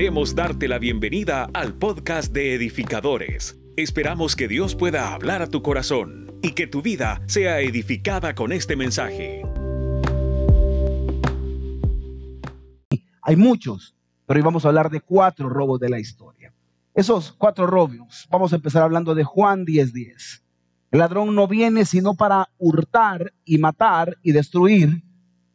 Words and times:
Queremos 0.00 0.34
darte 0.34 0.66
la 0.66 0.78
bienvenida 0.78 1.50
al 1.52 1.74
podcast 1.74 2.32
de 2.32 2.54
edificadores. 2.54 3.60
Esperamos 3.76 4.34
que 4.34 4.48
Dios 4.48 4.74
pueda 4.74 5.12
hablar 5.12 5.42
a 5.42 5.46
tu 5.46 5.60
corazón 5.60 6.38
y 6.40 6.52
que 6.52 6.66
tu 6.66 6.80
vida 6.80 7.20
sea 7.26 7.60
edificada 7.60 8.34
con 8.34 8.50
este 8.50 8.76
mensaje. 8.76 9.42
Hay 13.20 13.36
muchos, 13.36 13.94
pero 14.24 14.38
hoy 14.38 14.42
vamos 14.42 14.64
a 14.64 14.68
hablar 14.68 14.88
de 14.88 15.02
cuatro 15.02 15.50
robos 15.50 15.78
de 15.78 15.90
la 15.90 15.98
historia. 15.98 16.54
Esos 16.94 17.32
cuatro 17.32 17.66
robos, 17.66 18.26
vamos 18.30 18.54
a 18.54 18.56
empezar 18.56 18.82
hablando 18.82 19.14
de 19.14 19.24
Juan 19.24 19.66
10:10. 19.66 20.42
El 20.92 21.00
ladrón 21.00 21.34
no 21.34 21.46
viene 21.46 21.84
sino 21.84 22.14
para 22.14 22.48
hurtar 22.56 23.34
y 23.44 23.58
matar 23.58 24.16
y 24.22 24.32
destruir, 24.32 25.02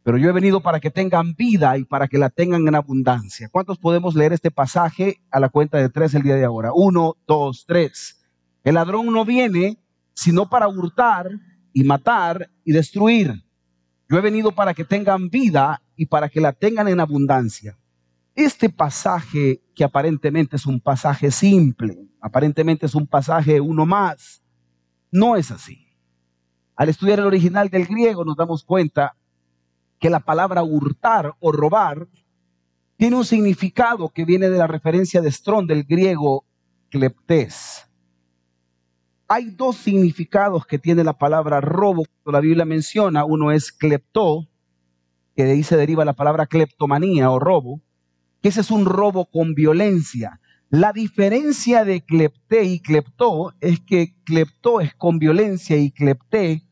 pero 0.06 0.18
yo 0.18 0.28
he 0.28 0.32
venido 0.32 0.60
para 0.60 0.78
que 0.78 0.92
tengan 0.92 1.34
vida 1.34 1.76
y 1.76 1.84
para 1.84 2.06
que 2.06 2.16
la 2.16 2.30
tengan 2.30 2.68
en 2.68 2.76
abundancia. 2.76 3.48
¿Cuántos 3.48 3.76
podemos 3.76 4.14
leer 4.14 4.32
este 4.32 4.52
pasaje 4.52 5.20
a 5.32 5.40
la 5.40 5.48
cuenta 5.48 5.78
de 5.78 5.88
tres 5.88 6.14
el 6.14 6.22
día 6.22 6.36
de 6.36 6.44
ahora? 6.44 6.70
Uno, 6.72 7.16
dos, 7.26 7.64
tres. 7.66 8.24
El 8.62 8.76
ladrón 8.76 9.06
no 9.06 9.24
viene 9.24 9.80
sino 10.14 10.48
para 10.48 10.68
hurtar 10.68 11.28
y 11.72 11.82
matar 11.82 12.48
y 12.62 12.70
destruir. 12.70 13.44
Yo 14.08 14.16
he 14.16 14.20
venido 14.20 14.52
para 14.52 14.74
que 14.74 14.84
tengan 14.84 15.28
vida 15.28 15.82
y 15.96 16.06
para 16.06 16.28
que 16.28 16.40
la 16.40 16.52
tengan 16.52 16.86
en 16.86 17.00
abundancia. 17.00 17.76
Este 18.36 18.68
pasaje, 18.68 19.60
que 19.74 19.82
aparentemente 19.82 20.54
es 20.54 20.66
un 20.66 20.78
pasaje 20.78 21.32
simple, 21.32 21.98
aparentemente 22.20 22.86
es 22.86 22.94
un 22.94 23.08
pasaje 23.08 23.60
uno 23.60 23.84
más, 23.86 24.40
no 25.10 25.34
es 25.34 25.50
así. 25.50 25.84
Al 26.76 26.90
estudiar 26.90 27.18
el 27.18 27.26
original 27.26 27.70
del 27.70 27.86
griego 27.86 28.24
nos 28.24 28.36
damos 28.36 28.62
cuenta 28.62 29.16
que 29.98 30.10
la 30.10 30.20
palabra 30.20 30.62
hurtar 30.62 31.34
o 31.40 31.52
robar 31.52 32.08
tiene 32.96 33.16
un 33.16 33.24
significado 33.24 34.08
que 34.08 34.24
viene 34.24 34.48
de 34.48 34.58
la 34.58 34.66
referencia 34.66 35.20
de 35.20 35.30
Strong 35.30 35.66
del 35.66 35.84
griego 35.84 36.44
kleptes. 36.90 37.86
Hay 39.28 39.50
dos 39.50 39.76
significados 39.76 40.66
que 40.66 40.78
tiene 40.78 41.02
la 41.04 41.18
palabra 41.18 41.60
robo, 41.60 42.04
la 42.24 42.40
Biblia 42.40 42.64
menciona, 42.64 43.24
uno 43.24 43.50
es 43.50 43.72
klepto, 43.72 44.48
que 45.34 45.44
de 45.44 45.52
ahí 45.52 45.62
se 45.62 45.76
deriva 45.76 46.04
la 46.04 46.14
palabra 46.14 46.46
kleptomanía 46.46 47.30
o 47.30 47.38
robo, 47.38 47.82
que 48.40 48.48
ese 48.48 48.60
es 48.60 48.70
un 48.70 48.86
robo 48.86 49.26
con 49.26 49.54
violencia. 49.54 50.40
La 50.70 50.92
diferencia 50.92 51.84
de 51.84 52.02
klepté 52.02 52.64
y 52.64 52.80
kleptó 52.80 53.52
es 53.60 53.80
que 53.80 54.14
kleptó 54.24 54.80
es 54.80 54.94
con 54.94 55.18
violencia 55.18 55.76
y 55.76 55.90
klepté 55.90 56.65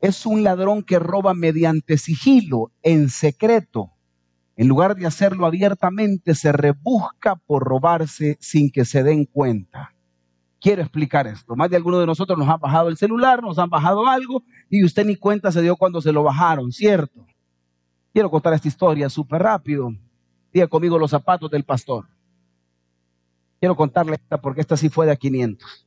es 0.00 0.26
un 0.26 0.42
ladrón 0.44 0.82
que 0.82 0.98
roba 0.98 1.34
mediante 1.34 1.98
sigilo, 1.98 2.70
en 2.82 3.08
secreto. 3.08 3.92
En 4.56 4.68
lugar 4.68 4.96
de 4.96 5.06
hacerlo 5.06 5.46
abiertamente, 5.46 6.34
se 6.34 6.52
rebusca 6.52 7.36
por 7.36 7.64
robarse 7.64 8.36
sin 8.40 8.70
que 8.70 8.84
se 8.84 9.02
den 9.02 9.24
cuenta. 9.24 9.94
Quiero 10.60 10.82
explicar 10.82 11.26
esto. 11.26 11.54
Más 11.54 11.70
de 11.70 11.76
alguno 11.76 11.98
de 12.00 12.06
nosotros 12.06 12.36
nos 12.36 12.48
han 12.48 12.58
bajado 12.58 12.88
el 12.88 12.96
celular, 12.96 13.42
nos 13.42 13.58
han 13.58 13.70
bajado 13.70 14.06
algo 14.08 14.42
y 14.68 14.84
usted 14.84 15.06
ni 15.06 15.14
cuenta 15.14 15.52
se 15.52 15.62
dio 15.62 15.76
cuando 15.76 16.00
se 16.00 16.12
lo 16.12 16.24
bajaron, 16.24 16.72
¿cierto? 16.72 17.24
Quiero 18.12 18.30
contar 18.30 18.54
esta 18.54 18.66
historia 18.66 19.08
súper 19.08 19.42
rápido. 19.42 19.92
Diga 20.52 20.66
conmigo 20.66 20.98
los 20.98 21.10
zapatos 21.10 21.50
del 21.50 21.64
pastor. 21.64 22.06
Quiero 23.60 23.76
contarle 23.76 24.14
esta 24.14 24.40
porque 24.40 24.60
esta 24.60 24.76
sí 24.76 24.88
fue 24.88 25.06
de 25.06 25.12
a 25.12 25.16
500. 25.16 25.86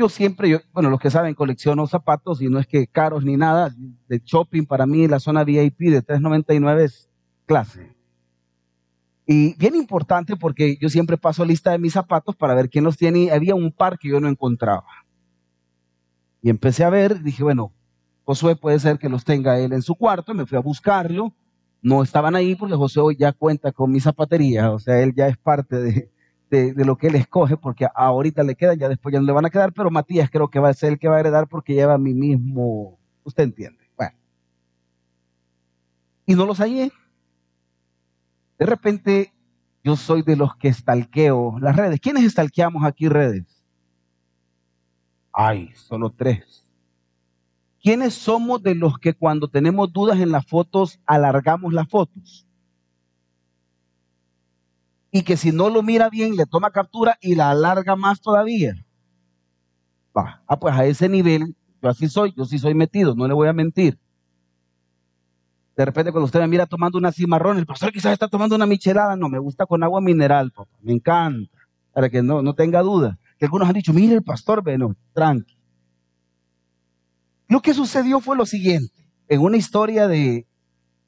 Yo 0.00 0.08
siempre, 0.08 0.48
yo, 0.48 0.60
bueno, 0.72 0.88
los 0.88 0.98
que 0.98 1.10
saben, 1.10 1.34
colecciono 1.34 1.86
zapatos 1.86 2.40
y 2.40 2.48
no 2.48 2.58
es 2.58 2.66
que 2.66 2.86
caros 2.86 3.22
ni 3.22 3.36
nada. 3.36 3.70
De 4.08 4.22
shopping 4.24 4.64
para 4.64 4.86
mí 4.86 5.06
la 5.06 5.20
zona 5.20 5.44
VIP 5.44 5.78
de 5.90 6.02
3.99 6.02 6.80
es 6.80 7.10
clase. 7.44 7.94
Y 9.26 9.54
bien 9.58 9.74
importante 9.74 10.36
porque 10.36 10.78
yo 10.80 10.88
siempre 10.88 11.18
paso 11.18 11.44
lista 11.44 11.72
de 11.72 11.78
mis 11.78 11.92
zapatos 11.92 12.34
para 12.34 12.54
ver 12.54 12.70
quién 12.70 12.84
los 12.84 12.96
tiene. 12.96 13.30
había 13.30 13.54
un 13.54 13.72
par 13.72 13.98
que 13.98 14.08
yo 14.08 14.20
no 14.20 14.28
encontraba. 14.28 14.88
Y 16.40 16.48
empecé 16.48 16.82
a 16.82 16.88
ver, 16.88 17.22
dije, 17.22 17.42
bueno, 17.42 17.70
Josué 18.24 18.56
puede 18.56 18.78
ser 18.78 18.98
que 18.98 19.10
los 19.10 19.22
tenga 19.22 19.58
él 19.58 19.74
en 19.74 19.82
su 19.82 19.94
cuarto. 19.96 20.32
Me 20.32 20.46
fui 20.46 20.56
a 20.56 20.62
buscarlo 20.62 21.34
no 21.82 22.02
estaban 22.02 22.36
ahí 22.36 22.54
porque 22.54 22.74
hoy 22.96 23.16
ya 23.16 23.32
cuenta 23.32 23.72
con 23.72 23.90
mi 23.90 24.00
zapatería, 24.00 24.70
o 24.70 24.78
sea, 24.78 25.00
él 25.02 25.14
ya 25.14 25.28
es 25.28 25.36
parte 25.38 25.76
de, 25.76 26.10
lo 26.50 26.96
que 26.96 27.08
él 27.08 27.14
escoge, 27.14 27.56
porque 27.56 27.86
ahorita 27.94 28.42
le 28.42 28.56
quedan, 28.56 28.78
ya 28.78 28.88
después 28.88 29.12
ya 29.12 29.20
no 29.20 29.26
le 29.26 29.32
van 29.32 29.46
a 29.46 29.50
quedar, 29.50 29.72
pero 29.72 29.90
Matías 29.90 30.30
creo 30.30 30.48
que 30.48 30.58
va 30.58 30.68
a 30.68 30.74
ser 30.74 30.92
el 30.92 30.98
que 30.98 31.08
va 31.08 31.16
a 31.16 31.20
heredar 31.20 31.48
porque 31.48 31.74
lleva 31.74 31.96
mi 31.98 32.14
mismo, 32.14 32.98
usted 33.24 33.44
entiende. 33.44 33.78
Bueno. 33.96 34.16
Y 36.26 36.34
no 36.34 36.46
los 36.46 36.58
hallé. 36.58 36.90
De 38.58 38.66
repente, 38.66 39.32
yo 39.82 39.96
soy 39.96 40.22
de 40.22 40.36
los 40.36 40.56
que 40.56 40.68
estalqueo 40.68 41.58
las 41.60 41.76
redes. 41.76 42.00
¿Quiénes 42.00 42.24
estalqueamos 42.24 42.84
aquí 42.84 43.08
redes? 43.08 43.64
Ay, 45.32 45.70
solo 45.74 46.10
tres. 46.10 46.66
¿Quiénes 47.82 48.14
somos 48.14 48.62
de 48.62 48.74
los 48.74 48.98
que 48.98 49.14
cuando 49.14 49.48
tenemos 49.48 49.90
dudas 49.92 50.18
en 50.18 50.32
las 50.32 50.44
fotos 50.44 51.00
alargamos 51.06 51.72
las 51.72 51.88
fotos? 51.88 52.46
Y 55.10 55.22
que 55.22 55.36
si 55.36 55.52
no 55.52 55.70
lo 55.70 55.82
mira 55.82 56.08
bien 56.08 56.36
le 56.36 56.46
toma 56.46 56.70
captura 56.70 57.18
y 57.20 57.34
la 57.34 57.50
alarga 57.50 57.96
más 57.96 58.20
todavía. 58.20 58.74
ah, 60.14 60.60
pues 60.60 60.74
a 60.74 60.84
ese 60.84 61.08
nivel, 61.08 61.56
yo 61.82 61.88
así 61.88 62.08
soy, 62.08 62.32
yo 62.36 62.44
sí 62.44 62.58
soy 62.58 62.74
metido, 62.74 63.14
no 63.14 63.26
le 63.26 63.34
voy 63.34 63.48
a 63.48 63.52
mentir. 63.52 63.98
De 65.76 65.84
repente 65.84 66.12
cuando 66.12 66.26
usted 66.26 66.40
me 66.40 66.48
mira 66.48 66.66
tomando 66.66 66.98
una 66.98 67.10
cimarrón, 67.10 67.58
el 67.58 67.66
pastor 67.66 67.92
quizás 67.92 68.12
está 68.12 68.28
tomando 68.28 68.54
una 68.54 68.66
michelada, 68.66 69.16
no, 69.16 69.28
me 69.28 69.38
gusta 69.38 69.66
con 69.66 69.82
agua 69.82 70.00
mineral, 70.00 70.52
papá, 70.52 70.76
me 70.82 70.92
encanta, 70.92 71.50
para 71.92 72.10
que 72.10 72.22
no, 72.22 72.42
no 72.42 72.54
tenga 72.54 72.82
duda. 72.82 73.18
Que 73.38 73.46
algunos 73.46 73.66
han 73.66 73.74
dicho, 73.74 73.94
mire 73.94 74.14
el 74.14 74.22
pastor, 74.22 74.62
bueno, 74.62 74.94
tranqui. 75.14 75.56
Lo 77.48 77.62
que 77.62 77.72
sucedió 77.72 78.20
fue 78.20 78.36
lo 78.36 78.46
siguiente. 78.46 79.08
En 79.26 79.40
una 79.40 79.56
historia 79.56 80.06
de 80.06 80.46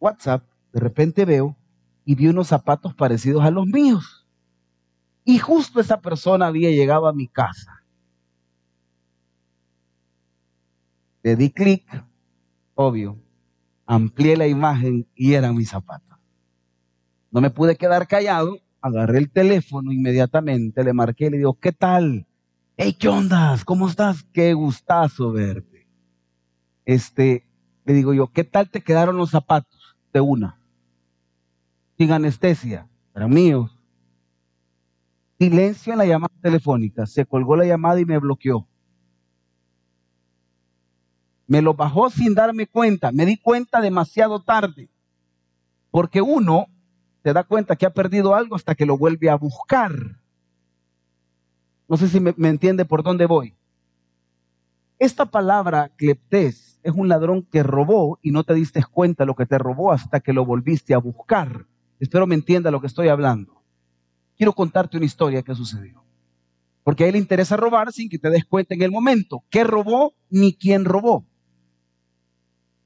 WhatsApp, 0.01 0.43
de 0.73 0.81
repente 0.81 1.25
veo 1.25 1.57
y 2.05 2.15
vi 2.15 2.29
unos 2.29 2.49
zapatos 2.49 2.95
parecidos 2.95 3.45
a 3.45 3.51
los 3.51 3.67
míos. 3.67 4.27
Y 5.25 5.39
justo 5.39 5.81
esa 5.81 6.01
persona 6.01 6.47
había 6.47 6.71
llegado 6.71 7.07
a 7.07 7.13
mi 7.13 7.29
casa. 7.29 7.85
Le 11.23 11.37
di 11.37 11.51
clic, 11.51 11.85
obvio, 12.75 13.17
amplié 13.87 14.37
la 14.37 14.49
imagen 14.49 15.07
y 15.15 15.35
eran 15.35 15.55
mis 15.55 15.71
zapatos. 15.71 16.19
No 17.31 17.41
me 17.41 17.51
pude 17.51 17.77
quedar 17.77 18.09
callado, 18.09 18.59
agarré 18.81 19.19
el 19.19 19.31
teléfono 19.31 19.93
inmediatamente, 19.93 20.83
le 20.83 20.93
marqué 20.93 21.27
y 21.27 21.31
le 21.31 21.37
digo, 21.39 21.55
¿qué 21.55 21.73
tal? 21.73 22.27
Hey, 22.77 22.95
¿qué 22.99 23.09
onda? 23.09 23.57
¿Cómo 23.65 23.89
estás? 23.89 24.25
Qué 24.33 24.55
gustazo 24.55 25.31
verte 25.31 25.73
este, 26.85 27.47
le 27.85 27.95
digo 27.95 28.15
yo, 28.15 28.29
¿qué 28.29 28.45
tal 28.45 28.71
te 28.71 28.83
quedaron 28.83 29.17
los 29.17 29.31
zapatos 29.31 29.97
de 30.13 30.21
una? 30.21 30.59
Sin 31.99 32.13
anestesia, 32.13 32.89
eran 33.15 33.31
míos. 33.31 33.79
Silencio 35.39 35.93
en 35.93 35.99
la 35.99 36.07
llamada 36.07 36.35
telefónica, 36.41 37.07
se 37.07 37.27
colgó 37.27 37.57
la 37.57 37.65
llamada 37.65 38.01
y 38.01 38.05
me 38.05 38.19
bloqueó. 38.19 38.67
Me 41.47 41.61
lo 41.61 41.75
bajó 41.75 42.11
sin 42.11 42.35
darme 42.35 42.67
cuenta, 42.67 43.13
me 43.13 43.27
di 43.27 43.37
cuenta 43.37 43.81
demasiado 43.81 44.43
tarde, 44.43 44.89
porque 45.91 46.23
uno 46.23 46.67
se 47.23 47.33
da 47.33 47.45
cuenta 47.45 47.77
que 47.77 47.87
ha 47.87 47.91
perdido 47.93 48.35
algo 48.35 48.57
hasta 48.57 48.75
que 48.75 48.87
lo 48.87 48.97
vuelve 48.97 49.29
a 49.29 49.35
buscar. 49.37 49.93
No 51.89 51.97
sé 51.97 52.09
si 52.09 52.21
me, 52.21 52.35
me 52.37 52.49
entiende 52.49 52.85
por 52.85 53.03
dónde 53.03 53.27
voy. 53.27 53.55
Esta 54.99 55.27
palabra 55.27 55.91
cleptés 55.97 56.79
es 56.83 56.93
un 56.95 57.09
ladrón 57.09 57.43
que 57.43 57.63
robó 57.63 58.19
y 58.23 58.31
no 58.31 58.45
te 58.45 58.55
diste 58.55 58.83
cuenta 58.85 59.25
lo 59.25 59.35
que 59.35 59.47
te 59.47 59.59
robó 59.59 59.93
hasta 59.93 60.21
que 60.21 60.33
lo 60.33 60.45
volviste 60.45 60.95
a 60.95 60.99
buscar. 60.99 61.67
Espero 62.03 62.27
me 62.27 62.35
entienda 62.35 62.73
lo 62.73 62.81
que 62.81 62.89
estoy 62.89 63.07
hablando. 63.07 63.63
Quiero 64.37 64.53
contarte 64.53 64.97
una 64.97 65.07
historia 65.07 65.41
que 65.41 65.55
sucedió. 65.55 66.03
Porque 66.83 67.05
a 67.05 67.07
él 67.07 67.13
le 67.13 67.21
interesa 67.21 67.57
robar 67.57 67.93
sin 67.93 68.09
que 68.09 68.19
te 68.19 68.29
des 68.29 68.45
cuenta 68.45 68.75
en 68.75 68.83
el 68.83 68.91
momento 68.91 69.45
qué 69.51 69.63
robó 69.63 70.13
ni 70.29 70.53
quién 70.53 70.85
robó. 70.85 71.25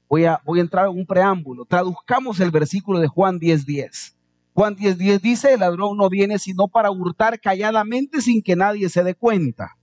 Voy 0.07 0.25
a, 0.25 0.39
voy 0.45 0.59
a 0.59 0.61
entrar 0.61 0.85
en 0.85 0.99
un 0.99 1.07
preámbulo. 1.07 1.65
Traduzcamos 1.65 2.39
el 2.41 2.51
versículo 2.51 2.99
de 2.99 3.07
Juan 3.07 3.39
10:10. 3.39 3.65
10. 3.65 4.17
Juan 4.53 4.75
10:10 4.75 4.97
10 4.97 5.21
dice, 5.23 5.53
el 5.53 5.61
ladrón 5.61 5.97
no 5.97 6.09
viene 6.09 6.37
sino 6.37 6.67
para 6.67 6.91
hurtar 6.91 7.39
calladamente 7.39 8.21
sin 8.21 8.43
que 8.43 8.55
nadie 8.55 8.87
se 8.87 9.03
dé 9.03 9.15
cuenta. 9.15 9.79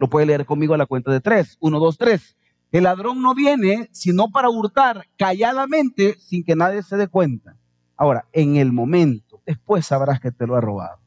Lo 0.00 0.08
puede 0.08 0.26
leer 0.26 0.44
conmigo 0.44 0.74
a 0.74 0.78
la 0.78 0.86
cuenta 0.86 1.12
de 1.12 1.20
tres. 1.20 1.56
Uno, 1.60 1.78
dos, 1.78 1.98
tres. 1.98 2.36
El 2.72 2.82
ladrón 2.82 3.22
no 3.22 3.32
viene 3.32 3.88
sino 3.92 4.32
para 4.32 4.50
hurtar 4.50 5.06
calladamente 5.16 6.16
sin 6.18 6.42
que 6.42 6.56
nadie 6.56 6.82
se 6.82 6.96
dé 6.96 7.06
cuenta. 7.06 7.61
Ahora, 7.96 8.26
en 8.32 8.56
el 8.56 8.72
momento, 8.72 9.40
después 9.46 9.86
sabrás 9.86 10.20
que 10.20 10.32
te 10.32 10.46
lo 10.46 10.56
ha 10.56 10.60
robado. 10.60 10.98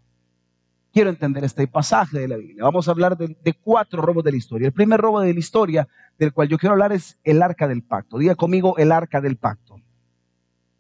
Quiero 0.94 1.10
entender 1.10 1.44
este 1.44 1.68
pasaje 1.68 2.20
de 2.20 2.28
la 2.28 2.38
Biblia. 2.38 2.64
Vamos 2.64 2.88
a 2.88 2.92
hablar 2.92 3.18
de, 3.18 3.54
cuatro 3.62 4.02
robos 4.02 4.24
de 4.24 4.32
la 4.32 4.38
historia. 4.38 4.68
El 4.68 4.74
primer 4.74 5.02
robo 5.02 5.20
de 5.20 5.34
la 5.34 5.40
historia 5.40 5.88
del 6.18 6.32
cual 6.32 6.48
yo 6.48 6.58
quiero 6.58 6.74
hablar 6.74 6.94
es 6.94 7.18
el 7.24 7.42
arca 7.42 7.68
del 7.68 7.84
pacto. 7.84 8.18
Diga 8.18 8.36
conmigo 8.36 8.78
el 8.78 8.94
arca 8.94 9.20
del 9.20 9.36
pacto. 9.36 9.76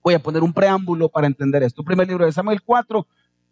Voy 0.01 0.13
a 0.13 0.23
poner 0.23 0.41
un 0.41 0.53
preámbulo 0.53 1.09
para 1.09 1.27
entender 1.27 1.63
esto. 1.63 1.83
Primer 1.83 2.07
libro 2.07 2.25
de 2.25 2.31
Samuel 2.31 2.61
4, 2.61 3.05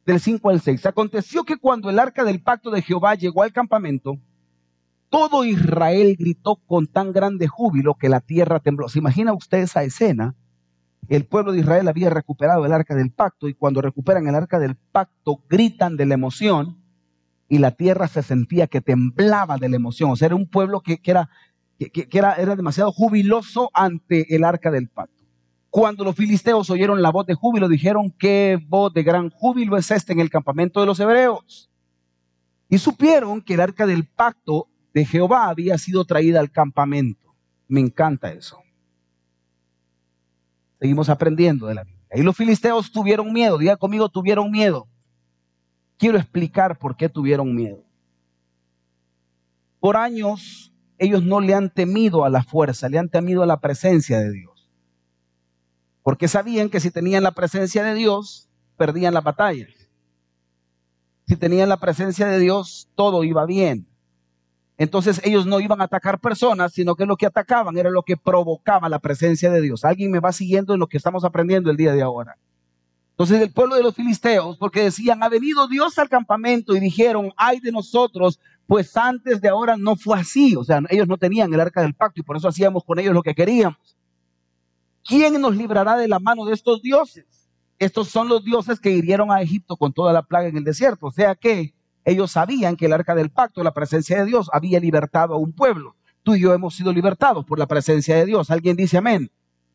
del 0.05 0.19
5 0.19 0.50
al 0.50 0.61
6. 0.61 0.85
Aconteció 0.85 1.44
que 1.44 1.57
cuando 1.57 1.89
el 1.89 2.00
arca 2.00 2.23
del 2.23 2.41
pacto 2.41 2.71
de 2.71 2.81
Jehová 2.81 3.15
llegó 3.15 3.44
al 3.44 3.51
campamento, 3.51 4.17
todo 5.09 5.45
Israel 5.45 6.15
gritó 6.17 6.55
con 6.55 6.88
tan 6.88 7.11
grande 7.11 7.47
júbilo 7.47 7.95
que 7.95 8.09
la 8.09 8.19
tierra 8.19 8.59
tembló. 8.59 8.89
¿Se 8.89 9.00
imagina 9.00 9.33
usted 9.33 9.59
esa 9.59 9.83
escena? 9.83 10.35
El 11.09 11.25
pueblo 11.25 11.51
de 11.51 11.59
Israel 11.59 11.88
había 11.88 12.09
recuperado 12.09 12.65
el 12.65 12.71
arca 12.71 12.95
del 12.95 13.11
pacto 13.11 13.47
y 13.47 13.53
cuando 13.53 13.81
recuperan 13.81 14.27
el 14.27 14.35
arca 14.35 14.59
del 14.59 14.75
pacto 14.75 15.44
gritan 15.50 15.97
de 15.97 16.05
la 16.05 16.13
emoción 16.13 16.81
y 17.50 17.57
la 17.57 17.71
tierra 17.71 18.07
se 18.07 18.23
sentía 18.23 18.67
que 18.67 18.81
temblaba 18.81 19.57
de 19.57 19.69
la 19.69 19.75
emoción. 19.75 20.11
O 20.11 20.15
sea, 20.15 20.27
era 20.27 20.35
un 20.35 20.47
pueblo 20.47 20.81
que, 20.81 21.00
era, 21.03 21.29
que, 21.77 22.07
era, 22.11 22.35
era 22.35 22.55
demasiado 22.55 22.91
jubiloso 22.91 23.69
ante 23.73 24.33
el 24.35 24.44
arca 24.44 24.71
del 24.71 24.88
pacto. 24.88 25.23
Cuando 25.69 26.03
los 26.03 26.15
filisteos 26.15 26.69
oyeron 26.69 27.01
la 27.01 27.11
voz 27.11 27.25
de 27.25 27.33
júbilo, 27.33 27.67
dijeron, 27.67 28.11
¿qué 28.11 28.59
voz 28.67 28.94
de 28.94 29.03
gran 29.03 29.29
júbilo 29.29 29.75
es 29.77 29.91
este 29.91 30.13
en 30.13 30.19
el 30.19 30.29
campamento 30.29 30.79
de 30.79 30.85
los 30.85 31.00
hebreos? 31.00 31.69
Y 32.69 32.77
supieron 32.77 33.41
que 33.41 33.55
el 33.55 33.61
arca 33.61 33.85
del 33.85 34.05
pacto 34.05 34.67
de 34.94 35.05
Jehová 35.05 35.50
había 35.50 35.77
sido 35.77 36.05
traída 36.05 36.39
al 36.39 36.51
campamento. 36.51 37.35
Me 37.67 37.81
encanta 37.81 38.31
eso. 38.31 38.62
Seguimos 40.83 41.07
aprendiendo 41.07 41.68
de 41.68 41.75
la 41.75 41.85
Biblia. 41.85 42.03
Y 42.13 42.24
los 42.24 42.35
filisteos 42.35 42.91
tuvieron 42.91 43.31
miedo, 43.31 43.57
diga 43.57 43.77
conmigo, 43.77 44.09
tuvieron 44.09 44.51
miedo. 44.51 44.85
Quiero 45.97 46.18
explicar 46.18 46.77
por 46.77 46.97
qué 46.97 47.07
tuvieron 47.07 47.56
miedo. 47.56 47.85
Por 49.80 49.95
años 49.95 50.74
ellos 50.97 51.24
no 51.24 51.39
le 51.39 51.53
han 51.53 51.69
temido 51.69 52.25
a 52.25 52.30
la 52.30 52.44
fuerza, 52.44 52.89
le 52.89 53.00
han 53.00 53.07
temido 53.07 53.44
a 53.44 53.45
la 53.45 53.62
presencia 53.62 54.19
de 54.19 54.31
Dios 54.33 54.53
porque 56.03 56.27
sabían 56.27 56.69
que 56.69 56.81
si 56.81 56.91
tenían 56.91 57.24
la 57.24 57.31
presencia 57.31 57.81
de 57.81 57.95
Dios, 57.95 58.50
perdían 58.77 59.13
la 59.13 59.21
batalla. 59.21 59.68
Si 61.25 61.38
tenían 61.38 61.69
la 61.69 61.77
presencia 61.77 62.27
de 62.27 62.38
Dios, 62.39 62.89
todo 62.95 63.24
iba 63.24 63.45
bien. 63.45 63.88
Entonces 64.83 65.21
ellos 65.24 65.45
no 65.45 65.59
iban 65.59 65.80
a 65.81 65.85
atacar 65.85 66.19
personas, 66.19 66.74
sino 66.74 66.95
que 66.95 67.06
lo 67.06 67.15
que 67.15 67.25
atacaban 67.25 67.77
era 67.77 67.89
lo 67.89 68.03
que 68.03 68.18
provocaba 68.18 68.89
la 68.89 69.00
presencia 69.00 69.50
de 69.50 69.62
Dios. 69.62 69.85
Alguien 69.85 70.12
me 70.12 70.19
va 70.19 70.31
siguiendo 70.31 70.74
en 70.74 70.80
lo 70.80 70.88
que 70.88 70.97
estamos 70.97 71.24
aprendiendo 71.24 71.71
el 71.71 71.77
día 71.77 71.94
de 71.94 72.01
ahora. 72.01 72.38
Entonces 73.12 73.41
el 73.41 73.53
pueblo 73.53 73.75
de 73.75 73.83
los 73.83 73.95
filisteos, 73.95 74.57
porque 74.57 74.83
decían, 74.83 75.24
ha 75.24 75.30
venido 75.30 75.68
Dios 75.68 75.97
al 76.00 76.09
campamento 76.09 76.75
y 76.75 76.80
dijeron, 76.80 77.31
ay 77.38 77.59
de 77.59 77.71
nosotros, 77.71 78.39
pues 78.68 78.97
antes 78.97 79.39
de 79.39 79.50
ahora 79.50 79.77
no 79.77 79.95
fue 79.95 80.19
así. 80.19 80.56
O 80.56 80.63
sea, 80.63 80.81
ellos 80.89 81.07
no 81.07 81.18
tenían 81.18 81.53
el 81.53 81.59
arca 81.59 81.81
del 81.81 81.94
pacto 81.94 82.19
y 82.19 82.24
por 82.24 82.36
eso 82.36 82.47
hacíamos 82.47 82.83
con 82.83 83.00
ellos 83.00 83.13
lo 83.13 83.24
que 83.24 83.33
queríamos. 83.33 83.95
¿quién 85.06 85.39
nos 85.39 85.56
librará 85.56 85.97
de 85.97 86.07
la 86.07 86.19
mano 86.19 86.45
de 86.45 86.53
estos 86.53 86.81
dioses? 86.81 87.25
Estos 87.79 88.07
son 88.09 88.29
los 88.29 88.44
dioses 88.44 88.79
que 88.79 88.91
hirieron 88.91 89.31
a 89.31 89.41
Egipto 89.41 89.75
con 89.75 89.94
toda 89.94 90.13
la 90.13 90.24
plaga 90.24 90.47
en 90.47 90.57
el 90.57 90.63
desierto. 90.63 91.07
O 91.07 91.12
sea 91.12 91.36
que 91.36 91.74
ellos 92.05 92.31
sabían 92.31 92.75
que 92.75 92.85
el 92.85 92.94
arca 92.94 93.15
del 93.15 93.29
pacto, 93.29 93.63
la 93.63 93.73
presencia 93.73 94.19
de 94.19 94.25
Dios, 94.25 94.50
había 94.53 94.79
libertado 94.79 95.33
a 95.33 95.38
un 95.38 95.53
pueblo. 95.53 95.95
Tú 96.23 96.35
y 96.35 96.41
yo 96.41 96.53
hemos 96.53 96.75
sido 96.75 96.91
libertados 96.94 97.45
por 97.45 97.59
la 97.59 97.67
presencia 97.67 98.15
de 98.15 98.25
Dios. 98.25 98.50
Alguien 98.50 98.75
dice 98.75 98.97
amén. 98.97 99.31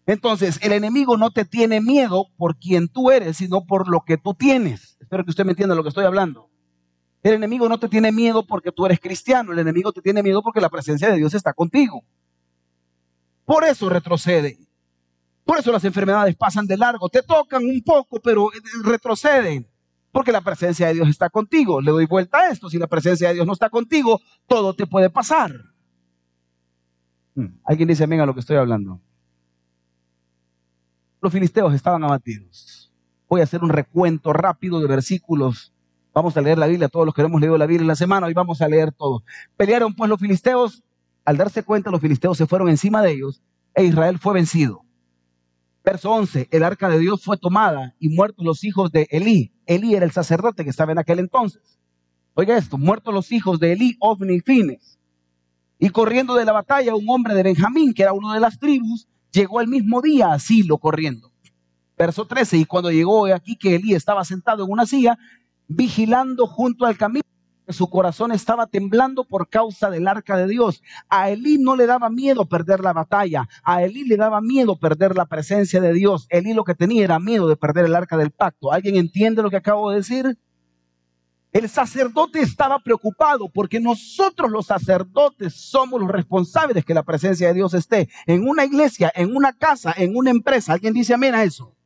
Entonces, 0.07 0.59
el 0.63 0.73
enemigo 0.73 1.17
no 1.19 1.31
te 1.31 1.45
tiene 1.45 1.81
miedo 1.81 2.29
por 2.37 2.57
quien 2.57 2.89
tú 2.89 3.11
eres, 3.11 3.37
sino 3.37 3.67
por 3.67 3.89
lo 3.89 4.01
que 4.07 4.17
tú 4.17 4.33
tienes. 4.33 4.97
Espero 5.01 5.25
que 5.25 5.31
usted 5.31 5.45
me 5.45 5.53
entienda 5.53 5.75
lo 5.75 5.83
que 5.83 5.91
estoy 5.91 6.07
hablando. 6.07 6.49
El 7.23 7.35
enemigo 7.35 7.69
no 7.69 7.79
te 7.79 7.89
tiene 7.89 8.13
miedo 8.13 8.47
porque 8.47 8.73
tú 8.73 8.87
eres 8.87 9.01
cristiano. 9.01 9.53
El 9.53 9.59
enemigo 9.59 9.93
te 9.93 10.01
tiene 10.01 10.23
miedo 10.23 10.43
porque 10.43 10.61
la 10.61 10.71
presencia 10.71 11.11
de 11.11 11.17
Dios 11.17 11.35
está 11.35 11.53
contigo. 11.53 12.03
Por 13.45 13.65
eso 13.65 13.89
retrocede. 13.89 14.59
Por 15.49 15.59
eso 15.59 15.73
las 15.73 15.85
enfermedades 15.85 16.37
pasan 16.37 16.67
de 16.67 16.77
largo, 16.77 17.09
te 17.09 17.23
tocan 17.23 17.65
un 17.65 17.83
poco, 17.83 18.21
pero 18.21 18.53
eh, 18.53 18.59
retroceden, 18.85 19.67
porque 20.19 20.33
la 20.33 20.41
presencia 20.41 20.89
de 20.89 20.95
Dios 20.95 21.09
está 21.09 21.31
contigo. 21.31 21.81
Le 21.81 21.93
doy 21.93 22.05
vuelta 22.05 22.39
a 22.39 22.51
esto, 22.51 22.69
si 22.69 22.77
la 22.77 22.89
presencia 22.89 23.29
de 23.29 23.35
Dios 23.35 23.47
no 23.47 23.53
está 23.53 23.71
contigo, 23.71 24.21
todo 24.49 24.75
te 24.75 24.85
puede 24.85 25.11
pasar. 25.11 25.53
Hmm, 27.37 27.61
¿Alguien 27.63 27.87
dice 27.87 28.03
amén 28.03 28.19
a 28.19 28.27
lo 28.27 28.35
que 28.35 28.41
estoy 28.41 28.57
hablando? 28.57 29.01
Los 31.21 31.33
filisteos 31.33 31.73
estaban 31.73 32.03
abatidos. 32.03 32.93
Voy 33.29 33.43
a 33.43 33.45
hacer 33.45 33.63
un 33.63 33.69
recuento 33.69 34.33
rápido 34.33 34.81
de 34.81 34.89
versículos. 34.89 35.73
Vamos 36.13 36.37
a 36.37 36.41
leer 36.41 36.59
la 36.59 36.67
Biblia, 36.67 36.89
todos 36.89 37.07
los 37.07 37.15
que 37.15 37.23
hemos 37.23 37.41
leído 37.41 37.57
la 37.57 37.67
Biblia 37.67 37.83
en 37.83 37.87
la 37.87 37.95
semana, 37.95 38.27
hoy 38.27 38.35
vamos 38.35 38.61
a 38.61 38.67
leer 38.67 38.91
todo. 38.91 39.23
Pelearon 39.57 39.95
pues 39.95 40.11
los 40.11 40.19
filisteos, 40.19 40.83
al 41.25 41.37
darse 41.37 41.63
cuenta 41.63 41.93
los 41.93 42.01
filisteos 42.01 42.37
se 42.37 42.49
fueron 42.49 42.69
encima 42.69 43.03
de 43.03 43.13
ellos 43.13 43.41
e 43.73 43.85
Israel 43.85 44.19
fue 44.19 44.35
vencido. 44.35 44.85
Verso 45.85 46.11
11, 46.11 46.49
el 46.51 46.65
arca 46.65 46.89
de 46.89 46.99
Dios 46.99 47.23
fue 47.23 47.37
tomada 47.37 47.95
y 48.01 48.09
muertos 48.09 48.45
los 48.45 48.65
hijos 48.65 48.91
de 48.91 49.07
Elí. 49.13 49.53
Elí 49.69 49.95
era 49.95 50.07
el 50.07 50.13
sacerdote 50.13 50.65
que 50.65 50.71
estaba 50.71 50.93
en 50.93 50.99
aquel 50.99 51.19
entonces. 51.19 51.61
Oiga 52.33 52.57
esto, 52.57 52.79
muertos 52.79 53.13
los 53.13 53.31
hijos 53.33 53.61
de 53.61 53.73
Elí, 53.73 53.97
Ofni 54.01 54.37
y 54.37 54.41
Fines. 54.41 54.99
Y 55.79 55.91
corriendo 55.91 56.35
de 56.35 56.47
la 56.47 56.53
batalla, 56.53 56.95
un 56.95 57.09
hombre 57.09 57.35
de 57.35 57.43
Benjamín, 57.43 57.93
que 57.93 58.03
era 58.03 58.15
uno 58.15 58.33
de 58.33 58.41
las 58.41 58.59
tribus, 58.59 59.07
llegó 59.31 59.61
el 59.61 59.69
mismo 59.69 60.01
día 60.01 60.33
a 60.33 60.39
Silo 60.39 60.79
corriendo. 60.79 61.31
Verso 61.99 62.27
13, 62.27 62.57
y 62.57 62.65
cuando 62.65 62.91
llegó 62.91 63.27
aquí 63.27 63.57
que 63.57 63.75
Elí 63.75 63.95
estaba 63.95 64.25
sentado 64.25 64.65
en 64.65 64.73
una 64.73 64.87
silla, 64.87 65.19
vigilando 65.67 66.47
junto 66.47 66.87
al 66.87 66.97
camino 66.97 67.25
su 67.69 67.89
corazón 67.91 68.33
estaba 68.33 68.67
temblando 68.67 69.25
por 69.25 69.49
causa 69.49 69.91
del 69.91 70.09
arca 70.09 70.37
de 70.37 70.49
Dios. 70.49 70.83
A 71.09 71.31
Elí 71.31 71.59
no 71.59 71.77
le 71.77 71.87
daba 71.87 72.11
miedo 72.11 72.47
perder 72.47 72.81
la 72.81 72.93
batalla, 72.93 73.49
a 73.63 73.83
Elí 73.83 74.05
le 74.05 74.17
daba 74.17 74.41
miedo 74.41 74.79
perder 74.79 75.17
la 75.17 75.27
presencia 75.27 75.81
de 75.81 75.93
Dios. 75.93 76.27
Elí 76.31 76.55
lo 76.55 76.65
que 76.65 76.75
tenía 76.75 77.05
era 77.05 77.19
miedo 77.19 77.49
de 77.49 77.57
perder 77.57 77.87
el 77.87 77.95
arca 77.95 78.17
del 78.17 78.31
pacto. 78.31 78.73
¿Alguien 78.73 78.97
entiende 78.97 79.43
lo 79.43 79.51
que 79.51 79.57
acabo 79.57 79.91
de 79.91 79.97
decir? 79.97 80.39
El 81.51 81.69
sacerdote 81.69 82.41
estaba 82.41 82.79
preocupado 82.79 83.49
porque 83.49 83.81
nosotros 83.81 84.51
los 84.51 84.67
sacerdotes 84.67 85.55
somos 85.55 86.01
los 86.01 86.11
responsables 86.11 86.75
de 86.75 86.83
que 86.83 86.93
la 86.93 87.03
presencia 87.03 87.49
de 87.49 87.55
Dios 87.55 87.73
esté 87.73 88.09
en 88.27 88.47
una 88.47 88.67
iglesia, 88.67 89.11
en 89.15 89.35
una 89.35 89.55
casa, 89.55 89.95
en 89.97 90.15
una 90.15 90.31
empresa. 90.31 90.75
¿Alguien 90.75 90.93
dice 90.93 91.15
amén 91.15 91.35
a 91.35 91.45
eso? 91.45 91.78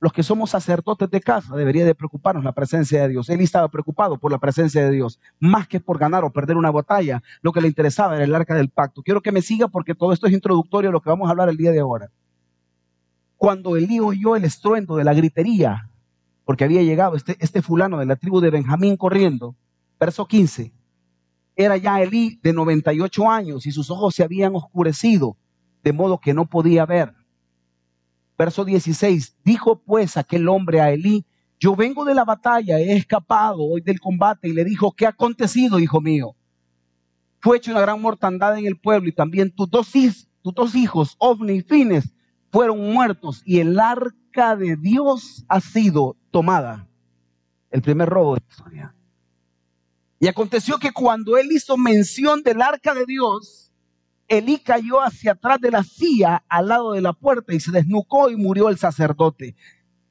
Los 0.00 0.12
que 0.12 0.22
somos 0.22 0.50
sacerdotes 0.50 1.10
de 1.10 1.20
casa 1.20 1.56
debería 1.56 1.84
de 1.84 1.94
preocuparnos 1.94 2.44
la 2.44 2.52
presencia 2.52 3.02
de 3.02 3.08
Dios. 3.08 3.28
Él 3.30 3.40
estaba 3.40 3.68
preocupado 3.68 4.16
por 4.18 4.30
la 4.30 4.38
presencia 4.38 4.84
de 4.84 4.92
Dios, 4.92 5.18
más 5.40 5.66
que 5.66 5.80
por 5.80 5.98
ganar 5.98 6.24
o 6.24 6.32
perder 6.32 6.56
una 6.56 6.70
batalla. 6.70 7.22
Lo 7.42 7.52
que 7.52 7.60
le 7.60 7.68
interesaba 7.68 8.14
era 8.14 8.24
el 8.24 8.34
arca 8.34 8.54
del 8.54 8.68
pacto. 8.68 9.02
Quiero 9.02 9.20
que 9.20 9.32
me 9.32 9.42
siga 9.42 9.66
porque 9.68 9.94
todo 9.94 10.12
esto 10.12 10.28
es 10.28 10.32
introductorio 10.32 10.90
a 10.90 10.92
lo 10.92 11.00
que 11.00 11.10
vamos 11.10 11.26
a 11.26 11.32
hablar 11.32 11.48
el 11.48 11.56
día 11.56 11.72
de 11.72 11.80
ahora. 11.80 12.10
Cuando 13.36 13.76
Elí 13.76 13.98
oyó 13.98 14.36
el 14.36 14.44
estruendo 14.44 14.96
de 14.96 15.04
la 15.04 15.14
gritería, 15.14 15.90
porque 16.44 16.64
había 16.64 16.82
llegado 16.82 17.16
este, 17.16 17.36
este 17.40 17.60
fulano 17.60 17.98
de 17.98 18.06
la 18.06 18.16
tribu 18.16 18.40
de 18.40 18.50
Benjamín 18.50 18.96
corriendo, 18.96 19.56
verso 19.98 20.26
15, 20.26 20.72
era 21.56 21.76
ya 21.76 22.00
Elí 22.00 22.38
de 22.40 22.52
98 22.52 23.28
años 23.28 23.66
y 23.66 23.72
sus 23.72 23.90
ojos 23.90 24.14
se 24.14 24.22
habían 24.22 24.54
oscurecido, 24.54 25.36
de 25.82 25.92
modo 25.92 26.18
que 26.18 26.34
no 26.34 26.46
podía 26.46 26.86
ver. 26.86 27.17
Verso 28.38 28.64
16, 28.64 29.36
dijo 29.44 29.82
pues 29.82 30.16
aquel 30.16 30.48
hombre 30.48 30.80
a 30.80 30.92
Elí, 30.92 31.26
yo 31.58 31.74
vengo 31.74 32.04
de 32.04 32.14
la 32.14 32.24
batalla, 32.24 32.78
he 32.78 32.92
escapado 32.92 33.64
hoy 33.64 33.80
del 33.80 33.98
combate 33.98 34.48
y 34.48 34.52
le 34.52 34.64
dijo, 34.64 34.92
¿qué 34.92 35.06
ha 35.06 35.08
acontecido, 35.08 35.80
hijo 35.80 36.00
mío? 36.00 36.36
Fue 37.40 37.56
hecho 37.56 37.72
una 37.72 37.80
gran 37.80 38.00
mortandad 38.00 38.56
en 38.56 38.66
el 38.66 38.78
pueblo 38.78 39.08
y 39.08 39.12
también 39.12 39.50
tus 39.50 39.68
dos, 39.68 39.90
tus 39.90 40.54
dos 40.54 40.74
hijos, 40.76 41.16
Ovni 41.18 41.54
y 41.54 41.62
Fines, 41.62 42.14
fueron 42.52 42.92
muertos 42.92 43.42
y 43.44 43.58
el 43.58 43.78
arca 43.80 44.54
de 44.54 44.76
Dios 44.76 45.44
ha 45.48 45.60
sido 45.60 46.16
tomada. 46.30 46.88
El 47.70 47.82
primer 47.82 48.08
robo 48.08 48.34
de 48.34 48.40
la 48.40 48.46
historia. 48.48 48.94
Y 50.20 50.28
aconteció 50.28 50.78
que 50.78 50.92
cuando 50.92 51.36
él 51.36 51.48
hizo 51.50 51.76
mención 51.76 52.42
del 52.42 52.62
arca 52.62 52.94
de 52.94 53.04
Dios, 53.04 53.67
Elí 54.28 54.58
cayó 54.58 55.00
hacia 55.00 55.32
atrás 55.32 55.60
de 55.60 55.70
la 55.70 55.82
silla 55.82 56.44
al 56.48 56.68
lado 56.68 56.92
de 56.92 57.00
la 57.00 57.14
puerta 57.14 57.54
y 57.54 57.60
se 57.60 57.72
desnucó 57.72 58.30
y 58.30 58.36
murió 58.36 58.68
el 58.68 58.76
sacerdote. 58.76 59.56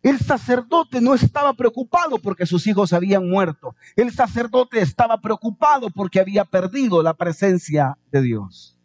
El 0.02 0.20
sacerdote 0.20 1.02
no 1.02 1.14
estaba 1.14 1.54
preocupado 1.54 2.18
porque 2.18 2.46
sus 2.46 2.66
hijos 2.66 2.94
habían 2.94 3.30
muerto. 3.30 3.76
El 3.96 4.12
sacerdote 4.12 4.80
estaba 4.80 5.20
preocupado 5.22 5.90
porque 5.90 6.20
había 6.20 6.46
perdido 6.46 7.04
la 7.04 7.14
presencia 7.14 7.98
de 8.12 8.22
Dios. 8.22 8.78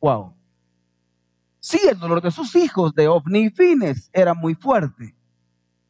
Wow. 0.00 0.34
Sí, 1.58 1.78
el 1.88 1.98
dolor 1.98 2.22
de 2.22 2.30
sus 2.30 2.56
hijos, 2.56 2.94
de 2.94 3.08
Ovni 3.08 3.46
y 3.46 3.50
Fines, 3.50 4.10
era 4.12 4.34
muy 4.34 4.54
fuerte. 4.54 5.14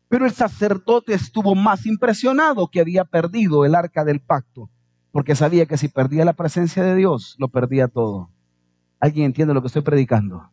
Pero 0.09 0.26
el 0.26 0.33
sacerdote 0.33 1.14
estuvo 1.14 1.54
más 1.54 1.87
impresionado 1.87 2.69
que 2.69 2.80
había 2.80 3.04
perdido 3.04 3.64
el 3.64 3.76
arca 3.76 4.04
del 4.04 4.21
pacto, 4.21 4.69
porque 5.12 5.37
sabía 5.37 5.66
que 5.66 5.76
si 5.76 5.87
perdía 5.88 6.25
la 6.25 6.33
presencia 6.33 6.83
de 6.83 6.97
Dios, 6.97 7.37
lo 7.38 7.49
perdía 7.49 7.87
todo. 7.87 8.30
¿Alguien 9.00 9.26
entiende 9.26 9.54
lo 9.54 9.62
que 9.62 9.69
estoy 9.69 9.83
predicando? 9.83 10.50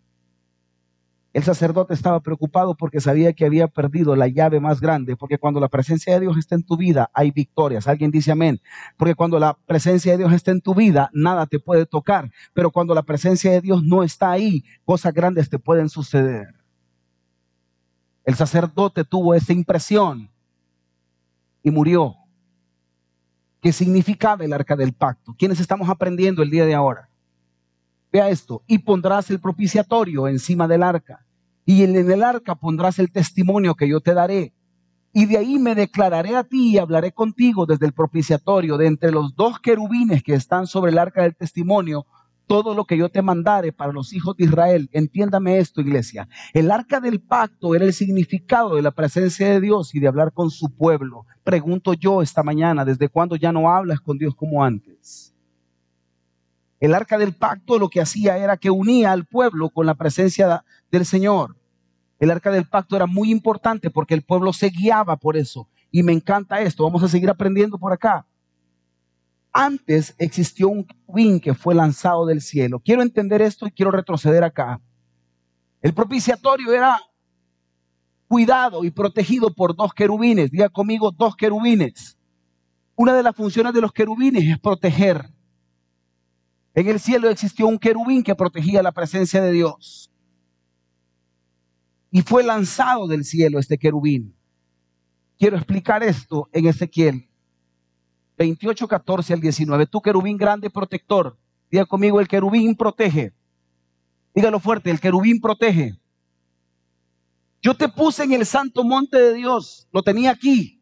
El 1.33 1.43
sacerdote 1.43 1.93
estaba 1.93 2.21
preocupado 2.21 2.75
porque 2.75 2.99
sabía 2.99 3.33
que 3.33 3.45
había 3.45 3.67
perdido 3.67 4.15
la 4.15 4.27
llave 4.27 4.59
más 4.59 4.79
grande, 4.81 5.15
porque 5.15 5.37
cuando 5.37 5.59
la 5.59 5.67
presencia 5.67 6.13
de 6.13 6.21
Dios 6.21 6.37
está 6.37 6.55
en 6.55 6.63
tu 6.63 6.77
vida, 6.77 7.11
hay 7.13 7.29
victorias. 7.29 7.87
Alguien 7.87 8.09
dice 8.09 8.31
amén. 8.31 8.59
Porque 8.95 9.13
cuando 9.13 9.37
la 9.37 9.55
presencia 9.67 10.13
de 10.13 10.17
Dios 10.17 10.33
está 10.33 10.49
en 10.49 10.61
tu 10.61 10.73
vida, 10.73 11.11
nada 11.13 11.45
te 11.45 11.59
puede 11.59 11.85
tocar. 11.85 12.31
Pero 12.53 12.71
cuando 12.71 12.95
la 12.95 13.03
presencia 13.03 13.51
de 13.51 13.61
Dios 13.61 13.83
no 13.83 14.01
está 14.01 14.31
ahí, 14.31 14.63
cosas 14.83 15.13
grandes 15.13 15.49
te 15.49 15.59
pueden 15.59 15.89
suceder. 15.89 16.55
El 18.23 18.33
sacerdote 18.33 19.03
tuvo 19.03 19.35
esa 19.35 19.53
impresión 19.53 20.31
y 21.61 21.69
murió. 21.69 22.15
¿Qué 23.61 23.71
significaba 23.71 24.43
el 24.43 24.53
arca 24.53 24.75
del 24.75 24.93
pacto? 24.93 25.35
¿Quiénes 25.37 25.59
estamos 25.59 25.87
aprendiendo 25.89 26.41
el 26.41 26.49
día 26.49 26.65
de 26.65 26.73
ahora? 26.73 27.06
Vea 28.11 28.29
esto, 28.29 28.63
y 28.67 28.79
pondrás 28.79 29.29
el 29.29 29.39
propiciatorio 29.39 30.27
encima 30.27 30.67
del 30.67 30.83
arca, 30.83 31.25
y 31.65 31.83
en 31.83 31.95
el 31.95 32.23
arca 32.23 32.55
pondrás 32.55 32.99
el 32.99 33.11
testimonio 33.11 33.75
que 33.75 33.89
yo 33.89 33.99
te 33.99 34.13
daré. 34.13 34.53
Y 35.13 35.25
de 35.25 35.37
ahí 35.37 35.59
me 35.59 35.75
declararé 35.75 36.35
a 36.35 36.43
ti 36.43 36.73
y 36.73 36.77
hablaré 36.77 37.11
contigo 37.11 37.65
desde 37.65 37.85
el 37.85 37.93
propiciatorio, 37.93 38.77
de 38.77 38.87
entre 38.87 39.11
los 39.11 39.35
dos 39.35 39.59
querubines 39.59 40.23
que 40.23 40.33
están 40.33 40.67
sobre 40.67 40.91
el 40.91 40.97
arca 40.99 41.23
del 41.23 41.35
testimonio, 41.35 42.05
todo 42.45 42.73
lo 42.73 42.85
que 42.85 42.97
yo 42.97 43.09
te 43.09 43.21
mandare 43.21 43.73
para 43.73 43.91
los 43.91 44.13
hijos 44.13 44.37
de 44.37 44.45
Israel. 44.45 44.89
Entiéndame 44.93 45.57
esto, 45.57 45.81
iglesia. 45.81 46.29
El 46.53 46.71
arca 46.71 46.99
del 47.01 47.19
pacto 47.19 47.75
era 47.75 47.85
el 47.85 47.93
significado 47.93 48.75
de 48.75 48.81
la 48.81 48.91
presencia 48.91 49.49
de 49.49 49.59
Dios 49.59 49.93
y 49.93 49.99
de 49.99 50.07
hablar 50.07 50.31
con 50.31 50.49
su 50.49 50.69
pueblo. 50.69 51.25
Pregunto 51.43 51.93
yo 51.93 52.21
esta 52.21 52.43
mañana, 52.43 52.85
¿desde 52.85 53.09
cuándo 53.09 53.35
ya 53.35 53.51
no 53.51 53.69
hablas 53.69 53.99
con 53.99 54.17
Dios 54.17 54.33
como 54.33 54.63
antes? 54.63 55.33
El 56.79 56.93
arca 56.93 57.17
del 57.17 57.33
pacto 57.33 57.79
lo 57.79 57.89
que 57.89 58.01
hacía 58.01 58.37
era 58.37 58.57
que 58.57 58.69
unía 58.69 59.11
al 59.11 59.25
pueblo 59.25 59.69
con 59.69 59.85
la 59.85 59.95
presencia 59.95 60.63
del 60.91 61.05
Señor. 61.05 61.55
El 62.19 62.31
arca 62.31 62.51
del 62.51 62.67
pacto 62.67 62.95
era 62.95 63.05
muy 63.05 63.31
importante 63.31 63.89
porque 63.89 64.13
el 64.13 64.23
pueblo 64.23 64.53
se 64.53 64.69
guiaba 64.69 65.17
por 65.17 65.37
eso. 65.37 65.67
Y 65.91 66.03
me 66.03 66.13
encanta 66.13 66.61
esto. 66.61 66.83
Vamos 66.83 67.03
a 67.03 67.07
seguir 67.07 67.29
aprendiendo 67.29 67.77
por 67.77 67.93
acá. 67.93 68.25
Antes 69.51 70.13
existió 70.19 70.67
un 70.67 70.83
querubín 70.83 71.39
que 71.39 71.55
fue 71.55 71.73
lanzado 71.73 72.25
del 72.25 72.41
cielo. 72.41 72.79
Quiero 72.79 73.01
entender 73.01 73.41
esto 73.41 73.67
y 73.67 73.71
quiero 73.71 73.91
retroceder 73.91 74.43
acá. 74.43 74.79
El 75.81 75.93
propiciatorio 75.93 76.73
era 76.73 76.99
cuidado 78.27 78.83
y 78.83 78.91
protegido 78.91 79.53
por 79.53 79.75
dos 79.75 79.93
querubines. 79.93 80.51
Diga 80.51 80.69
conmigo, 80.69 81.11
dos 81.11 81.35
querubines. 81.35 82.17
Una 82.95 83.13
de 83.13 83.23
las 83.23 83.35
funciones 83.35 83.73
de 83.73 83.81
los 83.81 83.91
querubines 83.91 84.43
es 84.43 84.59
proteger. 84.59 85.29
En 86.77 86.87
el 86.87 86.99
cielo 86.99 87.31
existió 87.31 87.65
un 87.65 87.79
querubín 87.79 88.21
que 88.21 88.35
protegía 88.35 88.83
la 88.83 88.91
presencia 88.91 89.41
de 89.41 89.51
Dios. 89.51 90.11
Y 92.11 92.21
fue 92.21 92.43
lanzado 92.43 93.07
del 93.07 93.25
cielo 93.25 93.57
este 93.57 93.79
querubín. 93.79 94.35
Quiero 95.39 95.57
explicar 95.57 96.03
esto 96.03 96.47
en 96.51 96.67
Ezequiel 96.67 97.27
28, 98.37 98.87
14 98.87 99.33
al 99.33 99.41
19. 99.41 99.87
Tu 99.87 99.99
querubín 100.01 100.37
grande 100.37 100.69
protector. 100.69 101.35
Diga 101.71 101.87
conmigo, 101.87 102.19
el 102.19 102.27
querubín 102.27 102.75
protege. 102.75 103.33
Dígalo 104.35 104.59
fuerte, 104.59 104.91
el 104.91 104.99
querubín 104.99 105.41
protege. 105.41 105.99
Yo 107.59 107.73
te 107.73 107.89
puse 107.89 108.23
en 108.23 108.33
el 108.33 108.45
santo 108.45 108.83
monte 108.83 109.17
de 109.17 109.33
Dios. 109.33 109.87
Lo 109.91 110.03
tenía 110.03 110.29
aquí. 110.29 110.76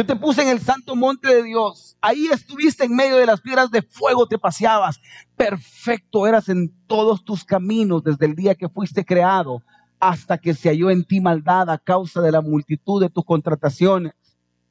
Yo 0.00 0.06
te 0.06 0.16
puse 0.16 0.40
en 0.40 0.48
el 0.48 0.60
santo 0.60 0.96
monte 0.96 1.28
de 1.28 1.42
Dios. 1.42 1.98
Ahí 2.00 2.28
estuviste 2.32 2.86
en 2.86 2.96
medio 2.96 3.18
de 3.18 3.26
las 3.26 3.42
piedras 3.42 3.70
de 3.70 3.82
fuego, 3.82 4.26
te 4.26 4.38
paseabas. 4.38 4.98
Perfecto 5.36 6.26
eras 6.26 6.48
en 6.48 6.72
todos 6.86 7.22
tus 7.22 7.44
caminos 7.44 8.02
desde 8.02 8.24
el 8.24 8.34
día 8.34 8.54
que 8.54 8.70
fuiste 8.70 9.04
creado 9.04 9.62
hasta 9.98 10.38
que 10.38 10.54
se 10.54 10.70
halló 10.70 10.88
en 10.88 11.04
ti 11.04 11.20
maldad 11.20 11.68
a 11.68 11.76
causa 11.76 12.22
de 12.22 12.32
la 12.32 12.40
multitud 12.40 13.02
de 13.02 13.10
tus 13.10 13.26
contrataciones. 13.26 14.14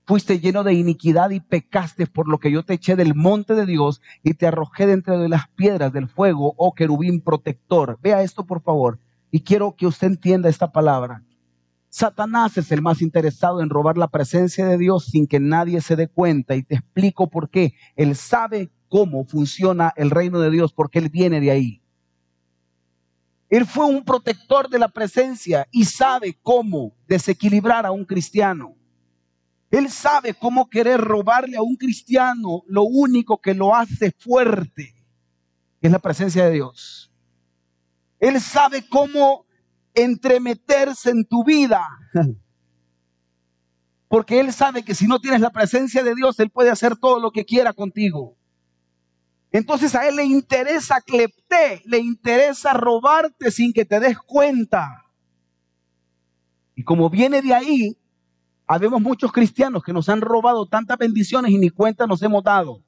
Fuiste 0.08 0.40
lleno 0.40 0.64
de 0.64 0.74
iniquidad 0.74 1.30
y 1.30 1.42
pecaste 1.42 2.08
por 2.08 2.28
lo 2.28 2.40
que 2.40 2.50
yo 2.50 2.64
te 2.64 2.74
eché 2.74 2.96
del 2.96 3.14
monte 3.14 3.54
de 3.54 3.68
Dios 3.68 4.02
y 4.24 4.34
te 4.34 4.48
arrojé 4.48 4.88
dentro 4.88 5.20
de 5.20 5.30
las 5.30 5.48
piedras 5.50 5.94
del 5.94 6.08
fuego, 6.08 6.56
oh 6.58 6.74
querubín 6.74 7.22
protector. 7.22 8.00
Vea 8.02 8.24
esto, 8.24 8.48
por 8.48 8.64
favor, 8.64 8.98
y 9.30 9.42
quiero 9.42 9.76
que 9.76 9.86
usted 9.86 10.08
entienda 10.08 10.50
esta 10.50 10.72
palabra. 10.72 11.22
Satanás 11.90 12.56
es 12.58 12.72
el 12.72 12.82
más 12.82 13.02
interesado 13.02 13.62
en 13.62 13.70
robar 13.70 13.98
la 13.98 14.08
presencia 14.08 14.68
de 14.68 14.78
Dios 14.78 15.06
sin 15.06 15.26
que 15.26 15.40
nadie 15.40 15.82
se 15.82 15.96
dé 15.96 16.08
cuenta. 16.08 16.56
Y 16.56 16.64
te 16.64 16.76
explico 16.76 17.30
por 17.30 17.50
qué. 17.50 17.74
Él 17.96 18.16
sabe 18.16 18.72
cómo 18.88 19.26
funciona 19.26 19.92
el 19.96 20.12
reino 20.12 20.40
de 20.40 20.52
Dios, 20.52 20.72
porque 20.72 21.00
Él 21.00 21.10
viene 21.10 21.40
de 21.42 21.52
ahí. 21.52 21.82
Él 23.50 23.66
fue 23.66 23.86
un 23.86 24.06
protector 24.06 24.70
de 24.70 24.78
la 24.78 24.90
presencia 24.90 25.68
y 25.72 25.86
sabe 25.86 26.38
cómo 26.44 26.94
desequilibrar 27.08 27.86
a 27.86 27.92
un 27.92 28.06
cristiano. 28.06 28.76
Él 29.72 29.90
sabe 29.90 30.36
cómo 30.36 30.70
querer 30.70 31.00
robarle 31.02 31.58
a 31.58 31.62
un 31.62 31.76
cristiano 31.76 32.64
lo 32.68 32.84
único 32.84 33.40
que 33.40 33.54
lo 33.54 33.76
hace 33.76 34.12
fuerte, 34.18 34.96
es 35.82 35.92
la 35.92 36.00
presencia 36.00 36.46
de 36.46 36.52
Dios. 36.52 37.12
Él 38.20 38.40
sabe 38.42 38.88
cómo 38.88 39.46
entremeterse 39.94 41.10
en 41.12 41.26
tu 41.26 41.44
vida. 41.44 41.86
Porque 44.08 44.40
Él 44.40 44.52
sabe 44.54 44.84
que 44.84 44.96
si 44.96 45.08
no 45.08 45.20
tienes 45.20 45.42
la 45.42 45.52
presencia 45.52 46.04
de 46.04 46.16
Dios, 46.16 46.40
Él 46.40 46.50
puede 46.50 46.70
hacer 46.70 46.98
todo 46.98 47.20
lo 47.20 47.32
que 47.32 47.46
quiera 47.46 47.74
contigo. 47.74 48.40
Entonces 49.52 49.96
a 49.96 50.08
él 50.08 50.16
le 50.16 50.26
interesa 50.26 51.02
clepte, 51.02 51.82
le 51.86 51.98
interesa 51.98 52.74
robarte 52.74 53.50
sin 53.52 53.74
que 53.74 53.86
te 53.86 54.00
des 54.00 54.18
cuenta. 54.20 55.06
Y 56.76 56.84
como 56.84 57.10
viene 57.10 57.42
de 57.42 57.54
ahí, 57.54 57.98
habemos 58.68 59.02
muchos 59.02 59.32
cristianos 59.32 59.84
que 59.84 59.92
nos 59.92 60.08
han 60.08 60.22
robado 60.22 60.68
tantas 60.68 60.98
bendiciones 60.98 61.52
y 61.52 61.58
ni 61.58 61.70
cuenta 61.70 62.06
nos 62.06 62.22
hemos 62.22 62.44
dado. 62.44 62.84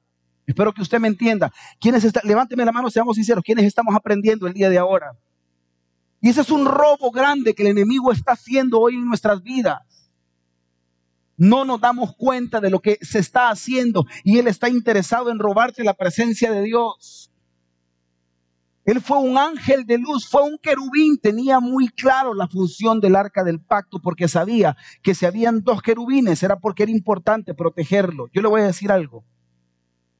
Espero 0.46 0.72
que 0.72 0.82
usted 0.82 1.00
me 1.00 1.08
entienda. 1.08 1.52
¿Quiénes? 1.80 2.10
Levánteme 2.24 2.64
la 2.64 2.72
mano, 2.72 2.90
seamos 2.90 3.16
sinceros. 3.16 3.42
¿Quiénes 3.44 3.64
estamos 3.64 3.94
aprendiendo 3.94 4.46
el 4.46 4.52
día 4.52 4.70
de 4.70 4.78
ahora? 4.78 5.12
Y 6.22 6.30
ese 6.30 6.40
es 6.40 6.50
un 6.50 6.64
robo 6.64 7.10
grande 7.10 7.54
que 7.54 7.62
el 7.62 7.68
enemigo 7.68 8.12
está 8.12 8.32
haciendo 8.32 8.80
hoy 8.80 8.94
en 8.94 9.04
nuestras 9.04 9.42
vidas 9.42 9.80
no 11.42 11.64
nos 11.64 11.80
damos 11.80 12.14
cuenta 12.14 12.60
de 12.60 12.70
lo 12.70 12.80
que 12.80 12.98
se 13.00 13.18
está 13.18 13.50
haciendo 13.50 14.06
y 14.22 14.38
Él 14.38 14.46
está 14.46 14.68
interesado 14.68 15.30
en 15.30 15.40
robarte 15.40 15.82
la 15.82 15.94
presencia 15.94 16.52
de 16.52 16.62
Dios. 16.62 17.32
Él 18.84 19.00
fue 19.00 19.18
un 19.18 19.36
ángel 19.36 19.84
de 19.84 19.98
luz, 19.98 20.28
fue 20.28 20.42
un 20.42 20.56
querubín, 20.58 21.18
tenía 21.18 21.58
muy 21.58 21.88
claro 21.88 22.32
la 22.32 22.46
función 22.46 23.00
del 23.00 23.16
arca 23.16 23.42
del 23.42 23.60
pacto 23.60 24.00
porque 24.00 24.28
sabía 24.28 24.76
que 25.02 25.14
si 25.14 25.26
habían 25.26 25.62
dos 25.62 25.82
querubines 25.82 26.42
era 26.44 26.58
porque 26.58 26.84
era 26.84 26.92
importante 26.92 27.54
protegerlo. 27.54 28.28
Yo 28.32 28.40
le 28.40 28.48
voy 28.48 28.60
a 28.60 28.66
decir 28.66 28.92
algo. 28.92 29.24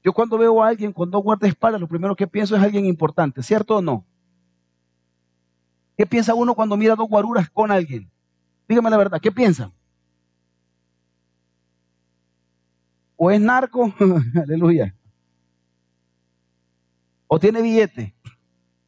Yo 0.05 0.13
cuando 0.13 0.39
veo 0.39 0.63
a 0.63 0.69
alguien 0.69 0.93
con 0.93 1.11
dos 1.11 1.23
guardaespaldas, 1.23 1.81
lo 1.81 1.89
primero 1.89 2.17
que 2.17 2.27
pienso 2.27 2.57
es 2.57 2.63
alguien 2.63 2.87
importante, 2.87 3.43
¿cierto 3.45 3.77
o 3.77 3.83
no? 3.83 4.05
¿Qué 5.97 6.07
piensa 6.07 6.35
uno 6.35 6.55
cuando 6.55 6.77
mira 6.77 6.97
dos 6.97 7.09
guaruras 7.09 7.51
con 7.51 7.71
alguien? 7.71 8.11
Dígame 8.69 8.91
la 8.91 8.97
verdad, 8.97 9.21
¿qué 9.21 9.31
piensa? 9.31 9.73
o 13.25 13.31
es 13.31 13.41
narco, 13.41 13.95
aleluya, 14.43 14.93
o 17.29 17.39
tiene 17.39 17.63
billete, 17.63 18.17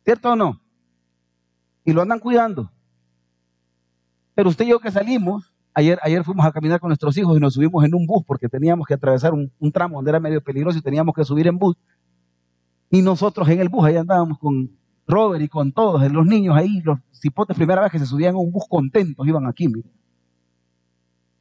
¿cierto 0.04 0.32
o 0.32 0.34
no? 0.34 0.60
Y 1.84 1.92
lo 1.92 2.02
andan 2.02 2.18
cuidando. 2.18 2.68
Pero 4.34 4.48
usted 4.48 4.64
y 4.64 4.70
yo 4.70 4.80
que 4.80 4.90
salimos, 4.90 5.54
ayer, 5.72 6.00
ayer 6.02 6.24
fuimos 6.24 6.44
a 6.44 6.50
caminar 6.50 6.80
con 6.80 6.88
nuestros 6.88 7.16
hijos 7.16 7.36
y 7.36 7.40
nos 7.40 7.54
subimos 7.54 7.84
en 7.84 7.94
un 7.94 8.06
bus 8.06 8.24
porque 8.26 8.48
teníamos 8.48 8.88
que 8.88 8.94
atravesar 8.94 9.32
un, 9.32 9.52
un 9.60 9.70
tramo 9.70 9.98
donde 9.98 10.10
era 10.10 10.18
medio 10.18 10.42
peligroso 10.42 10.78
y 10.78 10.82
teníamos 10.82 11.14
que 11.14 11.24
subir 11.24 11.46
en 11.46 11.56
bus. 11.56 11.76
Y 12.90 13.02
nosotros 13.02 13.48
en 13.48 13.60
el 13.60 13.68
bus, 13.68 13.84
ahí 13.84 13.96
andábamos 13.96 14.40
con 14.40 14.68
Robert 15.06 15.42
y 15.42 15.48
con 15.48 15.72
todos, 15.72 16.10
los 16.10 16.26
niños 16.26 16.56
ahí, 16.56 16.80
los 16.82 16.98
cipotes, 17.12 17.56
primera 17.56 17.82
vez 17.82 17.92
que 17.92 17.98
se 17.98 18.06
subían 18.06 18.34
a 18.34 18.38
un 18.38 18.50
bus 18.50 18.64
contentos, 18.68 19.26
iban 19.26 19.46
aquí, 19.46 19.68
mire. 19.68 19.88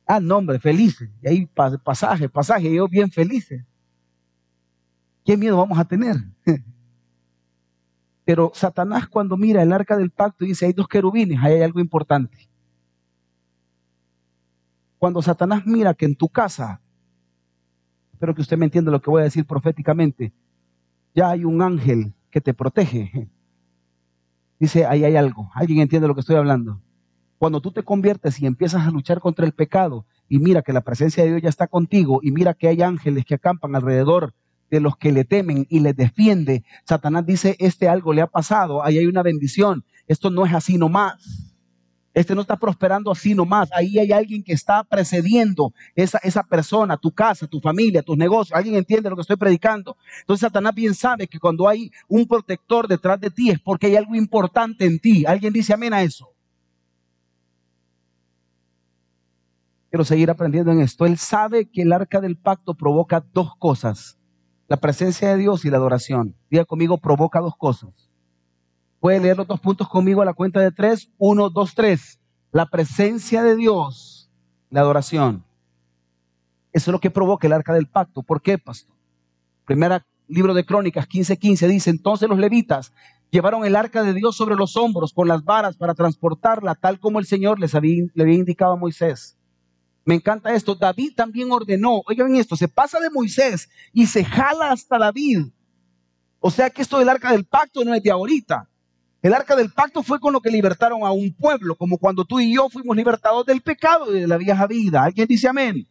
Ah, 0.05 0.19
no, 0.19 0.37
hombre, 0.37 0.59
felices. 0.59 1.09
Y 1.21 1.27
ahí 1.27 1.45
pasaje, 1.45 2.27
pasaje, 2.27 2.73
yo 2.73 2.87
bien 2.87 3.09
felices. 3.09 3.63
¿Qué 5.23 5.37
miedo 5.37 5.57
vamos 5.57 5.79
a 5.79 5.85
tener? 5.85 6.17
Pero 8.25 8.51
Satanás 8.53 9.07
cuando 9.07 9.37
mira 9.37 9.61
el 9.61 9.71
arca 9.71 9.97
del 9.97 10.11
pacto 10.11 10.45
dice, 10.45 10.65
hay 10.65 10.73
dos 10.73 10.87
querubines, 10.87 11.39
ahí 11.41 11.53
hay 11.53 11.61
algo 11.61 11.79
importante. 11.79 12.49
Cuando 14.97 15.21
Satanás 15.21 15.65
mira 15.65 15.93
que 15.93 16.05
en 16.05 16.15
tu 16.15 16.29
casa, 16.29 16.81
espero 18.13 18.33
que 18.33 18.41
usted 18.41 18.57
me 18.57 18.65
entienda 18.65 18.91
lo 18.91 19.01
que 19.01 19.09
voy 19.09 19.21
a 19.21 19.25
decir 19.25 19.45
proféticamente, 19.45 20.33
ya 21.13 21.29
hay 21.29 21.43
un 21.43 21.61
ángel 21.61 22.13
que 22.29 22.39
te 22.39 22.53
protege. 22.53 23.29
Dice, 24.63 24.85
ahí 24.85 25.03
hay 25.03 25.17
algo. 25.17 25.51
¿Alguien 25.55 25.81
entiende 25.81 26.07
lo 26.07 26.13
que 26.13 26.21
estoy 26.21 26.37
hablando? 26.37 26.79
Cuando 27.37 27.59
tú 27.59 27.73
te 27.73 27.83
conviertes 27.83 28.39
y 28.39 28.45
empiezas 28.45 28.87
a 28.87 28.91
luchar 28.91 29.19
contra 29.19 29.45
el 29.45 29.51
pecado 29.51 30.05
y 30.29 30.39
mira 30.39 30.61
que 30.61 30.71
la 30.71 30.79
presencia 30.79 31.21
de 31.21 31.31
Dios 31.31 31.41
ya 31.41 31.49
está 31.49 31.67
contigo 31.67 32.21
y 32.23 32.31
mira 32.31 32.53
que 32.53 32.69
hay 32.69 32.81
ángeles 32.81 33.25
que 33.25 33.35
acampan 33.35 33.75
alrededor 33.75 34.33
de 34.71 34.79
los 34.79 34.95
que 34.95 35.11
le 35.11 35.25
temen 35.25 35.67
y 35.69 35.81
les 35.81 35.97
defiende, 35.97 36.63
Satanás 36.85 37.25
dice, 37.25 37.57
este 37.59 37.89
algo 37.89 38.13
le 38.13 38.21
ha 38.21 38.27
pasado, 38.27 38.85
ahí 38.85 38.99
hay 38.99 39.05
una 39.05 39.21
bendición, 39.21 39.83
esto 40.07 40.29
no 40.29 40.45
es 40.45 40.53
así 40.53 40.77
nomás. 40.77 41.52
Este 42.13 42.35
no 42.35 42.41
está 42.41 42.57
prosperando 42.57 43.11
así 43.11 43.33
nomás. 43.33 43.69
Ahí 43.73 43.97
hay 43.97 44.11
alguien 44.11 44.43
que 44.43 44.53
está 44.53 44.83
precediendo 44.83 45.73
esa, 45.95 46.19
esa 46.19 46.43
persona, 46.43 46.95
tu 46.95 47.11
casa, 47.11 47.47
tu 47.47 47.59
familia, 47.59 48.03
tus 48.03 48.17
negocios. 48.17 48.55
¿Alguien 48.55 48.75
entiende 48.75 49.09
lo 49.09 49.15
que 49.15 49.23
estoy 49.23 49.35
predicando? 49.35 49.97
Entonces 50.19 50.41
Satanás 50.41 50.75
bien 50.75 50.93
sabe 50.93 51.27
que 51.27 51.39
cuando 51.39 51.67
hay 51.67 51.91
un 52.07 52.27
protector 52.27 52.87
detrás 52.87 53.19
de 53.19 53.31
ti 53.31 53.49
es 53.49 53.59
porque 53.59 53.87
hay 53.87 53.95
algo 53.95 54.15
importante 54.15 54.85
en 54.85 54.99
ti. 54.99 55.25
¿Alguien 55.25 55.53
dice 55.53 55.73
amén 55.73 55.93
a 55.93 56.03
eso? 56.03 56.29
Quiero 59.89 60.05
seguir 60.05 60.29
aprendiendo 60.29 60.71
en 60.71 60.81
esto. 60.81 61.05
Él 61.05 61.17
sabe 61.17 61.69
que 61.69 61.83
el 61.83 61.93
arca 61.93 62.19
del 62.19 62.35
pacto 62.35 62.75
provoca 62.75 63.23
dos 63.33 63.55
cosas. 63.57 64.19
La 64.67 64.77
presencia 64.77 65.29
de 65.29 65.37
Dios 65.37 65.65
y 65.65 65.69
la 65.69 65.77
adoración. 65.77 66.35
Diga 66.49 66.65
conmigo, 66.65 66.97
provoca 66.97 67.39
dos 67.39 67.55
cosas. 67.57 68.02
Puede 69.03 69.19
leer 69.19 69.35
los 69.35 69.47
dos 69.47 69.59
puntos 69.59 69.89
conmigo 69.89 70.21
a 70.21 70.25
la 70.25 70.33
cuenta 70.33 70.61
de 70.61 70.71
tres. 70.71 71.09
Uno, 71.17 71.49
dos, 71.49 71.75
tres. 71.75 72.21
La 72.53 72.67
presencia 72.67 73.43
de 73.43 73.57
Dios, 73.57 74.31
la 74.69 74.79
adoración. 74.79 75.43
Eso 76.71 76.89
es 76.89 76.93
lo 76.93 77.01
que 77.01 77.11
provoca 77.11 77.45
el 77.45 77.51
arca 77.51 77.73
del 77.73 77.89
pacto. 77.89 78.23
¿Por 78.23 78.41
qué, 78.41 78.57
pastor? 78.57 78.95
Primera 79.65 80.05
libro 80.29 80.53
de 80.53 80.65
Crónicas 80.65 81.05
15:15 81.09 81.67
dice, 81.67 81.89
entonces 81.89 82.29
los 82.29 82.39
levitas 82.39 82.93
llevaron 83.29 83.65
el 83.65 83.75
arca 83.75 84.03
de 84.03 84.13
Dios 84.13 84.37
sobre 84.37 84.55
los 84.55 84.77
hombros 84.77 85.11
con 85.11 85.27
las 85.27 85.43
varas 85.43 85.75
para 85.75 85.95
transportarla, 85.95 86.73
tal 86.73 86.97
como 86.97 87.19
el 87.19 87.25
Señor 87.25 87.59
les 87.59 87.75
había, 87.75 88.05
le 88.13 88.23
había 88.23 88.35
indicado 88.35 88.71
a 88.71 88.77
Moisés. 88.77 89.37
Me 90.05 90.15
encanta 90.15 90.53
esto. 90.53 90.75
David 90.75 91.11
también 91.13 91.51
ordenó, 91.51 92.03
oigan 92.05 92.37
esto, 92.37 92.55
se 92.55 92.69
pasa 92.69 93.01
de 93.01 93.09
Moisés 93.09 93.67
y 93.91 94.05
se 94.05 94.23
jala 94.23 94.71
hasta 94.71 94.97
David. 94.97 95.47
O 96.39 96.49
sea 96.49 96.69
que 96.69 96.81
esto 96.81 96.99
del 96.99 97.09
arca 97.09 97.33
del 97.33 97.43
pacto 97.43 97.83
no 97.83 97.93
es 97.93 98.01
de 98.01 98.09
ahorita. 98.09 98.69
El 99.23 99.33
arca 99.33 99.55
del 99.55 99.71
pacto 99.71 100.03
fue 100.03 100.19
con 100.19 100.33
lo 100.33 100.41
que 100.41 100.51
libertaron 100.51 101.03
a 101.03 101.11
un 101.11 101.33
pueblo, 101.33 101.75
como 101.77 101.97
cuando 101.97 102.25
tú 102.25 102.41
y 102.41 102.53
yo 102.53 102.67
fuimos 102.69 102.95
libertados 102.95 103.45
del 103.45 103.61
pecado 103.61 104.13
y 104.13 104.19
de 104.19 104.27
la 104.27 104.35
vieja 104.37 104.67
vida. 104.67 105.05
¿Alguien 105.05 105.27
dice 105.27 105.47
amén? 105.47 105.87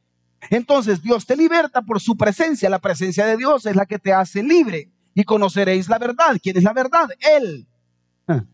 Entonces 0.51 1.03
Dios 1.03 1.25
te 1.25 1.35
liberta 1.35 1.81
por 1.81 1.99
su 1.99 2.15
presencia. 2.15 2.69
La 2.69 2.79
presencia 2.79 3.25
de 3.25 3.39
Dios 3.39 3.65
es 3.65 3.75
la 3.75 3.87
que 3.87 3.99
te 3.99 4.13
hace 4.13 4.43
libre. 4.43 4.93
Y 5.15 5.25
conoceréis 5.25 5.89
la 5.89 5.99
verdad. 5.99 6.39
¿Quién 6.43 6.59
es 6.59 6.63
la 6.63 6.75
verdad? 6.75 7.09
Él. 7.21 7.67
Ah. 8.29 8.45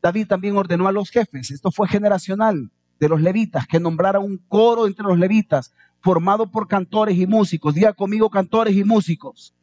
David 0.00 0.28
también 0.28 0.56
ordenó 0.56 0.86
a 0.86 0.92
los 0.92 1.10
jefes, 1.10 1.50
esto 1.50 1.72
fue 1.72 1.88
generacional, 1.88 2.70
de 3.00 3.08
los 3.08 3.20
levitas, 3.20 3.66
que 3.66 3.80
nombrara 3.80 4.20
un 4.20 4.36
coro 4.36 4.86
entre 4.86 5.06
los 5.06 5.18
levitas, 5.18 5.72
formado 6.00 6.50
por 6.50 6.68
cantores 6.68 7.16
y 7.18 7.26
músicos. 7.26 7.74
Diga 7.74 7.94
conmigo 7.94 8.30
cantores 8.30 8.76
y 8.76 8.84
músicos. 8.84 9.54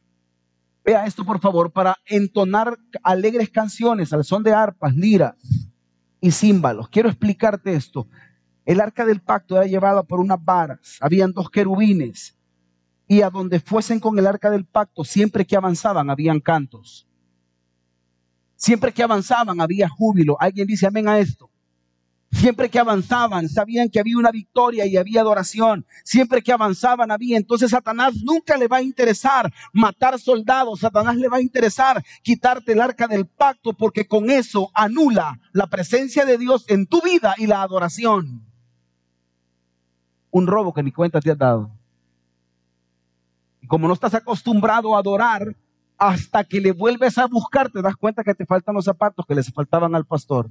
Vea 0.84 1.06
esto, 1.06 1.24
por 1.24 1.38
favor, 1.40 1.72
para 1.72 1.96
entonar 2.06 2.76
alegres 3.02 3.50
canciones 3.50 4.12
al 4.12 4.24
son 4.24 4.42
de 4.42 4.52
arpas, 4.52 4.94
liras 4.94 5.36
y 6.20 6.30
címbalos. 6.32 6.88
Quiero 6.88 7.08
explicarte 7.08 7.74
esto. 7.74 8.08
El 8.64 8.80
arca 8.80 9.04
del 9.04 9.20
pacto 9.20 9.56
era 9.56 9.66
llevada 9.66 10.02
por 10.02 10.20
unas 10.20 10.42
varas, 10.44 10.98
habían 11.00 11.32
dos 11.32 11.50
querubines, 11.50 12.36
y 13.06 13.22
a 13.22 13.30
donde 13.30 13.60
fuesen 13.60 14.00
con 14.00 14.18
el 14.18 14.26
arca 14.26 14.50
del 14.50 14.64
pacto, 14.64 15.04
siempre 15.04 15.44
que 15.44 15.56
avanzaban, 15.56 16.10
habían 16.10 16.40
cantos. 16.40 17.06
Siempre 18.56 18.92
que 18.92 19.02
avanzaban, 19.02 19.60
había 19.60 19.88
júbilo. 19.88 20.36
¿Alguien 20.40 20.66
dice 20.66 20.86
amén 20.86 21.08
a 21.08 21.18
esto? 21.18 21.50
Siempre 22.32 22.70
que 22.70 22.78
avanzaban, 22.78 23.48
sabían 23.48 23.88
que 23.88 24.00
había 24.00 24.18
una 24.18 24.30
victoria 24.30 24.86
y 24.86 24.96
había 24.96 25.20
adoración. 25.20 25.86
Siempre 26.02 26.42
que 26.42 26.52
avanzaban, 26.52 27.10
había. 27.10 27.36
Entonces, 27.36 27.70
Satanás 27.70 28.14
nunca 28.24 28.56
le 28.56 28.68
va 28.68 28.78
a 28.78 28.82
interesar 28.82 29.52
matar 29.72 30.18
soldados. 30.18 30.80
Satanás 30.80 31.16
le 31.16 31.28
va 31.28 31.36
a 31.36 31.42
interesar 31.42 32.02
quitarte 32.22 32.72
el 32.72 32.80
arca 32.80 33.06
del 33.06 33.26
pacto, 33.26 33.74
porque 33.74 34.06
con 34.06 34.30
eso 34.30 34.70
anula 34.74 35.38
la 35.52 35.66
presencia 35.66 36.24
de 36.24 36.38
Dios 36.38 36.64
en 36.68 36.86
tu 36.86 37.00
vida 37.02 37.34
y 37.36 37.46
la 37.46 37.62
adoración 37.62 38.52
un 40.32 40.46
robo 40.46 40.72
que 40.72 40.82
ni 40.82 40.90
cuenta 40.90 41.20
te 41.20 41.30
has 41.30 41.38
dado. 41.38 41.70
Y 43.60 43.68
como 43.68 43.86
no 43.86 43.94
estás 43.94 44.14
acostumbrado 44.14 44.96
a 44.96 44.98
adorar, 44.98 45.54
hasta 45.98 46.42
que 46.42 46.60
le 46.60 46.72
vuelves 46.72 47.16
a 47.18 47.26
buscar, 47.26 47.70
te 47.70 47.80
das 47.80 47.94
cuenta 47.94 48.24
que 48.24 48.34
te 48.34 48.44
faltan 48.44 48.74
los 48.74 48.86
zapatos 48.86 49.24
que 49.24 49.36
les 49.36 49.52
faltaban 49.52 49.94
al 49.94 50.04
pastor. 50.04 50.48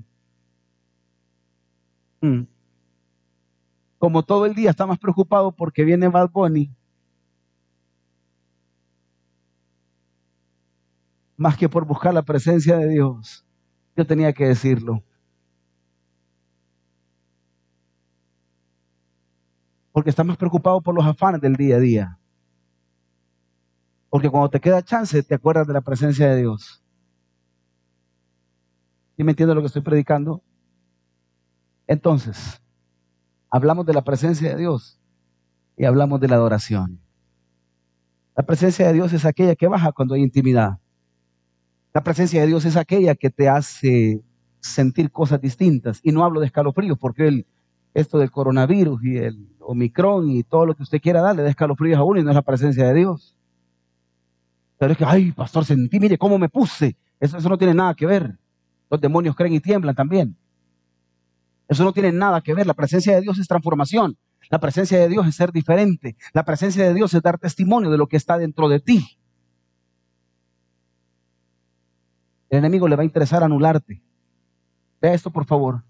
Mm. 2.22 2.44
Como 3.98 4.24
todo 4.24 4.45
el 4.45 4.56
día 4.56 4.72
está 4.72 4.86
más 4.86 5.00
preocupado 5.00 5.52
porque 5.52 5.84
viene 5.84 6.08
Bad 6.08 6.30
Bunny, 6.32 6.72
más 11.38 11.58
que 11.58 11.67
por 11.67 11.86
buscar 11.86 12.13
la 12.13 12.22
presencia 12.22 12.78
de 12.78 12.88
Dios, 12.88 13.45
yo 13.95 14.06
tenía 14.06 14.32
que 14.34 14.45
decirlo. 14.48 15.04
Porque 19.91 20.10
estás 20.10 20.26
más 20.26 20.38
preocupado 20.38 20.82
por 20.82 20.95
los 20.95 21.06
afanes 21.06 21.41
del 21.41 21.56
día 21.56 21.76
a 21.76 21.80
día. 21.80 22.19
Porque 24.10 24.30
cuando 24.30 24.50
te 24.50 24.60
queda 24.60 24.84
chance, 24.84 25.24
te 25.24 25.36
acuerdas 25.36 25.67
de 25.67 25.74
la 25.74 25.82
presencia 25.82 26.30
de 26.30 26.38
Dios. 26.41 26.84
¿Sí 29.17 29.24
me 29.24 29.32
entiendes 29.32 29.56
lo 29.56 29.62
que 29.62 29.67
estoy 29.67 29.82
predicando? 29.82 30.43
Entonces, 31.91 32.62
hablamos 33.49 33.86
de 33.86 33.93
la 33.93 34.01
presencia 34.01 34.51
de 34.51 34.56
Dios 34.56 34.97
y 35.75 35.84
hablamos 35.84 36.21
de 36.21 36.30
la 36.30 36.36
adoración. 36.36 37.01
La 38.34 38.43
presencia 38.45 38.88
de 38.88 38.93
Dios 38.93 39.12
es 39.12 39.25
aquella 39.25 39.56
que 39.56 39.67
baja 39.67 39.91
cuando 39.91 40.13
hay 40.13 40.21
intimidad. 40.21 40.77
La 41.93 42.01
presencia 42.01 42.39
de 42.39 42.47
Dios 42.47 42.63
es 42.63 42.77
aquella 42.77 43.13
que 43.13 43.30
te 43.30 43.49
hace 43.49 44.21
sentir 44.62 45.12
cosas 45.12 45.41
distintas. 45.41 45.99
Y 46.01 46.13
no 46.13 46.23
hablo 46.23 46.39
de 46.39 46.45
escalofríos, 46.45 46.97
porque 46.97 47.27
el, 47.27 47.45
esto 47.93 48.19
del 48.19 48.32
coronavirus 48.32 49.04
y 49.04 49.17
el 49.17 49.49
Omicron 49.60 50.30
y 50.30 50.43
todo 50.43 50.67
lo 50.67 50.75
que 50.75 50.84
usted 50.84 51.01
quiera 51.01 51.19
darle, 51.19 51.43
da 51.43 51.49
escalofríos 51.49 51.99
a 51.99 52.04
uno 52.04 52.21
y 52.21 52.23
no 52.23 52.30
es 52.30 52.36
la 52.36 52.41
presencia 52.41 52.88
de 52.88 52.93
Dios. 52.93 53.36
Pero 54.77 54.93
es 54.93 54.97
que, 54.97 55.04
ay, 55.04 55.34
pastor, 55.34 55.65
sentí, 55.65 55.99
mire 55.99 56.17
cómo 56.17 56.38
me 56.38 56.47
puse. 56.47 56.95
Eso, 57.19 57.38
eso 57.38 57.49
no 57.49 57.58
tiene 57.58 57.73
nada 57.73 57.93
que 57.95 58.06
ver. 58.06 58.39
Los 58.89 59.01
demonios 59.01 59.36
creen 59.36 59.56
y 59.56 59.60
tiemblan 59.60 59.93
también. 59.93 60.38
Eso 61.71 61.86
no 61.86 61.93
tiene 61.93 62.12
nada 62.12 62.41
que 62.41 62.53
ver. 62.53 62.67
La 62.67 62.73
presencia 62.73 63.15
de 63.15 63.21
Dios 63.21 63.39
es 63.39 63.47
transformación. 63.47 64.17
La 64.49 64.60
presencia 64.60 64.99
de 64.99 65.07
Dios 65.07 65.25
es 65.25 65.36
ser 65.36 65.53
diferente. 65.53 66.17
La 66.34 66.43
presencia 66.43 66.84
de 66.86 66.93
Dios 66.93 67.13
es 67.13 67.21
dar 67.21 67.39
testimonio 67.39 67.89
de 67.89 67.97
lo 67.97 68.07
que 68.07 68.17
está 68.17 68.38
dentro 68.38 68.67
de 68.67 68.81
ti. 68.81 69.17
El 72.49 72.60
enemigo 72.60 72.89
le 72.89 72.97
va 72.97 73.03
a 73.03 73.05
interesar 73.05 73.41
anularte. 73.41 74.03
Vea 75.01 75.13
esto, 75.13 75.31
por 75.31 75.45
favor. 75.45 75.86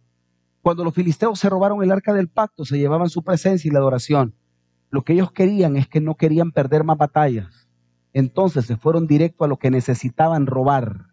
Cuando 0.61 0.83
los 0.83 0.93
filisteos 0.93 1.39
se 1.39 1.49
robaron 1.49 1.81
el 1.81 1.91
arca 1.91 2.13
del 2.13 2.29
pacto, 2.29 2.63
se 2.63 2.77
llevaban 2.77 3.09
su 3.09 3.23
presencia 3.23 3.67
y 3.67 3.71
la 3.71 3.79
adoración. 3.79 4.35
Lo 4.91 5.03
que 5.03 5.13
ellos 5.13 5.31
querían 5.31 5.77
es 5.77 5.87
que 5.87 5.99
no 5.99 6.13
querían 6.13 6.51
perder 6.51 6.83
más 6.83 6.99
batallas. 6.99 7.67
Entonces 8.13 8.67
se 8.67 8.77
fueron 8.77 9.07
directo 9.07 9.45
a 9.45 9.47
lo 9.47 9.57
que 9.57 9.71
necesitaban 9.71 10.45
robar. 10.45 11.07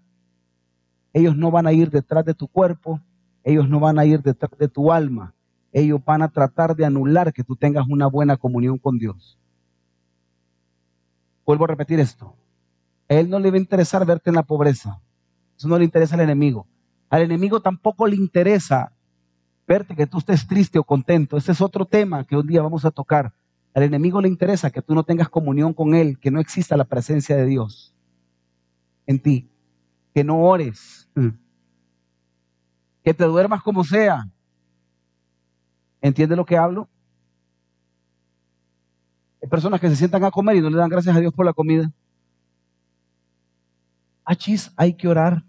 Ellos 1.15 1.39
no 1.39 1.51
van 1.51 1.67
a 1.67 1.73
ir 1.73 1.89
detrás 1.89 2.27
de 2.27 2.35
tu 2.35 2.49
cuerpo, 2.49 3.01
ellos 3.45 3.69
no 3.69 3.81
van 3.81 3.99
a 3.99 4.05
ir 4.05 4.23
detrás 4.23 4.51
de 4.59 4.69
tu 4.69 4.93
alma. 4.93 5.35
Ellos 5.73 6.01
van 6.05 6.23
a 6.23 6.29
tratar 6.29 6.75
de 6.75 6.85
anular 6.85 7.33
que 7.33 7.45
tú 7.45 7.57
tengas 7.57 7.87
una 7.89 8.07
buena 8.07 8.37
comunión 8.37 8.79
con 8.79 8.99
Dios. 8.99 9.39
Vuelvo 11.45 11.65
a 11.65 11.69
repetir 11.69 12.01
esto. 12.01 12.35
A 13.09 13.15
él 13.15 13.31
no 13.31 13.39
le 13.39 13.51
va 13.51 13.57
a 13.57 13.61
interesar 13.61 14.05
verte 14.05 14.31
en 14.31 14.37
la 14.37 14.43
pobreza. 14.43 15.01
Eso 15.57 15.69
no 15.69 15.79
le 15.79 15.85
interesa 15.85 16.15
al 16.15 16.21
enemigo. 16.21 16.67
Al 17.09 17.23
enemigo 17.23 17.61
tampoco 17.61 18.07
le 18.07 18.17
interesa 18.17 18.93
verte 19.67 19.95
que 19.95 20.07
tú 20.07 20.19
estés 20.19 20.47
triste 20.47 20.79
o 20.79 20.85
contento. 20.85 21.37
Ese 21.37 21.53
es 21.53 21.61
otro 21.61 21.85
tema 21.85 22.25
que 22.25 22.37
un 22.37 22.47
día 22.47 22.63
vamos 22.63 22.85
a 22.85 22.91
tocar. 22.91 23.33
Al 23.75 23.83
enemigo 23.83 24.21
le 24.21 24.29
interesa 24.29 24.71
que 24.71 24.83
tú 24.83 24.95
no 24.95 25.05
tengas 25.05 25.29
comunión 25.29 25.73
con 25.73 25.95
él, 25.95 26.19
que 26.19 26.31
no 26.31 26.41
exista 26.41 26.77
la 26.77 26.85
presencia 26.85 27.37
de 27.37 27.47
Dios 27.47 27.95
en 29.07 29.21
ti, 29.21 29.51
que 30.15 30.23
no 30.23 30.43
ores, 30.43 31.09
que 33.09 33.15
te 33.15 33.25
duermas 33.25 33.63
como 33.63 33.85
sea. 33.85 34.29
¿Entiende 36.03 36.37
lo 36.37 36.45
que 36.45 36.59
hablo? 36.59 36.91
Hay 39.43 39.49
personas 39.49 39.81
que 39.81 39.89
se 39.89 39.97
sientan 39.97 40.25
a 40.25 40.31
comer 40.31 40.57
y 40.57 40.61
no 40.61 40.69
le 40.69 40.77
dan 40.77 40.91
gracias 40.91 41.17
a 41.17 41.19
Dios 41.19 41.33
por 41.33 41.47
la 41.47 41.55
comida. 41.55 41.91
Achis, 44.27 44.71
hay 44.77 44.93
que 44.93 45.09
orar. 45.09 45.43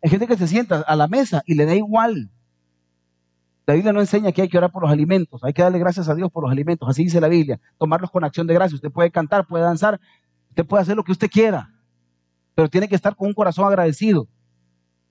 Hay 0.00 0.08
gente 0.08 0.28
que 0.28 0.36
se 0.36 0.46
sienta 0.46 0.82
a 0.82 0.94
la 0.94 1.08
mesa 1.08 1.42
y 1.46 1.56
le 1.56 1.66
da 1.66 1.74
igual. 1.74 2.30
La 3.66 3.74
Biblia 3.74 3.92
no 3.92 3.98
enseña 3.98 4.30
que 4.30 4.42
hay 4.42 4.48
que 4.48 4.56
orar 4.56 4.70
por 4.70 4.82
los 4.82 4.92
alimentos, 4.92 5.42
hay 5.42 5.52
que 5.52 5.62
darle 5.62 5.80
gracias 5.80 6.08
a 6.08 6.14
Dios 6.14 6.30
por 6.30 6.44
los 6.44 6.52
alimentos, 6.52 6.88
así 6.88 7.02
dice 7.02 7.20
la 7.20 7.26
Biblia, 7.26 7.58
tomarlos 7.76 8.12
con 8.12 8.22
acción 8.22 8.46
de 8.46 8.54
gracia. 8.54 8.76
Usted 8.76 8.92
puede 8.92 9.10
cantar, 9.10 9.48
puede 9.48 9.64
danzar, 9.64 9.98
usted 10.50 10.64
puede 10.64 10.82
hacer 10.82 10.94
lo 10.94 11.02
que 11.02 11.10
usted 11.10 11.28
quiera, 11.28 11.74
pero 12.54 12.70
tiene 12.70 12.86
que 12.86 12.94
estar 12.94 13.16
con 13.16 13.26
un 13.26 13.34
corazón 13.34 13.66
agradecido. 13.66 14.28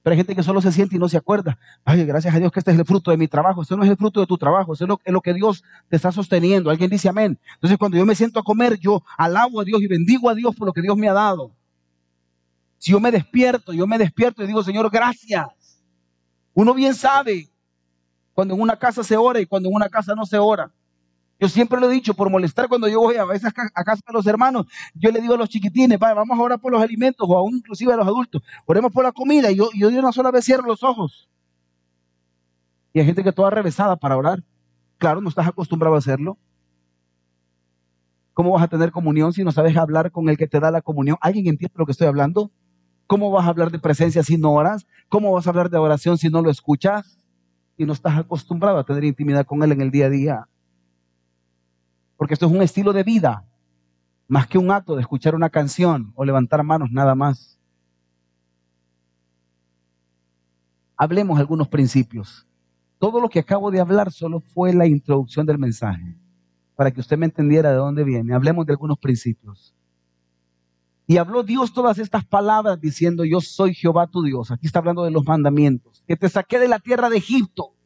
Pero 0.07 0.13
hay 0.13 0.19
gente 0.19 0.35
que 0.35 0.43
solo 0.43 0.61
se 0.61 0.71
siente 0.71 0.95
y 0.95 0.99
no 0.99 1.09
se 1.09 1.17
acuerda. 1.17 1.59
Ay, 1.83 2.05
gracias 2.05 2.33
a 2.33 2.39
Dios 2.39 2.49
que 2.49 2.59
este 2.59 2.71
es 2.71 2.79
el 2.79 2.85
fruto 2.85 3.11
de 3.11 3.17
mi 3.17 3.27
trabajo. 3.27 3.61
Este 3.61 3.75
no 3.75 3.83
es 3.83 3.89
el 3.89 3.97
fruto 3.97 4.21
de 4.21 4.25
tu 4.25 4.37
trabajo. 4.37 4.71
Eso 4.71 4.85
es 4.85 4.87
lo, 4.87 5.01
es 5.03 5.11
lo, 5.11 5.19
que 5.19 5.33
Dios 5.33 5.65
te 5.89 5.97
está 5.97 6.13
sosteniendo. 6.13 6.69
Alguien 6.69 6.89
dice 6.89 7.09
amén. 7.09 7.37
Entonces, 7.55 7.77
cuando 7.77 7.97
yo 7.97 8.05
me 8.05 8.15
siento 8.15 8.39
a 8.39 8.43
comer, 8.43 8.79
yo 8.79 9.03
alabo 9.17 9.59
a 9.59 9.65
Dios 9.65 9.81
y 9.81 9.87
bendigo 9.87 10.29
a 10.29 10.33
Dios 10.33 10.55
por 10.55 10.65
lo 10.65 10.71
que 10.71 10.81
Dios 10.81 10.95
me 10.95 11.09
ha 11.09 11.13
dado. 11.13 11.51
Si 12.77 12.93
yo 12.93 13.01
me 13.01 13.11
despierto, 13.11 13.73
yo 13.73 13.85
me 13.85 13.97
despierto 13.97 14.41
y 14.41 14.47
digo, 14.47 14.63
Señor, 14.63 14.89
gracias. 14.89 15.45
Uno 16.53 16.73
bien 16.73 16.95
sabe 16.95 17.49
cuando 18.33 18.53
en 18.53 18.61
una 18.61 18.79
casa 18.79 19.03
se 19.03 19.17
ora 19.17 19.41
y 19.41 19.45
cuando 19.45 19.67
en 19.67 19.75
una 19.75 19.89
casa 19.89 20.15
no 20.15 20.25
se 20.25 20.37
ora. 20.37 20.71
Yo 21.39 21.47
siempre 21.47 21.79
lo 21.79 21.89
he 21.89 21.93
dicho, 21.93 22.15
por 22.15 22.31
molestar 22.31 22.67
cuando 22.67 22.87
yo 22.87 22.99
voy 22.99 23.15
a 23.15 23.25
veces 23.25 23.51
a 23.75 23.83
casa 23.83 24.01
de 24.07 24.13
los 24.13 24.25
hermanos, 24.25 24.65
yo 24.95 25.11
le 25.11 25.21
digo 25.21 25.35
a 25.35 25.37
los 25.37 25.49
chiquitines, 25.49 25.99
vamos 25.99 26.37
a 26.37 26.41
orar 26.41 26.59
por 26.59 26.71
los 26.71 26.81
alimentos 26.81 27.27
o 27.29 27.37
aún 27.37 27.57
inclusive 27.57 27.93
a 27.93 27.97
los 27.97 28.07
adultos, 28.07 28.41
oremos 28.65 28.91
por 28.91 29.03
la 29.03 29.11
comida 29.11 29.51
y 29.51 29.55
yo, 29.55 29.69
yo 29.75 29.89
de 29.89 29.99
una 29.99 30.11
sola 30.11 30.31
vez 30.31 30.45
cierro 30.45 30.65
los 30.65 30.81
ojos. 30.83 31.29
Y 32.91 32.99
hay 32.99 33.05
gente 33.05 33.23
que 33.23 33.31
toda 33.31 33.51
revesada 33.51 33.95
para 33.95 34.17
orar. 34.17 34.43
Claro, 34.97 35.21
no 35.21 35.29
estás 35.29 35.47
acostumbrado 35.47 35.93
a 35.93 35.99
hacerlo. 35.99 36.39
¿Cómo 38.33 38.51
vas 38.51 38.63
a 38.63 38.67
tener 38.67 38.91
comunión 38.91 39.33
si 39.33 39.43
no 39.43 39.51
sabes 39.51 39.77
hablar 39.77 40.11
con 40.11 40.29
el 40.29 40.37
que 40.37 40.47
te 40.47 40.59
da 40.59 40.71
la 40.71 40.81
comunión? 40.81 41.17
¿Alguien 41.21 41.47
entiende 41.47 41.75
lo 41.77 41.85
que 41.85 41.91
estoy 41.91 42.07
hablando? 42.07 42.51
¿Cómo 43.05 43.29
vas 43.29 43.45
a 43.45 43.49
hablar 43.49 43.69
de 43.69 43.77
presencia 43.77 44.23
si 44.23 44.37
no 44.37 44.53
oras? 44.53 44.87
¿Cómo 45.09 45.31
vas 45.31 45.45
a 45.45 45.51
hablar 45.51 45.69
de 45.69 45.77
oración 45.77 46.17
si 46.17 46.29
no 46.29 46.41
lo 46.41 46.49
escuchas? 46.49 47.19
Y 47.77 47.85
no 47.85 47.93
estás 47.93 48.17
acostumbrado 48.17 48.79
a 48.79 48.83
tener 48.83 49.03
intimidad 49.03 49.45
con 49.45 49.61
Él 49.61 49.71
en 49.73 49.81
el 49.81 49.91
día 49.91 50.07
a 50.07 50.09
día. 50.09 50.47
Porque 52.17 52.33
esto 52.33 52.47
es 52.47 52.51
un 52.51 52.61
estilo 52.61 52.91
de 52.91 53.03
vida, 53.03 53.45
más 54.27 54.47
que 54.47 54.57
un 54.57 54.71
acto 54.71 54.95
de 54.95 55.01
escuchar 55.01 55.35
una 55.35 55.49
canción 55.49 56.11
o 56.15 56.25
levantar 56.25 56.63
manos 56.63 56.91
nada 56.91 57.15
más. 57.15 57.59
Hablemos 60.97 61.39
algunos 61.39 61.67
principios. 61.67 62.45
Todo 62.97 63.21
lo 63.21 63.29
que 63.29 63.39
acabo 63.39 63.69
de 63.69 63.79
hablar 63.79 64.11
solo 64.11 64.39
fue 64.39 64.73
la 64.73 64.87
introducción 64.87 65.45
del 65.45 65.59
mensaje 65.59 66.17
para 66.75 66.91
que 66.91 66.99
usted 66.99 67.17
me 67.17 67.25
entendiera 67.25 67.71
de 67.71 67.77
dónde 67.77 68.03
viene. 68.03 68.33
Hablemos 68.33 68.65
de 68.65 68.73
algunos 68.73 68.97
principios. 68.97 69.73
Y 71.07 71.17
habló 71.17 71.41
Dios 71.41 71.73
todas 71.73 71.99
estas 71.99 72.25
palabras 72.25 72.81
diciendo, 72.81 73.23
yo 73.23 73.39
soy 73.39 73.73
Jehová 73.73 74.07
tu 74.07 74.21
Dios. 74.23 74.51
Aquí 74.51 74.67
está 74.67 74.79
hablando 74.79 75.03
de 75.03 75.11
los 75.11 75.25
mandamientos. 75.25 76.03
Que 76.05 76.17
te 76.17 76.27
saqué 76.27 76.59
de 76.59 76.67
la 76.67 76.79
tierra 76.79 77.09
de 77.09 77.17
Egipto. 77.17 77.76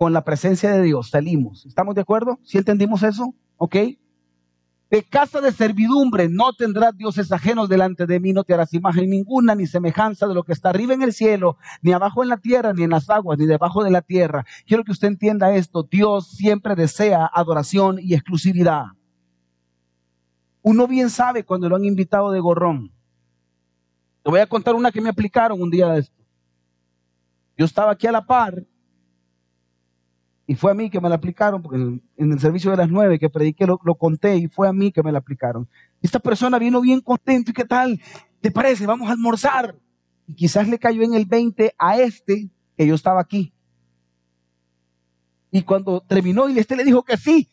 Con 0.00 0.14
la 0.14 0.24
presencia 0.24 0.72
de 0.72 0.80
Dios 0.80 1.10
salimos. 1.10 1.66
¿Estamos 1.66 1.94
de 1.94 2.00
acuerdo? 2.00 2.38
¿Sí 2.42 2.56
entendimos 2.56 3.02
eso? 3.02 3.34
¿Ok? 3.58 3.76
De 4.88 5.02
casa 5.02 5.42
de 5.42 5.52
servidumbre 5.52 6.26
no 6.30 6.54
tendrás 6.54 6.96
dioses 6.96 7.30
ajenos 7.32 7.68
delante 7.68 8.06
de 8.06 8.18
mí, 8.18 8.32
no 8.32 8.42
te 8.42 8.54
harás 8.54 8.72
imagen 8.72 9.10
ninguna, 9.10 9.54
ni 9.54 9.66
semejanza 9.66 10.26
de 10.26 10.32
lo 10.32 10.42
que 10.42 10.54
está 10.54 10.70
arriba 10.70 10.94
en 10.94 11.02
el 11.02 11.12
cielo, 11.12 11.58
ni 11.82 11.92
abajo 11.92 12.22
en 12.22 12.30
la 12.30 12.38
tierra, 12.38 12.72
ni 12.72 12.84
en 12.84 12.88
las 12.88 13.10
aguas, 13.10 13.38
ni 13.38 13.44
debajo 13.44 13.84
de 13.84 13.90
la 13.90 14.00
tierra. 14.00 14.46
Quiero 14.66 14.84
que 14.84 14.92
usted 14.92 15.08
entienda 15.08 15.54
esto, 15.54 15.82
Dios 15.82 16.28
siempre 16.30 16.74
desea 16.76 17.30
adoración 17.30 17.98
y 18.00 18.14
exclusividad. 18.14 18.86
Uno 20.62 20.88
bien 20.88 21.10
sabe 21.10 21.44
cuando 21.44 21.68
lo 21.68 21.76
han 21.76 21.84
invitado 21.84 22.30
de 22.30 22.40
gorrón. 22.40 22.90
Te 24.22 24.30
voy 24.30 24.40
a 24.40 24.46
contar 24.46 24.74
una 24.76 24.92
que 24.92 25.02
me 25.02 25.10
aplicaron 25.10 25.60
un 25.60 25.68
día 25.68 25.88
de 25.88 26.00
esto. 26.00 26.24
Yo 27.58 27.66
estaba 27.66 27.92
aquí 27.92 28.06
a 28.06 28.12
la 28.12 28.24
par 28.24 28.64
y 30.50 30.56
fue 30.56 30.72
a 30.72 30.74
mí 30.74 30.90
que 30.90 31.00
me 31.00 31.08
la 31.08 31.14
aplicaron, 31.14 31.62
porque 31.62 31.76
en 31.76 32.32
el 32.32 32.40
servicio 32.40 32.72
de 32.72 32.76
las 32.76 32.90
nueve 32.90 33.20
que 33.20 33.30
prediqué 33.30 33.68
lo, 33.68 33.78
conté 33.78 34.36
y 34.36 34.48
fue 34.48 34.66
a 34.66 34.72
mí 34.72 34.90
que 34.90 35.00
me 35.00 35.12
la 35.12 35.18
aplicaron. 35.18 35.68
Esta 36.02 36.18
persona 36.18 36.58
vino 36.58 36.80
bien 36.80 37.02
contento 37.02 37.52
y 37.52 37.54
qué 37.54 37.64
tal, 37.64 38.00
¿te 38.40 38.50
parece? 38.50 38.84
Vamos 38.84 39.08
a 39.08 39.12
almorzar. 39.12 39.76
Y 40.26 40.34
quizás 40.34 40.66
le 40.66 40.80
cayó 40.80 41.02
en 41.02 41.14
el 41.14 41.24
20 41.24 41.72
a 41.78 42.00
este 42.00 42.50
que 42.76 42.84
yo 42.84 42.96
estaba 42.96 43.20
aquí. 43.20 43.54
Y 45.52 45.62
cuando 45.62 46.00
terminó 46.00 46.48
y 46.48 46.58
este 46.58 46.74
le 46.74 46.82
dijo 46.82 47.04
que 47.04 47.16
sí, 47.16 47.48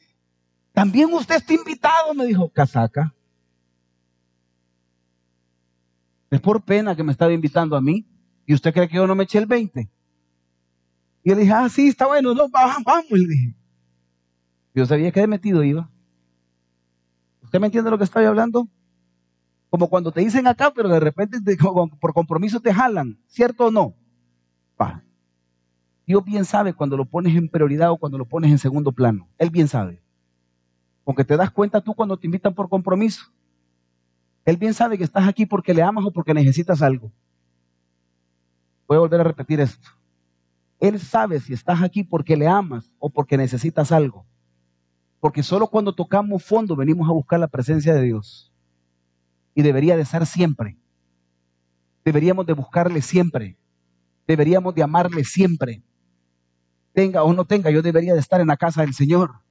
también 0.74 1.14
usted 1.14 1.36
está 1.36 1.54
invitado, 1.54 2.16
me 2.16 2.26
dijo, 2.26 2.50
casaca. 2.50 3.14
Es 6.32 6.42
por 6.42 6.64
pena 6.64 6.96
que 6.96 7.04
me 7.04 7.12
estaba 7.12 7.32
invitando 7.32 7.76
a 7.76 7.82
mí. 7.82 8.08
¿Y 8.48 8.56
usted 8.56 8.74
cree 8.74 8.88
que 8.88 8.96
yo 8.96 9.06
no 9.06 9.14
me 9.14 9.26
eché 9.26 9.38
el 9.38 9.46
20? 9.46 9.88
Y 11.28 11.30
yo 11.30 11.36
le 11.36 11.42
dije, 11.42 11.54
ah, 11.54 11.68
sí, 11.68 11.90
está 11.90 12.08
bueno, 12.08 12.34
no, 12.34 12.48
vamos, 12.48 13.06
le 13.12 13.28
dije, 13.28 13.54
yo 14.74 14.86
sabía 14.86 15.12
que 15.12 15.20
de 15.20 15.28
metido 15.28 15.62
iba. 15.62 15.92
¿Usted 17.44 17.60
me 17.60 17.68
entiende 17.68 17.92
lo 17.92 17.98
que 17.98 18.06
estoy 18.06 18.24
hablando? 18.24 18.70
Como 19.70 19.90
cuando 19.90 20.14
te 20.14 20.22
dicen 20.22 20.48
acá, 20.48 20.72
pero 20.74 20.88
de 20.88 21.02
repente 21.02 21.38
por 22.00 22.14
compromiso 22.14 22.62
te 22.62 22.74
jalan, 22.74 23.20
¿cierto 23.28 23.66
o 23.66 23.72
no? 23.72 23.94
Va. 24.82 25.04
Dios 26.06 26.24
bien 26.24 26.46
sabe 26.46 26.74
cuando 26.74 26.96
lo 26.96 27.04
pones 27.04 27.36
en 27.36 27.50
prioridad 27.50 27.92
o 27.92 27.98
cuando 27.98 28.18
lo 28.18 28.24
pones 28.24 28.50
en 28.50 28.58
segundo 28.58 28.94
plano. 28.94 29.28
Él 29.38 29.50
bien 29.50 29.68
sabe. 29.68 30.02
Aunque 31.06 31.26
te 31.26 31.36
das 31.36 31.52
cuenta 31.52 31.82
tú 31.82 31.94
cuando 31.94 32.16
te 32.16 32.26
invitan 32.26 32.56
por 32.56 32.70
compromiso. 32.70 33.26
Él 34.46 34.56
bien 34.56 34.74
sabe 34.74 34.98
que 34.98 35.04
estás 35.04 35.28
aquí 35.28 35.46
porque 35.46 35.74
le 35.74 35.82
amas 35.82 36.06
o 36.06 36.12
porque 36.14 36.34
necesitas 36.34 36.82
algo. 36.82 37.12
Voy 38.88 38.96
a 38.96 39.02
volver 39.02 39.20
a 39.20 39.26
repetir 39.26 39.60
esto. 39.60 39.97
Él 40.80 41.00
sabe 41.00 41.40
si 41.40 41.54
estás 41.54 41.82
aquí 41.82 42.04
porque 42.04 42.38
le 42.38 42.48
amas 42.48 42.92
o 43.00 43.10
porque 43.10 43.38
necesitas 43.38 43.92
algo. 43.92 44.26
Porque 45.20 45.42
solo 45.42 45.68
cuando 45.68 45.94
tocamos 45.94 46.44
fondo 46.44 46.76
venimos 46.76 47.10
a 47.10 47.14
buscar 47.14 47.40
la 47.40 47.48
presencia 47.48 47.94
de 47.94 48.04
Dios. 48.04 48.54
Y 49.56 49.64
debería 49.64 49.98
de 49.98 50.06
ser 50.06 50.26
siempre. 50.26 50.78
Deberíamos 52.06 52.46
de 52.46 52.54
buscarle 52.54 53.02
siempre. 53.02 53.58
Deberíamos 54.28 54.76
de 54.76 54.84
amarle 54.84 55.24
siempre. 55.24 55.82
Tenga 56.94 57.24
o 57.24 57.34
no 57.34 57.46
tenga, 57.46 57.72
yo 57.72 57.82
debería 57.82 58.14
de 58.14 58.20
estar 58.20 58.40
en 58.40 58.48
la 58.48 58.58
casa 58.58 58.82
del 58.82 58.94
Señor. 58.94 59.42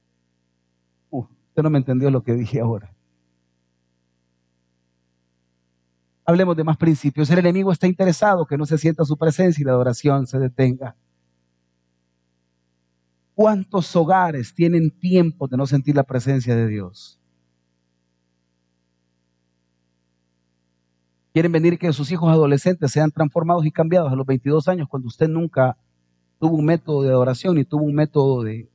Uh, 1.11 1.27
usted 1.49 1.63
no 1.63 1.71
me 1.71 1.79
entendió 1.79 2.11
lo 2.11 2.23
que 2.23 2.35
dije 2.35 2.61
ahora. 2.61 2.93
Hablemos 6.25 6.57
de 6.57 6.65
más 6.65 6.77
principios. 6.77 7.31
El 7.31 7.39
enemigo 7.39 7.73
está 7.73 7.87
interesado 7.87 8.47
que 8.47 8.59
no 8.59 8.67
se 8.67 8.79
sienta 8.79 9.05
su 9.05 9.17
presencia 9.17 9.63
y 9.63 9.65
la 9.65 9.73
adoración 9.73 10.27
se 10.27 10.39
detenga. 10.39 10.97
¿Cuántos 13.37 13.95
hogares 13.95 14.55
tienen 14.55 14.91
tiempo 14.91 15.47
de 15.47 15.59
no 15.59 15.67
sentir 15.67 15.95
la 15.95 16.05
presencia 16.05 16.57
de 16.57 16.67
Dios? 16.69 17.21
Quieren 21.35 21.53
venir 21.53 21.79
que 21.79 21.93
sus 21.93 22.11
hijos 22.11 22.33
adolescentes 22.33 22.91
sean 22.91 23.11
transformados 23.11 23.67
y 23.67 23.71
cambiados 23.71 24.11
a 24.11 24.17
los 24.17 24.25
22 24.25 24.69
años 24.69 24.89
cuando 24.89 25.09
usted 25.09 25.29
nunca 25.29 25.77
tuvo 26.41 26.57
un 26.57 26.65
método 26.65 27.03
de 27.03 27.11
adoración 27.11 27.59
y 27.59 27.67
tuvo 27.67 27.85
un 27.85 27.95
método 27.95 28.43
de, 28.43 28.71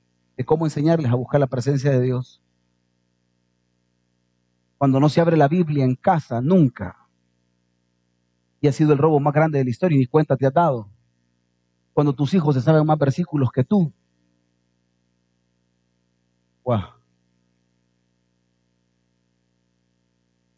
cómo 0.46 0.68
enseñarles 0.68 1.12
a 1.12 1.16
buscar 1.16 1.40
la 1.40 1.48
presencia 1.48 1.90
de 1.90 2.02
Dios. 2.02 2.40
Cuando 4.78 5.00
no 5.00 5.10
se 5.10 5.22
abre 5.22 5.38
la 5.38 5.48
Biblia 5.48 5.86
en 5.86 5.96
casa, 5.96 6.40
nunca. 6.40 7.08
Y 8.60 8.68
ha 8.68 8.72
sido 8.72 8.94
el 8.94 9.00
robo 9.00 9.20
más 9.20 9.34
grande 9.34 9.58
de 9.58 9.64
la 9.64 9.72
historia 9.72 9.96
y 9.96 10.02
ni 10.02 10.06
cuenta 10.06 10.38
te 10.38 10.46
ha 10.46 10.52
dado. 10.52 10.88
Cuando 11.94 12.14
tus 12.14 12.36
hijos 12.36 12.54
se 12.54 12.62
saben 12.62 12.86
más 12.86 13.00
versículos 13.00 13.52
que 13.52 13.64
tú, 13.64 13.92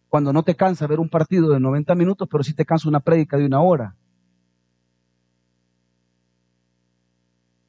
cuando 0.10 0.32
no 0.32 0.44
te 0.44 0.56
cansa 0.56 0.86
ver 0.86 1.00
un 1.00 1.10
partido 1.10 1.50
de 1.50 1.60
90 1.60 1.96
minutos, 1.96 2.28
pero 2.30 2.44
sí 2.44 2.54
te 2.54 2.66
cansa 2.66 2.88
una 2.88 3.00
prédica 3.00 3.36
de 3.36 3.46
una 3.48 3.62
hora. 3.62 3.96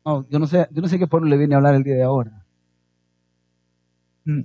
No, 0.05 0.29
yo 0.29 0.39
no 0.39 0.47
sé, 0.47 0.69
yo 0.71 0.83
no 0.83 0.89
sé 0.89 0.99
qué 0.99 1.07
pueblo 1.07 1.29
le 1.29 1.39
viene 1.39 1.55
a 1.55 1.57
hablar 1.57 1.75
el 1.75 1.83
día 1.83 1.95
de 1.95 2.03
ahora. 2.03 2.45
Mm. 4.25 4.43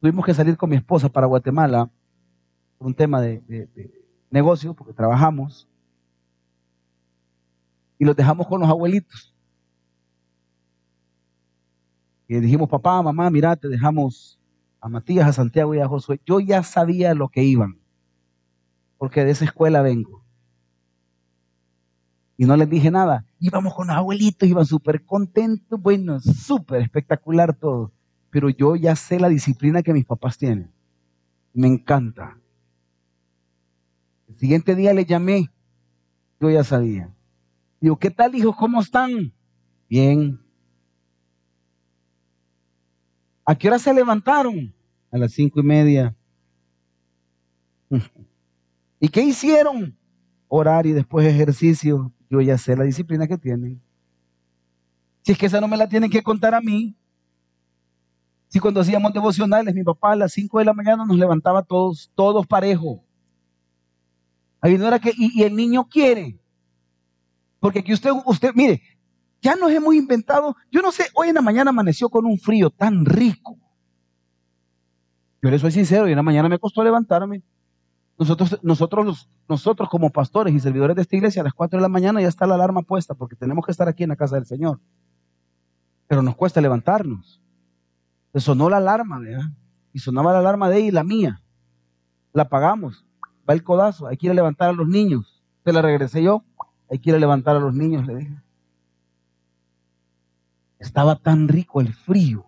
Tuvimos 0.00 0.24
que 0.24 0.34
salir 0.34 0.56
con 0.56 0.70
mi 0.70 0.76
esposa 0.76 1.08
para 1.08 1.28
Guatemala 1.28 1.88
por 2.78 2.88
un 2.88 2.94
tema 2.94 3.20
de, 3.20 3.40
de 3.42 4.04
negocio, 4.30 4.74
porque 4.74 4.92
trabajamos, 4.92 5.68
y 7.98 8.04
los 8.04 8.16
dejamos 8.16 8.48
con 8.48 8.60
los 8.60 8.68
abuelitos. 8.68 9.35
Y 12.28 12.40
dijimos, 12.40 12.68
papá, 12.68 13.02
mamá, 13.02 13.30
mira, 13.30 13.56
te 13.56 13.68
dejamos 13.68 14.38
a 14.80 14.88
Matías, 14.88 15.28
a 15.28 15.32
Santiago 15.32 15.74
y 15.74 15.80
a 15.80 15.88
Josué. 15.88 16.20
Yo 16.26 16.40
ya 16.40 16.62
sabía 16.62 17.14
lo 17.14 17.28
que 17.28 17.44
iban, 17.44 17.78
porque 18.98 19.24
de 19.24 19.30
esa 19.30 19.44
escuela 19.44 19.82
vengo. 19.82 20.24
Y 22.36 22.44
no 22.44 22.56
les 22.56 22.68
dije 22.68 22.90
nada. 22.90 23.24
Íbamos 23.38 23.74
con 23.74 23.86
los 23.86 23.96
abuelitos, 23.96 24.48
iban 24.48 24.66
súper 24.66 25.04
contentos, 25.04 25.80
bueno, 25.80 26.20
súper 26.20 26.82
espectacular 26.82 27.54
todo. 27.54 27.92
Pero 28.30 28.50
yo 28.50 28.76
ya 28.76 28.94
sé 28.94 29.18
la 29.18 29.28
disciplina 29.28 29.82
que 29.82 29.94
mis 29.94 30.04
papás 30.04 30.36
tienen. 30.36 30.70
Me 31.54 31.68
encanta. 31.68 32.38
El 34.28 34.36
siguiente 34.36 34.74
día 34.74 34.92
le 34.92 35.06
llamé. 35.06 35.50
Yo 36.38 36.50
ya 36.50 36.62
sabía. 36.62 37.14
Digo, 37.80 37.98
¿qué 37.98 38.10
tal, 38.10 38.34
hijos? 38.34 38.54
¿Cómo 38.56 38.80
están? 38.80 39.32
Bien. 39.88 40.45
¿A 43.46 43.54
qué 43.54 43.68
hora 43.68 43.78
se 43.78 43.94
levantaron? 43.94 44.74
A 45.12 45.18
las 45.18 45.32
cinco 45.32 45.60
y 45.60 45.62
media. 45.62 46.16
¿Y 49.00 49.08
qué 49.08 49.22
hicieron? 49.22 49.96
Orar 50.48 50.84
y 50.84 50.92
después 50.92 51.24
ejercicio. 51.24 52.12
Yo 52.28 52.40
ya 52.40 52.58
sé 52.58 52.76
la 52.76 52.82
disciplina 52.82 53.28
que 53.28 53.38
tienen. 53.38 53.80
Si 55.22 55.30
es 55.32 55.38
que 55.38 55.46
esa 55.46 55.60
no 55.60 55.68
me 55.68 55.76
la 55.76 55.88
tienen 55.88 56.10
que 56.10 56.24
contar 56.24 56.54
a 56.54 56.60
mí. 56.60 56.96
Si 58.48 58.58
cuando 58.58 58.80
hacíamos 58.80 59.12
devocionales, 59.12 59.74
mi 59.74 59.84
papá 59.84 60.12
a 60.12 60.16
las 60.16 60.32
cinco 60.32 60.58
de 60.58 60.64
la 60.64 60.72
mañana 60.72 61.04
nos 61.04 61.16
levantaba 61.16 61.62
todos, 61.62 62.10
todos 62.16 62.46
parejos. 62.46 63.00
Ahí 64.60 64.76
no 64.76 64.88
era 64.88 64.98
que, 64.98 65.10
y, 65.16 65.40
y, 65.40 65.44
el 65.44 65.54
niño 65.54 65.88
quiere. 65.88 66.38
Porque 67.60 67.80
aquí 67.80 67.92
usted, 67.92 68.10
usted, 68.24 68.52
mire, 68.54 68.82
ya 69.46 69.54
nos 69.54 69.70
hemos 69.70 69.94
inventado, 69.94 70.56
yo 70.72 70.82
no 70.82 70.90
sé, 70.90 71.04
hoy 71.14 71.28
en 71.28 71.36
la 71.36 71.40
mañana 71.40 71.70
amaneció 71.70 72.08
con 72.08 72.26
un 72.26 72.36
frío 72.36 72.68
tan 72.68 73.04
rico. 73.04 73.56
Yo 75.40 75.50
le 75.50 75.58
soy 75.60 75.70
sincero, 75.70 76.08
y 76.08 76.10
en 76.10 76.16
la 76.16 76.24
mañana 76.24 76.48
me 76.48 76.58
costó 76.58 76.82
levantarme. 76.82 77.44
Nosotros, 78.18 78.58
nosotros, 78.62 79.28
nosotros 79.48 79.88
como 79.88 80.10
pastores 80.10 80.52
y 80.52 80.58
servidores 80.58 80.96
de 80.96 81.02
esta 81.02 81.14
iglesia, 81.14 81.42
a 81.42 81.44
las 81.44 81.54
4 81.54 81.78
de 81.78 81.82
la 81.82 81.88
mañana 81.88 82.20
ya 82.20 82.26
está 82.26 82.44
la 82.44 82.56
alarma 82.56 82.82
puesta 82.82 83.14
porque 83.14 83.36
tenemos 83.36 83.64
que 83.64 83.70
estar 83.70 83.86
aquí 83.86 84.02
en 84.02 84.08
la 84.08 84.16
casa 84.16 84.34
del 84.34 84.46
Señor. 84.46 84.80
Pero 86.08 86.22
nos 86.22 86.34
cuesta 86.34 86.60
levantarnos. 86.60 87.40
Sonó 88.34 88.68
la 88.68 88.78
alarma, 88.78 89.20
¿verdad? 89.20 89.46
Y 89.92 90.00
sonaba 90.00 90.32
la 90.32 90.40
alarma 90.40 90.68
de 90.68 90.78
ella 90.78 90.88
y 90.88 90.90
la 90.90 91.04
mía. 91.04 91.40
La 92.32 92.42
apagamos. 92.42 93.06
Va 93.48 93.54
el 93.54 93.62
codazo. 93.62 94.08
Hay 94.08 94.16
que 94.16 94.26
ir 94.26 94.32
a 94.32 94.34
levantar 94.34 94.70
a 94.70 94.72
los 94.72 94.88
niños. 94.88 95.44
Se 95.64 95.72
la 95.72 95.82
regresé 95.82 96.20
yo. 96.20 96.42
Hay 96.90 96.98
que 96.98 97.10
ir 97.10 97.16
a 97.16 97.20
levantar 97.20 97.54
a 97.54 97.60
los 97.60 97.74
niños, 97.74 98.06
le 98.06 98.16
dije. 98.16 98.45
Estaba 100.78 101.16
tan 101.16 101.48
rico 101.48 101.80
el 101.80 101.92
frío 101.92 102.46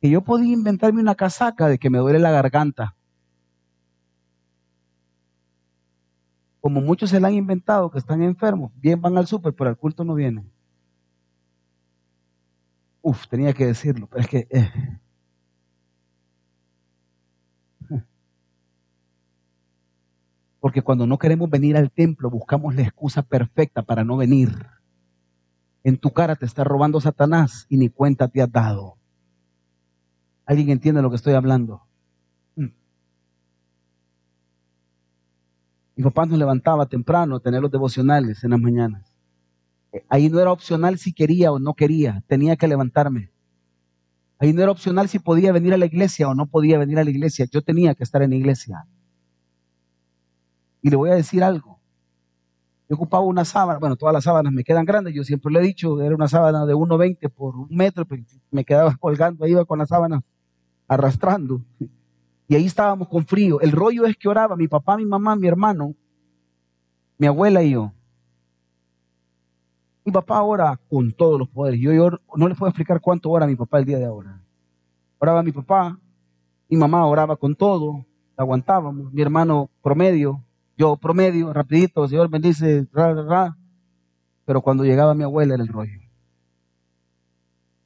que 0.00 0.10
yo 0.10 0.22
podía 0.22 0.52
inventarme 0.52 1.00
una 1.00 1.14
casaca 1.14 1.66
de 1.66 1.78
que 1.78 1.90
me 1.90 1.98
duele 1.98 2.18
la 2.18 2.30
garganta. 2.30 2.94
Como 6.60 6.80
muchos 6.80 7.10
se 7.10 7.20
la 7.20 7.28
han 7.28 7.34
inventado, 7.34 7.90
que 7.90 7.98
están 7.98 8.22
enfermos, 8.22 8.72
bien 8.76 9.00
van 9.00 9.16
al 9.16 9.26
súper, 9.26 9.54
pero 9.54 9.70
al 9.70 9.76
culto 9.76 10.04
no 10.04 10.14
vienen. 10.14 10.50
Uf, 13.02 13.26
tenía 13.28 13.52
que 13.52 13.66
decirlo, 13.66 14.06
pero 14.06 14.20
es 14.22 14.28
que... 14.28 14.46
Eh. 14.50 14.70
Porque 20.60 20.80
cuando 20.80 21.06
no 21.06 21.18
queremos 21.18 21.50
venir 21.50 21.76
al 21.76 21.90
templo, 21.90 22.30
buscamos 22.30 22.74
la 22.74 22.80
excusa 22.80 23.22
perfecta 23.22 23.82
para 23.82 24.04
no 24.04 24.16
venir. 24.16 24.66
En 25.84 25.98
tu 25.98 26.12
cara 26.12 26.34
te 26.34 26.46
está 26.46 26.64
robando 26.64 27.00
Satanás 27.00 27.66
y 27.68 27.76
ni 27.76 27.90
cuenta 27.90 28.26
te 28.28 28.40
has 28.40 28.50
dado. 28.50 28.96
¿Alguien 30.46 30.70
entiende 30.70 31.02
lo 31.02 31.10
que 31.10 31.16
estoy 31.16 31.34
hablando? 31.34 31.82
Mm. 32.56 32.68
Mi 35.96 36.04
papá 36.04 36.24
nos 36.24 36.38
levantaba 36.38 36.86
temprano 36.86 37.36
a 37.36 37.40
tener 37.40 37.60
los 37.60 37.70
devocionales 37.70 38.42
en 38.44 38.50
las 38.50 38.60
mañanas. 38.60 39.14
Ahí 40.08 40.30
no 40.30 40.40
era 40.40 40.52
opcional 40.52 40.98
si 40.98 41.12
quería 41.12 41.52
o 41.52 41.58
no 41.58 41.74
quería, 41.74 42.24
tenía 42.26 42.56
que 42.56 42.66
levantarme. 42.66 43.30
Ahí 44.38 44.52
no 44.52 44.62
era 44.62 44.72
opcional 44.72 45.08
si 45.08 45.18
podía 45.18 45.52
venir 45.52 45.74
a 45.74 45.78
la 45.78 45.86
iglesia 45.86 46.28
o 46.28 46.34
no 46.34 46.46
podía 46.46 46.78
venir 46.78 46.98
a 46.98 47.04
la 47.04 47.10
iglesia, 47.10 47.46
yo 47.50 47.62
tenía 47.62 47.94
que 47.94 48.02
estar 48.02 48.22
en 48.22 48.30
la 48.30 48.36
iglesia. 48.36 48.86
Y 50.82 50.90
le 50.90 50.96
voy 50.96 51.10
a 51.10 51.14
decir 51.14 51.44
algo. 51.44 51.73
Yo 52.88 52.96
ocupaba 52.96 53.24
una 53.24 53.44
sábana, 53.44 53.78
bueno, 53.78 53.96
todas 53.96 54.12
las 54.12 54.24
sábanas 54.24 54.52
me 54.52 54.62
quedan 54.62 54.84
grandes, 54.84 55.14
yo 55.14 55.24
siempre 55.24 55.52
le 55.52 55.60
he 55.60 55.62
dicho, 55.62 56.02
era 56.02 56.14
una 56.14 56.28
sábana 56.28 56.66
de 56.66 56.74
1,20 56.74 57.30
por 57.30 57.56
un 57.56 57.68
metro, 57.70 58.04
pues, 58.04 58.20
me 58.50 58.64
quedaba 58.64 58.94
colgando, 59.00 59.46
iba 59.46 59.64
con 59.64 59.78
la 59.78 59.86
sábana 59.86 60.22
arrastrando. 60.86 61.62
Y 62.46 62.54
ahí 62.54 62.66
estábamos 62.66 63.08
con 63.08 63.24
frío. 63.24 63.60
El 63.60 63.72
rollo 63.72 64.04
es 64.04 64.16
que 64.16 64.28
oraba 64.28 64.54
mi 64.54 64.68
papá, 64.68 64.96
mi 64.98 65.06
mamá, 65.06 65.34
mi 65.34 65.48
hermano, 65.48 65.94
mi 67.16 67.26
abuela 67.26 67.62
y 67.62 67.70
yo. 67.70 67.92
Mi 70.04 70.12
papá 70.12 70.42
ora 70.42 70.78
con 70.90 71.10
todos 71.12 71.38
los 71.38 71.48
poderes. 71.48 71.80
Yo, 71.80 72.10
no 72.36 72.48
les 72.48 72.58
puedo 72.58 72.68
explicar 72.68 73.00
cuánto 73.00 73.30
ora 73.30 73.46
mi 73.46 73.56
papá 73.56 73.78
el 73.78 73.86
día 73.86 73.98
de 73.98 74.04
ahora. 74.04 74.38
Oraba 75.18 75.42
mi 75.42 75.52
papá, 75.52 75.98
mi 76.68 76.76
mamá 76.76 77.06
oraba 77.06 77.36
con 77.36 77.54
todo, 77.54 78.04
aguantábamos. 78.36 79.10
Mi 79.10 79.22
hermano 79.22 79.70
promedio, 79.82 80.43
yo 80.76 80.96
promedio, 80.96 81.52
rapidito, 81.52 82.06
Señor 82.08 82.28
bendice, 82.28 82.86
ra, 82.92 83.14
ra, 83.14 83.56
Pero 84.44 84.60
cuando 84.60 84.84
llegaba 84.84 85.14
mi 85.14 85.24
abuela 85.24 85.54
era 85.54 85.62
el 85.62 85.68
rollo. 85.68 86.00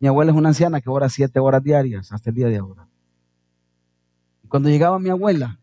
Mi 0.00 0.08
abuela 0.08 0.30
es 0.32 0.38
una 0.38 0.50
anciana 0.50 0.80
que 0.80 0.90
ora 0.90 1.08
siete 1.08 1.40
horas 1.40 1.62
diarias 1.62 2.12
hasta 2.12 2.30
el 2.30 2.36
día 2.36 2.48
de 2.48 2.56
ahora. 2.56 2.88
Y 4.44 4.48
cuando 4.48 4.68
llegaba 4.68 4.98
mi 4.98 5.10
abuela, 5.10 5.58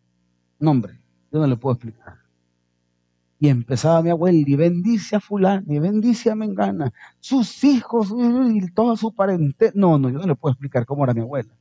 no 0.60 0.72
hombre, 0.72 1.00
yo 1.32 1.40
no 1.40 1.48
le 1.48 1.56
puedo 1.56 1.76
explicar. 1.76 2.20
Y 3.40 3.50
empezaba 3.50 4.02
mi 4.02 4.10
abuela 4.10 4.38
y 4.38 4.56
bendice 4.56 5.16
a 5.16 5.20
fulano, 5.20 5.74
y 5.74 5.80
bendice 5.80 6.32
a 6.32 6.36
Mengana, 6.36 6.94
sus 7.20 7.64
hijos 7.64 8.14
y 8.14 8.72
toda 8.72 8.96
su 8.96 9.14
parente. 9.14 9.72
No, 9.74 9.98
no, 9.98 10.10
yo 10.10 10.20
no 10.20 10.28
le 10.28 10.36
puedo 10.36 10.54
explicar 10.54 10.86
cómo 10.86 11.04
era 11.04 11.14
mi 11.14 11.22
abuela. 11.22 11.54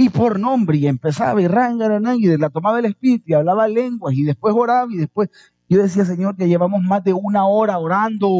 Y 0.00 0.10
por 0.10 0.38
nombre, 0.38 0.78
y 0.78 0.86
empezaba 0.86 1.42
y 1.42 1.48
ranga, 1.48 2.14
y 2.14 2.36
la 2.36 2.50
tomaba 2.50 2.78
el 2.78 2.84
espíritu 2.84 3.24
y 3.26 3.34
hablaba 3.34 3.66
lenguas, 3.66 4.14
y 4.14 4.22
después 4.22 4.54
oraba, 4.56 4.86
y 4.92 4.96
después 4.96 5.28
yo 5.68 5.82
decía, 5.82 6.04
Señor, 6.04 6.36
que 6.36 6.46
llevamos 6.46 6.84
más 6.84 7.02
de 7.02 7.12
una 7.12 7.46
hora 7.46 7.78
orando. 7.78 8.30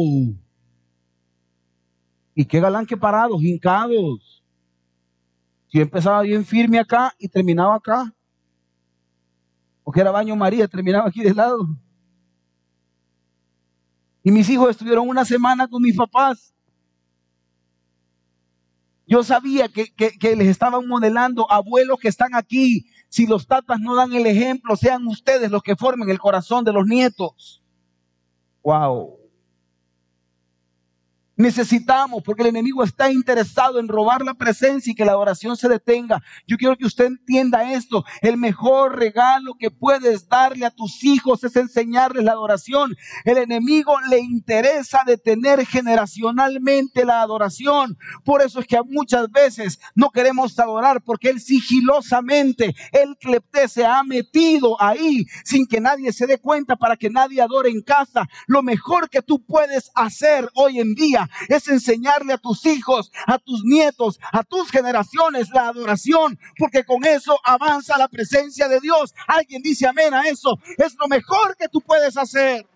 Y 2.33 2.45
qué 2.45 2.61
galán 2.61 2.85
que 2.85 2.95
parados, 2.95 3.43
hincados. 3.43 4.41
Yo 5.69 5.81
empezaba 5.81 6.21
bien 6.21 6.45
firme 6.45 6.79
acá 6.79 7.13
y 7.19 7.27
terminaba 7.27 7.75
acá. 7.75 8.15
Porque 9.83 9.99
era 9.99 10.11
baño 10.11 10.37
María, 10.37 10.65
terminaba 10.65 11.09
aquí 11.09 11.23
de 11.23 11.33
lado. 11.33 11.67
Y 14.23 14.31
mis 14.31 14.49
hijos 14.49 14.69
estuvieron 14.69 15.09
una 15.09 15.25
semana 15.25 15.67
con 15.67 15.81
mis 15.81 15.97
papás. 15.97 16.53
Yo 19.09 19.23
sabía 19.23 19.67
que, 19.69 19.91
les 20.35 20.47
estaban 20.47 20.87
modelando 20.87 21.51
abuelos 21.51 21.97
que 21.99 22.07
están 22.07 22.35
aquí. 22.35 22.85
Si 23.09 23.25
los 23.25 23.47
tatas 23.47 23.79
no 23.79 23.95
dan 23.95 24.13
el 24.13 24.27
ejemplo, 24.27 24.75
sean 24.75 25.07
ustedes 25.07 25.49
los 25.49 25.63
que 25.63 25.75
formen 25.75 26.11
el 26.11 26.19
corazón 26.19 26.63
de 26.63 26.73
los 26.73 26.85
nietos. 26.85 27.63
Wow. 28.61 29.18
Necesitamos, 31.39 32.21
porque 32.21 32.41
el 32.41 32.49
enemigo 32.49 32.83
está 32.83 33.09
interesado 33.09 33.79
en 33.79 33.87
robar 33.87 34.25
la 34.25 34.33
presencia 34.33 34.91
y 34.91 34.93
que 34.93 35.05
la 35.05 35.13
adoración 35.13 35.55
se 35.55 35.69
detenga. 35.69 36.21
Yo 36.45 36.57
quiero 36.57 36.75
que 36.75 36.85
usted 36.85 37.05
entienda 37.05 37.71
esto. 37.71 38.03
El 38.19 38.35
mejor 38.35 38.99
regalo 38.99 39.53
que 39.57 39.71
puedes 39.71 40.27
darle 40.27 40.65
a 40.65 40.69
tus 40.69 41.01
hijos 41.05 41.41
es 41.45 41.55
enseñarles 41.55 42.25
la 42.25 42.33
adoración. 42.33 42.93
El 43.23 43.37
enemigo 43.37 43.93
le 44.09 44.19
interesa 44.19 45.03
detener 45.05 45.65
generacionalmente 45.65 47.05
la 47.05 47.21
adoración. 47.21 47.97
Por 48.25 48.41
eso 48.41 48.59
es 48.59 48.67
que 48.67 48.77
muchas 48.85 49.31
veces 49.31 49.79
no 49.95 50.09
queremos 50.09 50.59
adorar, 50.59 51.01
porque 51.01 51.29
él 51.29 51.39
sigilosamente, 51.39 52.75
el 52.91 53.15
clepté 53.15 53.69
se 53.69 53.85
ha 53.85 54.03
metido 54.03 54.75
ahí 54.81 55.25
sin 55.45 55.65
que 55.67 55.79
nadie 55.79 56.11
se 56.11 56.27
dé 56.27 56.37
cuenta 56.37 56.75
para 56.75 56.97
que 56.97 57.09
nadie 57.09 57.41
adore 57.41 57.69
en 57.69 57.81
casa. 57.81 58.27
Lo 58.45 58.61
mejor 58.61 59.09
que 59.09 59.21
tú 59.21 59.41
puedes 59.45 59.89
hacer 59.95 60.49
hoy 60.53 60.81
en 60.81 60.95
día 60.95 61.28
es 61.47 61.67
enseñarle 61.67 62.33
a 62.33 62.37
tus 62.37 62.65
hijos, 62.65 63.11
a 63.27 63.37
tus 63.39 63.63
nietos, 63.63 64.19
a 64.31 64.43
tus 64.43 64.69
generaciones 64.71 65.49
la 65.49 65.69
adoración, 65.69 66.39
porque 66.57 66.83
con 66.83 67.05
eso 67.05 67.39
avanza 67.43 67.97
la 67.97 68.07
presencia 68.07 68.67
de 68.67 68.79
Dios. 68.79 69.13
Alguien 69.27 69.61
dice 69.61 69.87
amén 69.87 70.13
a 70.13 70.27
eso. 70.27 70.57
Es 70.77 70.95
lo 70.99 71.07
mejor 71.07 71.55
que 71.57 71.67
tú 71.67 71.81
puedes 71.81 72.17
hacer. 72.17 72.67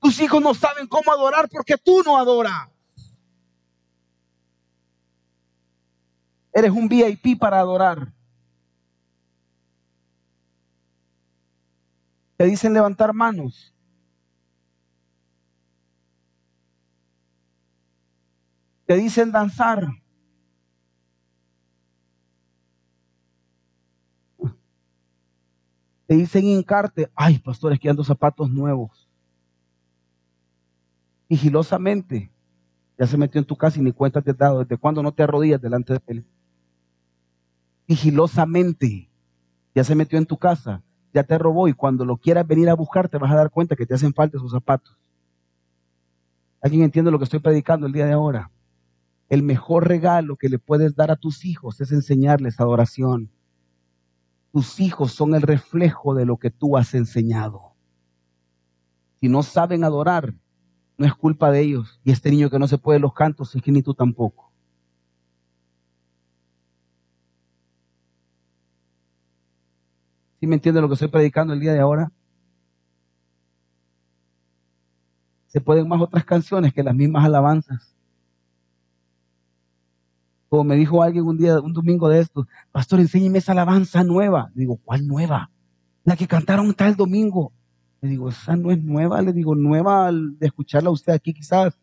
Tus 0.00 0.18
hijos 0.20 0.42
no 0.42 0.54
saben 0.54 0.86
cómo 0.86 1.12
adorar 1.12 1.48
porque 1.48 1.76
tú 1.76 2.02
no 2.04 2.16
adoras. 2.16 2.68
Eres 6.52 6.70
un 6.70 6.88
VIP 6.88 7.38
para 7.38 7.60
adorar. 7.60 8.12
Te 12.36 12.46
dicen 12.46 12.72
levantar 12.72 13.12
manos. 13.12 13.74
Te 18.90 18.96
dicen 18.96 19.30
danzar. 19.30 19.86
Te 26.08 26.16
dicen 26.16 26.44
hincarte. 26.44 27.08
Ay, 27.14 27.38
pastores, 27.38 27.78
que 27.78 27.88
ando 27.88 28.02
zapatos 28.02 28.50
nuevos. 28.50 29.08
Sigilosamente. 31.28 32.32
Ya 32.98 33.06
se 33.06 33.16
metió 33.16 33.38
en 33.38 33.44
tu 33.44 33.54
casa 33.54 33.78
y 33.78 33.82
ni 33.84 33.92
cuenta 33.92 34.22
te 34.22 34.32
has 34.32 34.36
dado. 34.36 34.64
¿Desde 34.64 34.76
cuándo 34.76 35.04
no 35.04 35.12
te 35.12 35.22
arrodillas 35.22 35.62
delante 35.62 35.92
de 35.92 36.00
él? 36.08 36.26
Sigilosamente. 37.86 39.08
Ya 39.72 39.84
se 39.84 39.94
metió 39.94 40.18
en 40.18 40.26
tu 40.26 40.36
casa. 40.36 40.82
Ya 41.14 41.22
te 41.22 41.38
robó 41.38 41.68
y 41.68 41.74
cuando 41.74 42.04
lo 42.04 42.16
quieras 42.16 42.44
venir 42.44 42.68
a 42.68 42.74
buscar 42.74 43.08
te 43.08 43.18
vas 43.18 43.30
a 43.30 43.36
dar 43.36 43.50
cuenta 43.50 43.76
que 43.76 43.86
te 43.86 43.94
hacen 43.94 44.12
falta 44.12 44.36
esos 44.36 44.50
zapatos. 44.50 44.98
¿Alguien 46.60 46.82
entiende 46.82 47.12
lo 47.12 47.18
que 47.18 47.24
estoy 47.26 47.38
predicando 47.38 47.86
el 47.86 47.92
día 47.92 48.06
de 48.06 48.14
ahora? 48.14 48.50
El 49.30 49.44
mejor 49.44 49.86
regalo 49.86 50.36
que 50.36 50.48
le 50.48 50.58
puedes 50.58 50.96
dar 50.96 51.12
a 51.12 51.16
tus 51.16 51.44
hijos 51.44 51.80
es 51.80 51.92
enseñarles 51.92 52.58
adoración. 52.58 53.30
Tus 54.52 54.80
hijos 54.80 55.12
son 55.12 55.36
el 55.36 55.42
reflejo 55.42 56.14
de 56.16 56.26
lo 56.26 56.36
que 56.36 56.50
tú 56.50 56.76
has 56.76 56.94
enseñado. 56.94 57.72
Si 59.20 59.28
no 59.28 59.44
saben 59.44 59.84
adorar, 59.84 60.34
no 60.98 61.06
es 61.06 61.14
culpa 61.14 61.52
de 61.52 61.60
ellos. 61.60 62.00
Y 62.02 62.10
este 62.10 62.30
niño 62.30 62.50
que 62.50 62.58
no 62.58 62.66
se 62.66 62.76
puede 62.76 62.98
los 62.98 63.14
cantos, 63.14 63.54
es 63.54 63.62
que 63.62 63.70
ni 63.70 63.82
tú 63.82 63.94
tampoco. 63.94 64.50
¿Sí 70.40 70.46
me 70.48 70.56
entiende 70.56 70.80
lo 70.80 70.88
que 70.88 70.94
estoy 70.94 71.08
predicando 71.08 71.54
el 71.54 71.60
día 71.60 71.72
de 71.72 71.78
ahora? 71.78 72.10
Se 75.46 75.60
pueden 75.60 75.86
más 75.86 76.00
otras 76.00 76.24
canciones 76.24 76.74
que 76.74 76.82
las 76.82 76.94
mismas 76.96 77.24
alabanzas. 77.24 77.99
Como 80.50 80.64
me 80.64 80.74
dijo 80.74 81.00
alguien 81.00 81.24
un 81.26 81.38
día, 81.38 81.60
un 81.60 81.72
domingo 81.72 82.08
de 82.08 82.18
esto, 82.20 82.44
pastor, 82.72 82.98
enséñeme 82.98 83.38
esa 83.38 83.52
alabanza 83.52 84.02
nueva. 84.02 84.50
Le 84.56 84.62
digo, 84.62 84.80
¿cuál 84.84 85.06
nueva? 85.06 85.48
La 86.02 86.16
que 86.16 86.26
cantaron 86.26 86.74
tal 86.74 86.96
domingo. 86.96 87.52
Le 88.00 88.08
digo, 88.08 88.28
esa 88.28 88.56
no 88.56 88.72
es 88.72 88.82
nueva. 88.82 89.22
Le 89.22 89.32
digo, 89.32 89.54
nueva 89.54 90.10
de 90.10 90.46
escucharla 90.46 90.90
usted 90.90 91.12
aquí 91.12 91.32
quizás. 91.32 91.78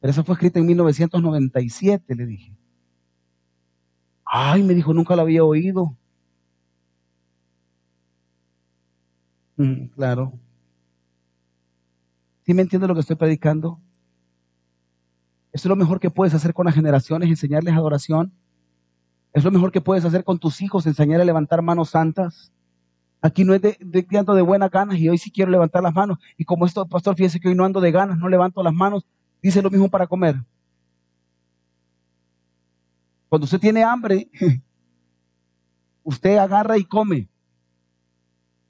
Pero 0.00 0.10
esa 0.10 0.24
fue 0.24 0.32
escrita 0.34 0.58
en 0.58 0.66
1997, 0.66 2.14
le 2.14 2.24
dije. 2.24 2.56
Ay, 4.24 4.62
me 4.62 4.72
dijo, 4.74 4.94
nunca 4.94 5.14
la 5.14 5.22
había 5.22 5.44
oído. 5.44 5.94
Mm, 9.58 9.88
claro. 9.88 10.32
¿Sí 12.46 12.54
me 12.54 12.62
entiende 12.62 12.88
lo 12.88 12.94
que 12.94 13.00
estoy 13.00 13.16
predicando? 13.16 13.78
Eso 15.54 15.68
es 15.68 15.70
lo 15.70 15.76
mejor 15.76 16.00
que 16.00 16.10
puedes 16.10 16.34
hacer 16.34 16.52
con 16.52 16.66
las 16.66 16.74
generaciones, 16.74 17.28
enseñarles 17.28 17.74
adoración. 17.74 18.32
Es 19.32 19.44
lo 19.44 19.52
mejor 19.52 19.70
que 19.70 19.80
puedes 19.80 20.04
hacer 20.04 20.24
con 20.24 20.40
tus 20.40 20.60
hijos, 20.60 20.84
enseñar 20.84 21.20
a 21.20 21.24
levantar 21.24 21.62
manos 21.62 21.90
santas. 21.90 22.52
Aquí 23.22 23.44
no 23.44 23.54
es 23.54 23.62
de, 23.62 23.78
de, 23.80 24.02
de 24.02 24.42
buenas 24.42 24.68
ganas 24.68 24.98
y 24.98 25.08
hoy 25.08 25.16
sí 25.16 25.30
quiero 25.30 25.52
levantar 25.52 25.80
las 25.80 25.94
manos. 25.94 26.18
Y 26.36 26.44
como 26.44 26.66
esto, 26.66 26.84
pastor, 26.86 27.14
fíjese 27.14 27.38
que 27.38 27.48
hoy 27.48 27.54
no 27.54 27.64
ando 27.64 27.80
de 27.80 27.92
ganas, 27.92 28.18
no 28.18 28.28
levanto 28.28 28.64
las 28.64 28.74
manos. 28.74 29.06
Dice 29.40 29.62
lo 29.62 29.70
mismo 29.70 29.88
para 29.88 30.08
comer. 30.08 30.34
Cuando 33.28 33.44
usted 33.44 33.60
tiene 33.60 33.84
hambre, 33.84 34.28
usted 36.02 36.36
agarra 36.36 36.76
y 36.78 36.84
come. 36.84 37.28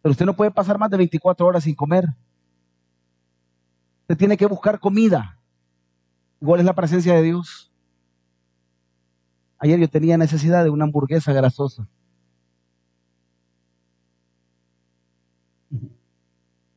Pero 0.03 0.11
usted 0.11 0.27
no 0.27 0.37
puede 0.37 0.51
pasar 0.51 0.79
más 0.79 0.91
de 0.91 0.99
24 0.99 1.47
horas 1.47 1.65
sin 1.65 1.75
comer. 1.75 2.05
Usted 4.03 4.19
tiene 4.19 4.37
que 4.37 4.45
buscar 4.45 4.79
comida. 4.79 5.39
Igual 6.45 6.61
es 6.61 6.67
la 6.67 6.75
presencia 6.75 7.15
de 7.15 7.23
Dios. 7.23 7.73
Ayer 9.57 9.81
yo 9.81 9.89
tenía 9.89 10.19
necesidad 10.19 10.63
de 10.63 10.69
una 10.69 10.85
hamburguesa 10.85 11.33
grasosa. 11.33 11.89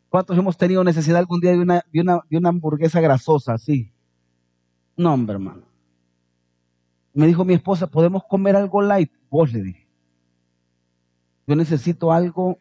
¿Cuántos 0.08 0.38
hemos 0.38 0.56
tenido 0.56 0.86
necesidad 0.86 1.20
algún 1.20 1.42
día 1.42 1.52
de 1.52 1.60
una, 1.60 1.84
de 1.92 2.38
una, 2.38 2.48
hamburguesa 2.48 3.02
grasosa? 3.02 3.58
Sí. 3.58 3.92
No, 4.96 5.14
hombre, 5.14 5.34
hermano. 5.34 5.64
Me 7.14 7.28
dijo 7.28 7.44
mi 7.44 7.54
esposa, 7.54 7.88
¿podemos 7.88 8.24
comer 8.24 8.56
algo 8.56 8.82
light? 8.82 9.12
Vos 9.30 9.52
le 9.52 9.64
dije. 9.64 9.86
Yo 11.46 11.58
necesito 11.58 12.14
algo 12.14 12.58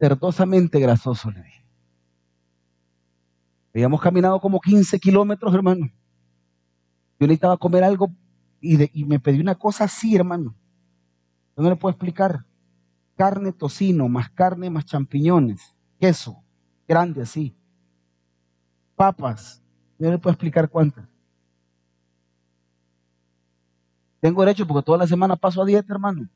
cerdosamente 0.00 0.80
grasoso, 0.80 1.30
le 1.30 1.40
dije. 1.40 1.61
Habíamos 3.74 4.00
caminado 4.00 4.38
como 4.40 4.60
15 4.60 4.98
kilómetros, 5.00 5.54
hermano. 5.54 5.86
Yo 7.18 7.26
necesitaba 7.26 7.56
comer 7.56 7.84
algo 7.84 8.10
y, 8.60 9.04
me 9.04 9.18
pedí 9.18 9.40
una 9.40 9.54
cosa 9.54 9.84
así, 9.84 10.14
hermano. 10.14 10.54
Yo 11.56 11.62
no 11.62 11.70
le 11.70 11.76
puedo 11.76 11.90
explicar. 11.90 12.44
Carne, 13.16 13.52
tocino, 13.52 14.08
más 14.08 14.30
carne, 14.30 14.70
más 14.70 14.84
champiñones, 14.84 15.76
queso, 16.00 16.42
grande 16.88 17.22
así. 17.22 17.54
Papas, 18.96 19.62
yo 19.98 20.06
no 20.06 20.12
le 20.12 20.18
puedo 20.18 20.32
explicar 20.32 20.68
cuántas. 20.68 21.06
Tengo 24.20 24.42
derecho 24.42 24.66
porque 24.66 24.84
toda 24.84 24.98
la 24.98 25.06
semana 25.06 25.36
paso 25.36 25.62
a 25.62 25.66
dieta, 25.66 25.92
hermano. 25.92 26.28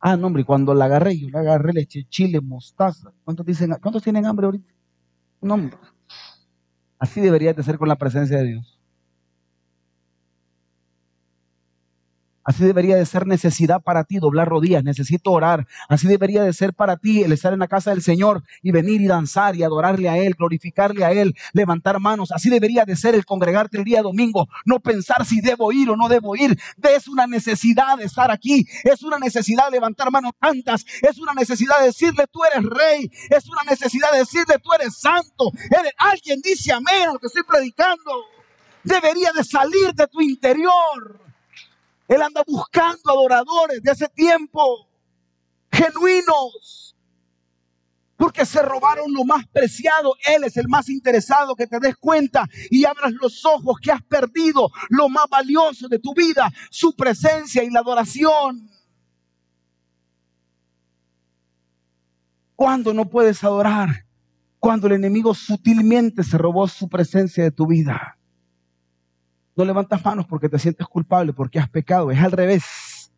Ah, 0.00 0.16
no, 0.16 0.28
hombre, 0.28 0.44
cuando 0.44 0.74
la 0.74 0.86
agarré, 0.86 1.18
yo 1.18 1.28
la 1.30 1.40
agarré, 1.40 1.72
le 1.72 1.80
eché 1.82 2.04
chile, 2.04 2.40
mostaza. 2.40 3.12
¿Cuántos, 3.24 3.44
dicen, 3.44 3.76
¿cuántos 3.80 4.02
tienen 4.02 4.26
hambre 4.26 4.46
ahorita? 4.46 4.77
No, 5.40 5.70
así 6.98 7.20
debería 7.20 7.52
de 7.54 7.62
ser 7.62 7.78
con 7.78 7.88
la 7.88 7.96
presencia 7.96 8.38
de 8.38 8.44
Dios. 8.44 8.77
Así 12.48 12.64
debería 12.64 12.96
de 12.96 13.04
ser 13.04 13.26
necesidad 13.26 13.82
para 13.82 14.04
ti 14.04 14.16
doblar 14.16 14.48
rodillas, 14.48 14.82
necesito 14.82 15.32
orar. 15.32 15.66
Así 15.86 16.08
debería 16.08 16.42
de 16.42 16.54
ser 16.54 16.72
para 16.72 16.96
ti 16.96 17.22
el 17.22 17.32
estar 17.32 17.52
en 17.52 17.58
la 17.58 17.68
casa 17.68 17.90
del 17.90 18.00
Señor 18.00 18.42
y 18.62 18.72
venir 18.72 19.02
y 19.02 19.06
danzar 19.06 19.54
y 19.54 19.64
adorarle 19.64 20.08
a 20.08 20.16
Él, 20.16 20.32
glorificarle 20.32 21.04
a 21.04 21.12
Él, 21.12 21.36
levantar 21.52 22.00
manos. 22.00 22.32
Así 22.32 22.48
debería 22.48 22.86
de 22.86 22.96
ser 22.96 23.14
el 23.14 23.26
congregarte 23.26 23.76
el 23.76 23.84
día 23.84 24.00
domingo, 24.00 24.48
no 24.64 24.80
pensar 24.80 25.26
si 25.26 25.42
debo 25.42 25.72
ir 25.72 25.90
o 25.90 25.96
no 25.98 26.08
debo 26.08 26.36
ir. 26.36 26.58
Es 26.82 27.06
una 27.06 27.26
necesidad 27.26 27.98
de 27.98 28.04
estar 28.04 28.30
aquí, 28.30 28.66
es 28.82 29.02
una 29.02 29.18
necesidad 29.18 29.66
de 29.66 29.72
levantar 29.72 30.10
manos 30.10 30.32
tantas, 30.40 30.86
es 31.02 31.18
una 31.18 31.34
necesidad 31.34 31.80
de 31.80 31.88
decirle 31.88 32.24
tú 32.32 32.40
eres 32.50 32.64
rey, 32.64 33.10
es 33.28 33.46
una 33.46 33.64
necesidad 33.68 34.10
de 34.12 34.20
decirle 34.20 34.58
tú 34.62 34.70
eres 34.72 34.98
santo. 34.98 35.52
alguien 35.98 36.40
dice 36.40 36.72
amén 36.72 37.10
a 37.10 37.12
lo 37.12 37.18
que 37.18 37.26
estoy 37.26 37.42
predicando. 37.42 38.24
Debería 38.84 39.32
de 39.32 39.44
salir 39.44 39.92
de 39.92 40.06
tu 40.06 40.22
interior. 40.22 41.27
Él 42.08 42.22
anda 42.22 42.42
buscando 42.46 43.10
adoradores 43.10 43.82
de 43.82 43.92
ese 43.92 44.08
tiempo, 44.08 44.88
genuinos, 45.70 46.96
porque 48.16 48.44
se 48.44 48.62
robaron 48.62 49.12
lo 49.12 49.24
más 49.24 49.46
preciado. 49.46 50.14
Él 50.26 50.44
es 50.44 50.56
el 50.56 50.68
más 50.68 50.88
interesado 50.88 51.54
que 51.54 51.66
te 51.66 51.78
des 51.78 51.96
cuenta 51.96 52.48
y 52.70 52.84
abras 52.84 53.12
los 53.12 53.44
ojos 53.44 53.76
que 53.80 53.92
has 53.92 54.02
perdido 54.02 54.70
lo 54.88 55.08
más 55.08 55.26
valioso 55.30 55.86
de 55.86 55.98
tu 55.98 56.14
vida, 56.14 56.50
su 56.70 56.96
presencia 56.96 57.62
y 57.62 57.70
la 57.70 57.80
adoración. 57.80 58.70
¿Cuándo 62.56 62.92
no 62.92 63.08
puedes 63.08 63.44
adorar? 63.44 64.04
Cuando 64.58 64.88
el 64.88 64.94
enemigo 64.94 65.32
sutilmente 65.32 66.24
se 66.24 66.36
robó 66.36 66.66
su 66.66 66.88
presencia 66.88 67.44
de 67.44 67.52
tu 67.52 67.68
vida. 67.68 68.17
No 69.58 69.64
levantas 69.64 70.04
manos 70.04 70.24
porque 70.24 70.48
te 70.48 70.56
sientes 70.56 70.86
culpable, 70.86 71.32
porque 71.32 71.58
has 71.58 71.68
pecado. 71.68 72.12
Es 72.12 72.20
al 72.20 72.30
revés. 72.30 73.12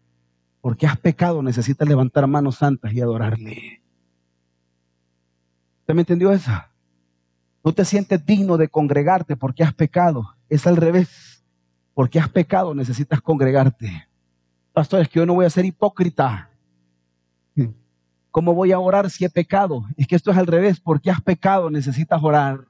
Porque 0.62 0.86
has 0.86 0.96
pecado, 0.96 1.42
necesitas 1.42 1.86
levantar 1.86 2.26
manos 2.26 2.56
santas 2.56 2.94
y 2.94 3.00
adorarle. 3.02 3.82
¿Usted 5.80 5.94
me 5.94 6.00
entendió 6.00 6.32
esa? 6.32 6.70
No 7.62 7.74
te 7.74 7.84
sientes 7.84 8.24
digno 8.24 8.56
de 8.56 8.68
congregarte 8.68 9.36
porque 9.36 9.62
has 9.62 9.74
pecado. 9.74 10.34
Es 10.48 10.66
al 10.66 10.78
revés. 10.78 11.44
Porque 11.92 12.18
has 12.18 12.30
pecado, 12.30 12.74
necesitas 12.74 13.20
congregarte. 13.20 14.08
Pastor, 14.72 15.02
es 15.02 15.10
que 15.10 15.18
yo 15.18 15.26
no 15.26 15.34
voy 15.34 15.44
a 15.44 15.50
ser 15.50 15.66
hipócrita. 15.66 16.48
¿Cómo 18.30 18.54
voy 18.54 18.72
a 18.72 18.78
orar 18.78 19.10
si 19.10 19.26
he 19.26 19.28
pecado? 19.28 19.84
Es 19.94 20.06
que 20.06 20.16
esto 20.16 20.30
es 20.30 20.38
al 20.38 20.46
revés. 20.46 20.80
Porque 20.80 21.10
has 21.10 21.20
pecado, 21.20 21.68
necesitas 21.68 22.22
orar. 22.22 22.64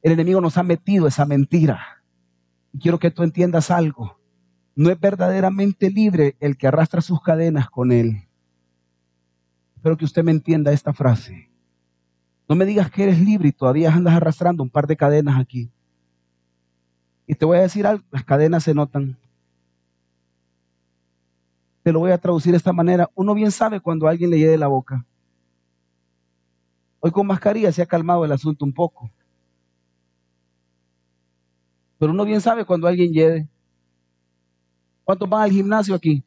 El 0.00 0.12
enemigo 0.12 0.40
nos 0.40 0.56
ha 0.56 0.62
metido 0.62 1.06
esa 1.06 1.26
mentira 1.26 1.95
quiero 2.78 2.98
que 2.98 3.10
tú 3.10 3.22
entiendas 3.22 3.70
algo. 3.70 4.18
No 4.74 4.90
es 4.90 5.00
verdaderamente 5.00 5.90
libre 5.90 6.36
el 6.40 6.56
que 6.56 6.66
arrastra 6.66 7.00
sus 7.00 7.22
cadenas 7.22 7.70
con 7.70 7.92
él. 7.92 8.28
Espero 9.76 9.96
que 9.96 10.04
usted 10.04 10.22
me 10.22 10.32
entienda 10.32 10.72
esta 10.72 10.92
frase. 10.92 11.50
No 12.48 12.54
me 12.54 12.64
digas 12.64 12.90
que 12.90 13.04
eres 13.04 13.20
libre 13.20 13.48
y 13.48 13.52
todavía 13.52 13.92
andas 13.92 14.14
arrastrando 14.14 14.62
un 14.62 14.70
par 14.70 14.86
de 14.86 14.96
cadenas 14.96 15.40
aquí. 15.40 15.70
Y 17.26 17.34
te 17.34 17.44
voy 17.44 17.58
a 17.58 17.62
decir 17.62 17.86
algo, 17.86 18.04
las 18.10 18.24
cadenas 18.24 18.62
se 18.62 18.74
notan. 18.74 19.18
Te 21.82 21.92
lo 21.92 22.00
voy 22.00 22.12
a 22.12 22.18
traducir 22.18 22.52
de 22.52 22.58
esta 22.58 22.72
manera. 22.72 23.10
Uno 23.14 23.34
bien 23.34 23.50
sabe 23.50 23.80
cuando 23.80 24.06
alguien 24.08 24.30
le 24.30 24.38
lleve 24.38 24.58
la 24.58 24.66
boca. 24.66 25.04
Hoy 27.00 27.10
con 27.10 27.26
mascarilla 27.26 27.70
se 27.72 27.82
ha 27.82 27.86
calmado 27.86 28.24
el 28.24 28.32
asunto 28.32 28.64
un 28.64 28.72
poco. 28.72 29.10
Pero 31.98 32.12
uno 32.12 32.24
bien 32.24 32.40
sabe 32.40 32.64
cuando 32.64 32.86
alguien 32.86 33.12
llegue. 33.12 33.48
¿Cuántos 35.04 35.28
van 35.28 35.42
al 35.42 35.50
gimnasio 35.50 35.94
aquí? 35.94 36.22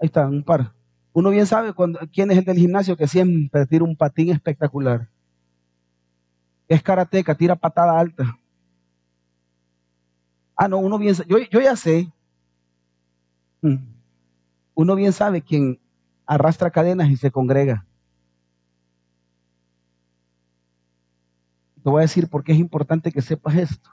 Ahí 0.00 0.06
está, 0.06 0.26
un 0.26 0.42
par. 0.42 0.72
Uno 1.12 1.30
bien 1.30 1.46
sabe 1.46 1.72
cuando, 1.72 2.00
quién 2.12 2.30
es 2.30 2.38
el 2.38 2.44
del 2.44 2.56
gimnasio 2.56 2.96
que 2.96 3.06
siempre 3.06 3.66
tira 3.66 3.84
un 3.84 3.96
patín 3.96 4.30
espectacular. 4.30 5.08
Es 6.66 6.82
karateca, 6.82 7.34
tira 7.34 7.54
patada 7.54 7.98
alta. 7.98 8.38
Ah, 10.56 10.68
no, 10.68 10.78
uno 10.78 10.98
bien 10.98 11.14
yo, 11.28 11.38
yo 11.38 11.60
ya 11.60 11.76
sé. 11.76 12.12
Mm. 13.62 13.76
Uno 14.74 14.94
bien 14.96 15.12
sabe 15.12 15.40
quién 15.40 15.78
arrastra 16.26 16.70
cadenas 16.70 17.08
y 17.10 17.16
se 17.16 17.30
congrega. 17.30 17.86
Te 21.84 21.90
voy 21.90 22.00
a 22.00 22.08
decir 22.08 22.28
por 22.28 22.42
qué 22.42 22.52
es 22.52 22.58
importante 22.58 23.12
que 23.12 23.20
sepas 23.20 23.56
esto. 23.56 23.90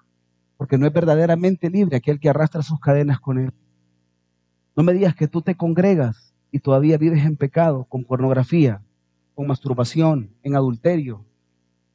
Porque 0.55 0.77
no 0.77 0.87
es 0.87 0.93
verdaderamente 0.93 1.69
libre 1.69 1.97
aquel 1.97 2.21
que 2.21 2.29
arrastra 2.29 2.63
sus 2.63 2.79
cadenas 2.79 3.19
con 3.19 3.37
él. 3.37 3.53
No 4.77 4.83
me 4.83 4.93
digas 4.93 5.13
que 5.13 5.27
tú 5.27 5.41
te 5.41 5.55
congregas 5.55 6.33
y 6.51 6.59
todavía 6.59 6.97
vives 6.97 7.25
en 7.25 7.35
pecado, 7.35 7.83
con 7.83 8.05
pornografía, 8.05 8.81
con 9.35 9.45
masturbación, 9.45 10.33
en 10.41 10.55
adulterio, 10.55 11.25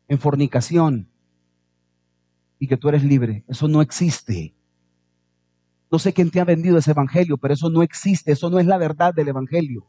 en 0.07 0.19
fornicación, 0.19 1.09
y 2.59 2.67
que 2.67 2.77
tú 2.77 2.91
eres 2.91 3.03
libre. 3.03 3.45
Eso 3.49 3.67
no 3.67 3.81
existe. 3.81 4.55
No 5.91 5.99
sé 5.99 6.13
quién 6.13 6.31
te 6.31 6.41
ha 6.41 6.45
vendido 6.45 6.77
ese 6.77 6.91
evangelio, 6.91 7.39
pero 7.39 7.55
eso 7.55 7.71
no 7.71 7.83
existe. 7.83 8.33
Eso 8.33 8.51
no 8.51 8.59
es 8.59 8.67
la 8.67 8.77
verdad 8.77 9.15
del 9.15 9.29
evangelio. 9.29 9.87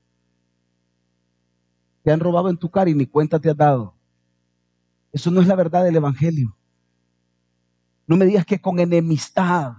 Te 2.03 2.11
han 2.13 2.21
robado 2.21 2.49
en 2.49 2.57
tu 2.57 2.69
cara 2.69 2.89
y 2.89 2.93
ni 2.93 3.07
cuenta 3.07 3.39
te 3.39 3.49
has 3.49 3.57
dado. 3.57 3.96
Eso 5.17 5.31
no 5.31 5.41
es 5.41 5.47
la 5.47 5.55
verdad 5.55 5.83
del 5.83 5.95
Evangelio. 5.95 6.55
No 8.05 8.17
me 8.17 8.25
digas 8.25 8.45
que 8.45 8.61
con 8.61 8.77
enemistad. 8.77 9.73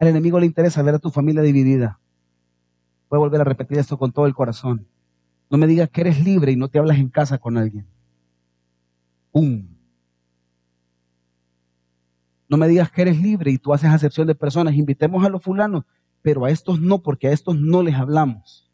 Al 0.00 0.08
enemigo 0.08 0.40
le 0.40 0.46
interesa 0.46 0.82
ver 0.82 0.96
a 0.96 0.98
tu 0.98 1.08
familia 1.08 1.40
dividida. 1.40 2.00
Voy 3.08 3.18
a 3.18 3.20
volver 3.20 3.42
a 3.42 3.44
repetir 3.44 3.78
esto 3.78 3.96
con 3.96 4.10
todo 4.10 4.26
el 4.26 4.34
corazón. 4.34 4.88
No 5.48 5.56
me 5.56 5.68
digas 5.68 5.88
que 5.88 6.00
eres 6.00 6.24
libre 6.24 6.50
y 6.50 6.56
no 6.56 6.66
te 6.66 6.80
hablas 6.80 6.98
en 6.98 7.10
casa 7.10 7.38
con 7.38 7.56
alguien. 7.56 7.86
¡Pum! 9.30 9.68
No 12.48 12.56
me 12.56 12.66
digas 12.66 12.90
que 12.90 13.02
eres 13.02 13.20
libre 13.20 13.52
y 13.52 13.58
tú 13.58 13.72
haces 13.72 13.90
acepción 13.90 14.26
de 14.26 14.34
personas. 14.34 14.74
Invitemos 14.74 15.24
a 15.24 15.28
los 15.28 15.44
fulanos, 15.44 15.84
pero 16.22 16.44
a 16.44 16.50
estos 16.50 16.80
no, 16.80 17.04
porque 17.04 17.28
a 17.28 17.32
estos 17.32 17.56
no 17.56 17.84
les 17.84 17.94
hablamos. 17.94 18.68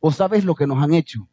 ¿O 0.00 0.12
sabes 0.12 0.46
lo 0.46 0.54
que 0.54 0.66
nos 0.66 0.82
han 0.82 0.94
hecho? 0.94 1.28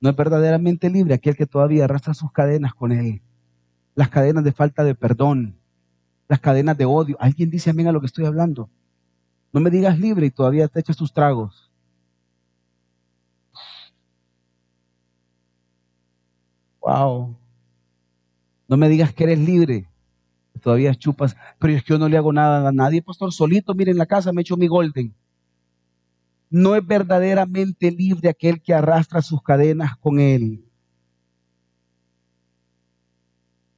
No 0.00 0.10
es 0.10 0.16
verdaderamente 0.16 0.90
libre 0.90 1.14
aquel 1.14 1.36
que 1.36 1.46
todavía 1.46 1.84
arrastra 1.84 2.14
sus 2.14 2.32
cadenas 2.32 2.74
con 2.74 2.92
él. 2.92 3.22
Las 3.94 4.10
cadenas 4.10 4.44
de 4.44 4.52
falta 4.52 4.84
de 4.84 4.94
perdón, 4.94 5.58
las 6.28 6.40
cadenas 6.40 6.76
de 6.76 6.84
odio. 6.84 7.16
¿Alguien 7.20 7.50
dice 7.50 7.70
amén 7.70 7.88
a 7.88 7.92
lo 7.92 8.00
que 8.00 8.06
estoy 8.06 8.26
hablando? 8.26 8.68
No 9.52 9.60
me 9.60 9.70
digas 9.70 9.98
libre 9.98 10.26
y 10.26 10.30
todavía 10.30 10.68
te 10.68 10.80
echas 10.80 10.96
tus 10.96 11.12
tragos. 11.12 11.70
Wow. 16.80 17.36
No 18.68 18.76
me 18.76 18.88
digas 18.88 19.12
que 19.12 19.24
eres 19.24 19.38
libre. 19.38 19.88
Todavía 20.62 20.94
chupas, 20.94 21.36
pero 21.58 21.72
es 21.72 21.82
que 21.82 21.94
yo 21.94 21.98
no 21.98 22.08
le 22.08 22.16
hago 22.16 22.32
nada 22.32 22.68
a 22.68 22.72
nadie, 22.72 23.02
pastor. 23.02 23.32
Solito, 23.32 23.74
mire 23.74 23.92
en 23.92 23.98
la 23.98 24.06
casa 24.06 24.32
me 24.32 24.42
echo 24.42 24.56
mi 24.56 24.66
golden. 24.68 25.14
No 26.48 26.76
es 26.76 26.86
verdaderamente 26.86 27.90
libre 27.90 28.28
aquel 28.28 28.62
que 28.62 28.74
arrastra 28.74 29.22
sus 29.22 29.42
cadenas 29.42 29.96
con 29.96 30.20
él. 30.20 30.64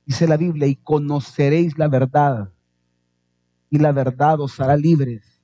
Dice 0.04 0.26
la 0.26 0.36
Biblia, 0.36 0.66
y 0.66 0.76
conoceréis 0.76 1.76
la 1.78 1.88
verdad, 1.88 2.52
y 3.70 3.78
la 3.78 3.92
verdad 3.92 4.40
os 4.40 4.58
hará 4.60 4.76
libres. 4.76 5.42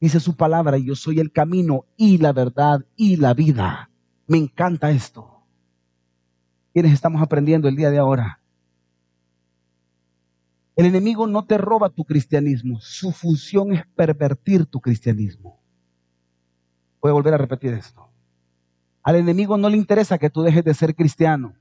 Dice 0.00 0.20
su 0.20 0.36
palabra, 0.36 0.78
yo 0.78 0.94
soy 0.94 1.18
el 1.18 1.32
camino 1.32 1.84
y 1.96 2.18
la 2.18 2.32
verdad 2.32 2.84
y 2.96 3.16
la 3.16 3.34
vida. 3.34 3.90
Me 4.26 4.38
encanta 4.38 4.90
esto. 4.90 5.42
¿Quiénes 6.72 6.92
estamos 6.92 7.20
aprendiendo 7.20 7.68
el 7.68 7.76
día 7.76 7.90
de 7.90 7.98
ahora? 7.98 8.40
El 10.76 10.86
enemigo 10.86 11.26
no 11.26 11.44
te 11.44 11.58
roba 11.58 11.90
tu 11.90 12.04
cristianismo, 12.04 12.78
su 12.80 13.10
función 13.10 13.72
es 13.72 13.84
pervertir 13.96 14.64
tu 14.66 14.80
cristianismo. 14.80 15.57
Voy 17.00 17.10
a 17.10 17.14
volver 17.14 17.34
a 17.34 17.38
repetir 17.38 17.72
esto. 17.74 18.08
Al 19.02 19.16
enemigo 19.16 19.56
no 19.56 19.68
le 19.68 19.76
interesa 19.76 20.18
que 20.18 20.30
tú 20.30 20.42
dejes 20.42 20.64
de 20.64 20.74
ser 20.74 20.94
cristiano. 20.94 21.54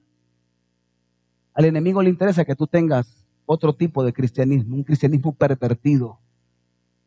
Al 1.53 1.65
enemigo 1.65 2.01
le 2.01 2.09
interesa 2.09 2.45
que 2.45 2.55
tú 2.55 2.67
tengas 2.67 3.25
otro 3.45 3.73
tipo 3.73 4.03
de 4.03 4.13
cristianismo, 4.13 4.75
un 4.75 4.83
cristianismo 4.83 5.33
pervertido. 5.33 6.19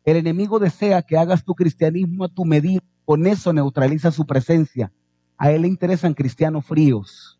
El 0.03 0.17
enemigo 0.17 0.59
desea 0.59 1.01
que 1.03 1.17
hagas 1.17 1.43
tu 1.43 1.53
cristianismo 1.53 2.25
a 2.25 2.29
tu 2.29 2.43
medida, 2.43 2.81
con 3.05 3.27
eso 3.27 3.53
neutraliza 3.53 4.11
su 4.11 4.25
presencia. 4.25 4.91
A 5.37 5.51
él 5.51 5.61
le 5.61 5.67
interesan 5.67 6.13
cristianos 6.13 6.65
fríos. 6.65 7.39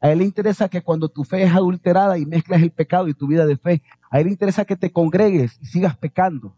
A 0.00 0.12
él 0.12 0.18
le 0.18 0.24
interesa 0.24 0.68
que 0.68 0.82
cuando 0.82 1.08
tu 1.08 1.24
fe 1.24 1.42
es 1.42 1.52
adulterada 1.52 2.18
y 2.18 2.26
mezclas 2.26 2.62
el 2.62 2.70
pecado 2.70 3.08
y 3.08 3.14
tu 3.14 3.26
vida 3.26 3.46
de 3.46 3.56
fe, 3.56 3.82
a 4.10 4.20
él 4.20 4.26
le 4.26 4.32
interesa 4.32 4.64
que 4.64 4.76
te 4.76 4.92
congregues 4.92 5.58
y 5.60 5.66
sigas 5.66 5.96
pecando. 5.96 6.54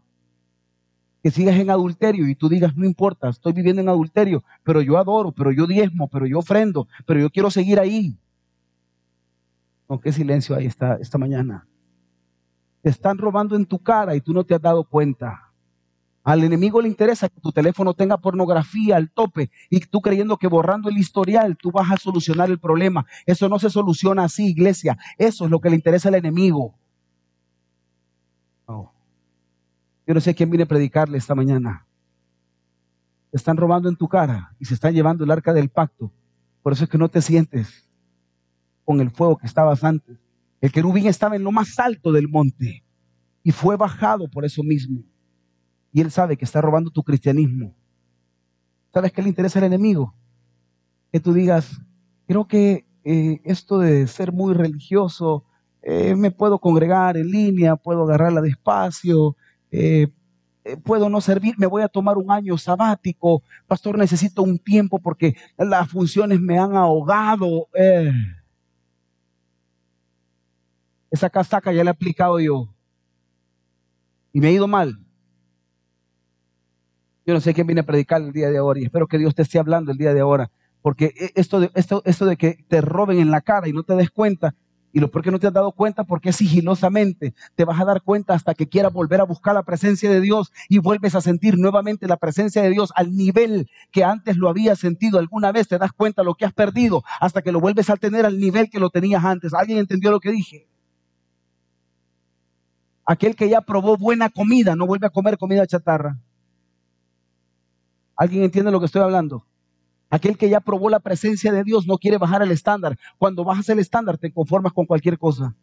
Que 1.21 1.31
sigas 1.31 1.55
en 1.57 1.69
adulterio 1.69 2.27
y 2.27 2.35
tú 2.35 2.47
digas, 2.47 2.75
no 2.77 2.85
importa, 2.85 3.29
estoy 3.29 3.51
viviendo 3.53 3.81
en 3.81 3.89
adulterio, 3.89 4.43
pero 4.63 4.81
yo 4.81 4.97
adoro, 4.97 5.31
pero 5.31 5.51
yo 5.51 5.67
diezmo, 5.67 6.07
pero 6.07 6.25
yo 6.25 6.39
ofrendo, 6.39 6.87
pero 7.05 7.19
yo 7.19 7.29
quiero 7.29 7.51
seguir 7.51 7.79
ahí. 7.79 8.17
¿Con 9.85 9.99
qué 9.99 10.11
silencio 10.13 10.55
hay 10.55 10.67
esta, 10.67 10.95
esta 10.95 11.17
mañana? 11.17 11.67
Te 12.81 12.89
están 12.89 13.17
robando 13.17 13.55
en 13.55 13.65
tu 13.65 13.79
cara 13.79 14.15
y 14.15 14.21
tú 14.21 14.33
no 14.33 14.43
te 14.43 14.55
has 14.55 14.61
dado 14.61 14.83
cuenta. 14.83 15.49
Al 16.23 16.43
enemigo 16.43 16.81
le 16.81 16.87
interesa 16.87 17.27
que 17.27 17.39
tu 17.41 17.51
teléfono 17.51 17.93
tenga 17.93 18.17
pornografía 18.17 18.97
al 18.97 19.09
tope 19.09 19.49
y 19.69 19.79
tú 19.79 20.01
creyendo 20.01 20.37
que 20.37 20.47
borrando 20.47 20.89
el 20.89 20.97
historial 20.97 21.57
tú 21.57 21.71
vas 21.71 21.91
a 21.91 21.97
solucionar 21.97 22.49
el 22.49 22.59
problema. 22.59 23.05
Eso 23.25 23.49
no 23.49 23.57
se 23.57 23.69
soluciona 23.69 24.25
así, 24.25 24.47
iglesia. 24.47 24.97
Eso 25.17 25.45
es 25.45 25.51
lo 25.51 25.59
que 25.59 25.69
le 25.69 25.75
interesa 25.75 26.09
al 26.09 26.15
enemigo. 26.15 26.75
Yo 30.09 30.15
no 30.15 30.21
sé 30.21 30.33
quién 30.33 30.49
viene 30.49 30.63
a 30.63 30.65
predicarle 30.65 31.19
esta 31.19 31.35
mañana. 31.35 31.85
Te 33.29 33.37
están 33.37 33.57
robando 33.57 33.89
en 33.89 33.95
tu 33.95 34.07
cara 34.07 34.55
y 34.57 34.65
se 34.65 34.73
están 34.73 34.95
llevando 34.95 35.23
el 35.23 35.29
arca 35.29 35.53
del 35.53 35.69
pacto. 35.69 36.11
Por 36.63 36.73
eso 36.73 36.85
es 36.85 36.89
que 36.89 36.97
no 36.97 37.09
te 37.09 37.21
sientes 37.21 37.87
con 38.83 39.01
el 39.01 39.11
fuego 39.11 39.37
que 39.37 39.45
estabas 39.45 39.83
antes. 39.83 40.17
El 40.61 40.71
querubín 40.71 41.05
estaba 41.05 41.35
en 41.35 41.43
lo 41.43 41.51
más 41.51 41.77
alto 41.77 42.11
del 42.11 42.27
monte 42.27 42.83
y 43.43 43.51
fue 43.51 43.77
bajado 43.77 44.27
por 44.27 44.45
eso 44.45 44.63
mismo. 44.63 45.03
Y 45.93 46.01
él 46.01 46.09
sabe 46.09 46.37
que 46.37 46.45
está 46.45 46.59
robando 46.59 46.89
tu 46.89 47.03
cristianismo. 47.03 47.75
¿Sabes 48.91 49.11
qué 49.11 49.21
le 49.21 49.29
interesa 49.29 49.59
al 49.59 49.65
enemigo? 49.65 50.15
Que 51.11 51.19
tú 51.19 51.33
digas, 51.33 51.79
creo 52.25 52.47
que 52.47 52.87
eh, 53.03 53.41
esto 53.43 53.77
de 53.77 54.07
ser 54.07 54.31
muy 54.31 54.55
religioso, 54.55 55.45
eh, 55.83 56.15
me 56.15 56.31
puedo 56.31 56.57
congregar 56.57 57.15
en 57.15 57.29
línea, 57.29 57.75
puedo 57.75 58.05
agarrarla 58.05 58.41
despacio, 58.41 59.35
eh, 59.71 60.07
puedo 60.83 61.09
no 61.09 61.21
servir, 61.21 61.55
me 61.57 61.67
voy 61.67 61.81
a 61.81 61.87
tomar 61.87 62.17
un 62.17 62.31
año 62.31 62.57
sabático, 62.57 63.43
pastor, 63.67 63.97
necesito 63.97 64.43
un 64.43 64.59
tiempo 64.59 64.99
porque 64.99 65.35
las 65.57 65.89
funciones 65.89 66.39
me 66.39 66.59
han 66.59 66.75
ahogado. 66.75 67.67
Esa 71.11 71.29
casaca 71.29 71.71
ya 71.71 71.83
la 71.83 71.91
he 71.91 71.93
aplicado 71.93 72.39
yo 72.39 72.69
y 74.33 74.39
me 74.39 74.47
ha 74.47 74.51
ido 74.51 74.67
mal. 74.67 74.99
Yo 77.25 77.33
no 77.33 77.41
sé 77.41 77.53
quién 77.53 77.67
viene 77.67 77.81
a 77.81 77.85
predicar 77.85 78.21
el 78.21 78.31
día 78.31 78.49
de 78.49 78.57
ahora 78.57 78.79
y 78.79 78.85
espero 78.85 79.07
que 79.07 79.17
Dios 79.17 79.35
te 79.35 79.43
esté 79.43 79.59
hablando 79.59 79.91
el 79.91 79.97
día 79.97 80.13
de 80.13 80.21
ahora. 80.21 80.49
Porque 80.81 81.13
e, 81.19 81.31
esto 81.35 81.59
de, 81.59 81.71
esto, 81.75 82.01
esto 82.05 82.25
de 82.25 82.37
que 82.37 82.65
te 82.67 82.81
roben 82.81 83.19
en 83.19 83.31
la 83.31 83.41
cara 83.41 83.67
y 83.67 83.73
no 83.73 83.83
te 83.83 83.95
des 83.95 84.09
cuenta, 84.09 84.55
y 84.91 84.99
lo 84.99 85.11
porque 85.11 85.31
no 85.31 85.39
te 85.39 85.47
has 85.47 85.53
dado 85.53 85.71
cuenta, 85.71 86.03
porque 86.03 86.33
sigilosamente 86.33 87.33
te 87.55 87.65
vas 87.65 87.79
a 87.79 87.85
dar 87.85 88.01
cuenta 88.01 88.33
hasta 88.33 88.53
que 88.53 88.67
quieras 88.67 88.91
volver 88.91 89.21
a 89.21 89.25
buscar 89.25 89.53
la 89.53 89.63
presencia 89.63 90.09
de 90.09 90.21
Dios 90.21 90.51
y 90.67 90.79
vuelves 90.79 91.15
a 91.15 91.21
sentir 91.21 91.57
nuevamente 91.57 92.07
la 92.07 92.17
presencia 92.17 92.61
de 92.61 92.69
Dios 92.69 92.91
al 92.95 93.15
nivel 93.15 93.69
que 93.91 94.03
antes 94.03 94.37
lo 94.37 94.49
habías 94.49 94.79
sentido 94.79 95.19
alguna 95.19 95.51
vez, 95.51 95.67
te 95.67 95.77
das 95.77 95.91
cuenta 95.93 96.23
lo 96.23 96.35
que 96.35 96.45
has 96.45 96.53
perdido 96.53 97.03
hasta 97.19 97.41
que 97.41 97.51
lo 97.51 97.59
vuelves 97.59 97.89
a 97.89 97.97
tener 97.97 98.25
al 98.25 98.39
nivel 98.39 98.69
que 98.69 98.79
lo 98.79 98.89
tenías 98.89 99.23
antes. 99.23 99.53
¿Alguien 99.53 99.79
entendió 99.79 100.11
lo 100.11 100.19
que 100.19 100.31
dije? 100.31 100.67
Aquel 103.05 103.35
que 103.35 103.49
ya 103.49 103.61
probó 103.61 103.97
buena 103.97 104.29
comida 104.29 104.75
no 104.75 104.85
vuelve 104.85 105.07
a 105.07 105.09
comer 105.09 105.37
comida 105.37 105.65
chatarra. 105.65 106.19
¿Alguien 108.15 108.43
entiende 108.43 108.71
lo 108.71 108.79
que 108.79 108.85
estoy 108.85 109.01
hablando? 109.01 109.45
Aquel 110.09 110.37
que 110.37 110.49
ya 110.49 110.59
probó 110.59 110.89
la 110.89 110.99
presencia 110.99 111.51
de 111.51 111.63
Dios 111.63 111.85
no 111.85 111.97
quiere 111.97 112.17
bajar 112.17 112.41
el 112.41 112.51
estándar. 112.51 112.97
Cuando 113.17 113.43
bajas 113.43 113.69
el 113.69 113.79
estándar 113.79 114.17
te 114.17 114.31
conformas 114.31 114.73
con 114.73 114.85
cualquier 114.85 115.17
cosa. 115.19 115.55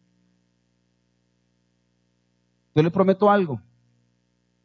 Yo 2.73 2.83
le 2.83 2.91
prometo 2.91 3.29
algo. 3.29 3.61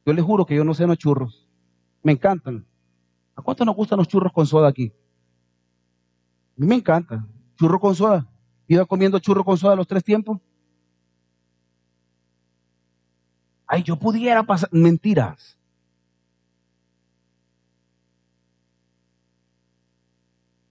Yo 0.05 0.12
le 0.12 0.22
juro 0.22 0.47
que 0.47 0.55
yo 0.55 0.64
no 0.64 0.74
sé 0.74 0.87
los 0.87 0.99
churros. 0.99 1.49
Me 2.03 2.12
encantan. 2.12 2.66
¿A 3.35 3.43
cuánto 3.43 3.64
nos 3.64 3.74
gustan 3.74 3.99
los 3.99 4.07
churros 4.07 4.33
con 4.33 4.47
soda 4.47 4.68
aquí? 4.68 4.93
A 6.57 6.61
mí 6.61 6.66
me 6.66 6.74
encanta. 6.76 7.26
Churro 7.57 7.80
con 7.80 7.95
soda. 7.95 8.28
¿Iba 8.68 8.85
comiendo 8.85 9.18
churro 9.18 9.45
con 9.45 9.57
soda 9.57 9.74
los 9.74 9.87
tres 9.87 10.05
tiempos? 10.05 10.39
Ay, 13.66 13.83
yo 13.83 13.97
pudiera 13.97 14.43
pasar. 14.43 14.68
Mentiras. 14.72 15.59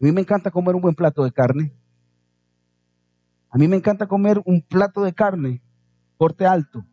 A 0.02 0.04
mí 0.04 0.12
me 0.12 0.22
encanta 0.22 0.50
comer 0.50 0.74
un 0.74 0.82
buen 0.82 0.96
plato 0.96 1.24
de 1.24 1.32
carne. 1.32 1.72
A 3.52 3.58
mí 3.60 3.68
me 3.68 3.76
encanta 3.76 4.08
comer 4.08 4.42
un 4.46 4.60
plato 4.60 5.04
de 5.04 5.14
carne, 5.14 5.62
corte 6.18 6.48
alto, 6.48 6.84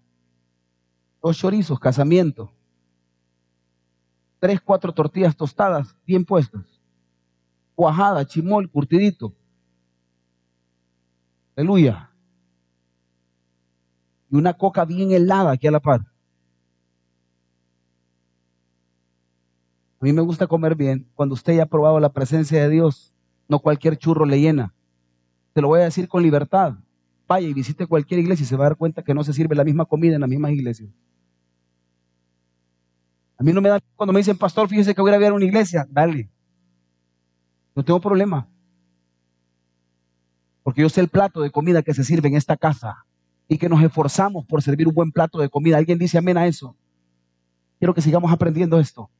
dos 1.22 1.38
chorizos, 1.38 1.80
casamiento, 1.80 2.52
tres, 4.38 4.60
cuatro 4.60 4.92
tortillas 4.92 5.34
tostadas 5.34 5.96
bien 6.04 6.26
puestas, 6.26 6.66
cuajada, 7.74 8.26
chimol, 8.26 8.70
curtidito. 8.70 9.34
Aleluya. 11.56 12.10
Y 14.28 14.36
una 14.36 14.52
coca 14.52 14.84
bien 14.84 15.12
helada 15.12 15.52
aquí 15.52 15.66
a 15.66 15.70
la 15.70 15.80
par. 15.80 16.07
A 20.00 20.04
mí 20.04 20.12
me 20.12 20.22
gusta 20.22 20.46
comer 20.46 20.76
bien 20.76 21.08
cuando 21.14 21.34
usted 21.34 21.56
ya 21.56 21.64
ha 21.64 21.66
probado 21.66 21.98
la 21.98 22.12
presencia 22.12 22.62
de 22.62 22.68
Dios. 22.68 23.12
No 23.48 23.58
cualquier 23.58 23.96
churro 23.96 24.24
le 24.24 24.40
llena. 24.40 24.72
Te 25.52 25.60
lo 25.60 25.68
voy 25.68 25.80
a 25.80 25.84
decir 25.84 26.06
con 26.06 26.22
libertad. 26.22 26.74
Vaya 27.26 27.48
y 27.48 27.52
visite 27.52 27.86
cualquier 27.86 28.20
iglesia 28.20 28.44
y 28.44 28.46
se 28.46 28.56
va 28.56 28.66
a 28.66 28.68
dar 28.68 28.76
cuenta 28.76 29.02
que 29.02 29.12
no 29.12 29.24
se 29.24 29.32
sirve 29.32 29.56
la 29.56 29.64
misma 29.64 29.86
comida 29.86 30.14
en 30.14 30.20
las 30.20 30.30
mismas 30.30 30.52
iglesias. 30.52 30.90
A 33.36 33.42
mí 33.42 33.52
no 33.52 33.60
me 33.60 33.68
da 33.68 33.80
cuando 33.96 34.12
me 34.12 34.20
dicen, 34.20 34.38
pastor, 34.38 34.68
fíjese 34.68 34.94
que 34.94 35.00
voy 35.00 35.12
a 35.12 35.18
ver 35.18 35.32
una 35.32 35.44
iglesia. 35.44 35.86
Dale. 35.90 36.30
No 37.74 37.84
tengo 37.84 38.00
problema. 38.00 38.48
Porque 40.62 40.82
yo 40.82 40.88
sé 40.88 41.00
el 41.00 41.08
plato 41.08 41.40
de 41.40 41.50
comida 41.50 41.82
que 41.82 41.94
se 41.94 42.04
sirve 42.04 42.28
en 42.28 42.36
esta 42.36 42.56
casa 42.56 43.04
y 43.48 43.58
que 43.58 43.68
nos 43.68 43.82
esforzamos 43.82 44.44
por 44.46 44.62
servir 44.62 44.86
un 44.86 44.94
buen 44.94 45.10
plato 45.10 45.38
de 45.38 45.48
comida. 45.48 45.76
¿Alguien 45.76 45.98
dice 45.98 46.18
amén 46.18 46.36
a 46.36 46.46
eso? 46.46 46.76
Quiero 47.78 47.94
que 47.94 48.02
sigamos 48.02 48.30
aprendiendo 48.32 48.78
esto. 48.78 49.10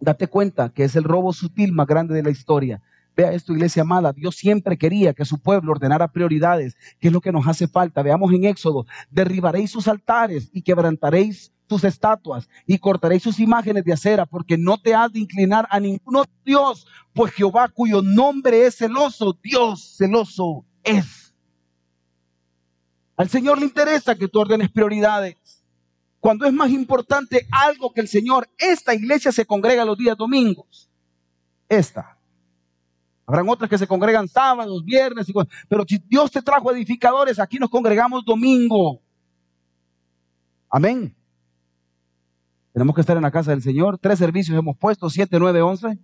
Date 0.00 0.26
cuenta 0.28 0.70
que 0.70 0.84
es 0.84 0.96
el 0.96 1.04
robo 1.04 1.32
sutil 1.32 1.72
más 1.72 1.86
grande 1.86 2.14
de 2.14 2.22
la 2.22 2.30
historia. 2.30 2.82
Vea 3.16 3.32
esto, 3.32 3.52
iglesia 3.52 3.82
amada. 3.82 4.12
Dios 4.12 4.36
siempre 4.36 4.78
quería 4.78 5.12
que 5.12 5.24
su 5.24 5.38
pueblo 5.38 5.72
ordenara 5.72 6.08
prioridades, 6.08 6.76
que 6.98 7.08
es 7.08 7.12
lo 7.12 7.20
que 7.20 7.32
nos 7.32 7.46
hace 7.46 7.68
falta. 7.68 8.02
Veamos 8.02 8.32
en 8.32 8.44
Éxodo, 8.44 8.86
derribaréis 9.10 9.70
sus 9.70 9.88
altares 9.88 10.48
y 10.52 10.62
quebrantaréis 10.62 11.52
sus 11.68 11.84
estatuas 11.84 12.48
y 12.66 12.78
cortaréis 12.78 13.22
sus 13.22 13.38
imágenes 13.38 13.84
de 13.84 13.92
acera, 13.92 14.26
porque 14.26 14.58
no 14.58 14.78
te 14.78 14.94
has 14.94 15.12
de 15.12 15.20
inclinar 15.20 15.68
a 15.70 15.78
ninguno 15.78 16.24
Dios, 16.44 16.86
pues 17.12 17.32
Jehová 17.32 17.68
cuyo 17.68 18.02
nombre 18.02 18.66
es 18.66 18.76
celoso, 18.76 19.38
Dios 19.42 19.96
celoso 19.96 20.64
es. 20.82 21.34
Al 23.16 23.28
Señor 23.28 23.58
le 23.58 23.66
interesa 23.66 24.16
que 24.16 24.28
tú 24.28 24.40
ordenes 24.40 24.70
prioridades. 24.70 25.59
Cuando 26.20 26.46
es 26.46 26.52
más 26.52 26.70
importante 26.70 27.46
algo 27.50 27.92
que 27.92 28.02
el 28.02 28.08
Señor, 28.08 28.48
esta 28.58 28.94
iglesia 28.94 29.32
se 29.32 29.46
congrega 29.46 29.84
los 29.84 29.96
días 29.96 30.16
domingos. 30.16 30.90
Esta. 31.68 32.18
Habrán 33.26 33.48
otras 33.48 33.70
que 33.70 33.78
se 33.78 33.86
congregan 33.86 34.28
sábados, 34.28 34.84
viernes, 34.84 35.28
y 35.28 35.32
pero 35.68 35.84
si 35.88 35.98
Dios 35.98 36.30
te 36.30 36.42
trajo 36.42 36.72
edificadores, 36.72 37.38
aquí 37.38 37.58
nos 37.58 37.70
congregamos 37.70 38.24
domingo. 38.24 39.00
Amén. 40.68 41.16
Tenemos 42.72 42.94
que 42.94 43.00
estar 43.00 43.16
en 43.16 43.22
la 43.22 43.30
casa 43.30 43.52
del 43.52 43.62
Señor. 43.62 43.98
Tres 43.98 44.18
servicios 44.18 44.58
hemos 44.58 44.76
puesto, 44.76 45.08
siete, 45.08 45.38
nueve, 45.38 45.62
once. 45.62 45.98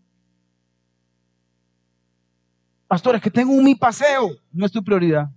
Pastores, 2.89 3.21
que 3.21 3.31
tengo 3.31 3.53
un 3.53 3.65
mi 3.65 3.75
paseo, 3.75 4.31
no 4.53 4.65
es 4.65 4.73
tu 4.73 4.83
prioridad. 4.83 5.31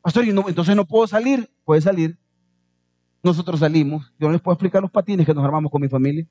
Pastor, 0.00 0.24
entonces 0.24 0.76
no 0.76 0.84
puedo 0.84 1.06
salir. 1.06 1.50
Puede 1.64 1.80
salir. 1.80 2.18
Nosotros 3.22 3.60
salimos. 3.60 4.12
Yo 4.18 4.26
no 4.26 4.32
les 4.32 4.42
puedo 4.42 4.54
explicar 4.54 4.82
los 4.82 4.90
patines 4.90 5.26
que 5.26 5.34
nos 5.34 5.44
armamos 5.44 5.70
con 5.70 5.80
mi 5.80 5.88
familia. 5.88 6.26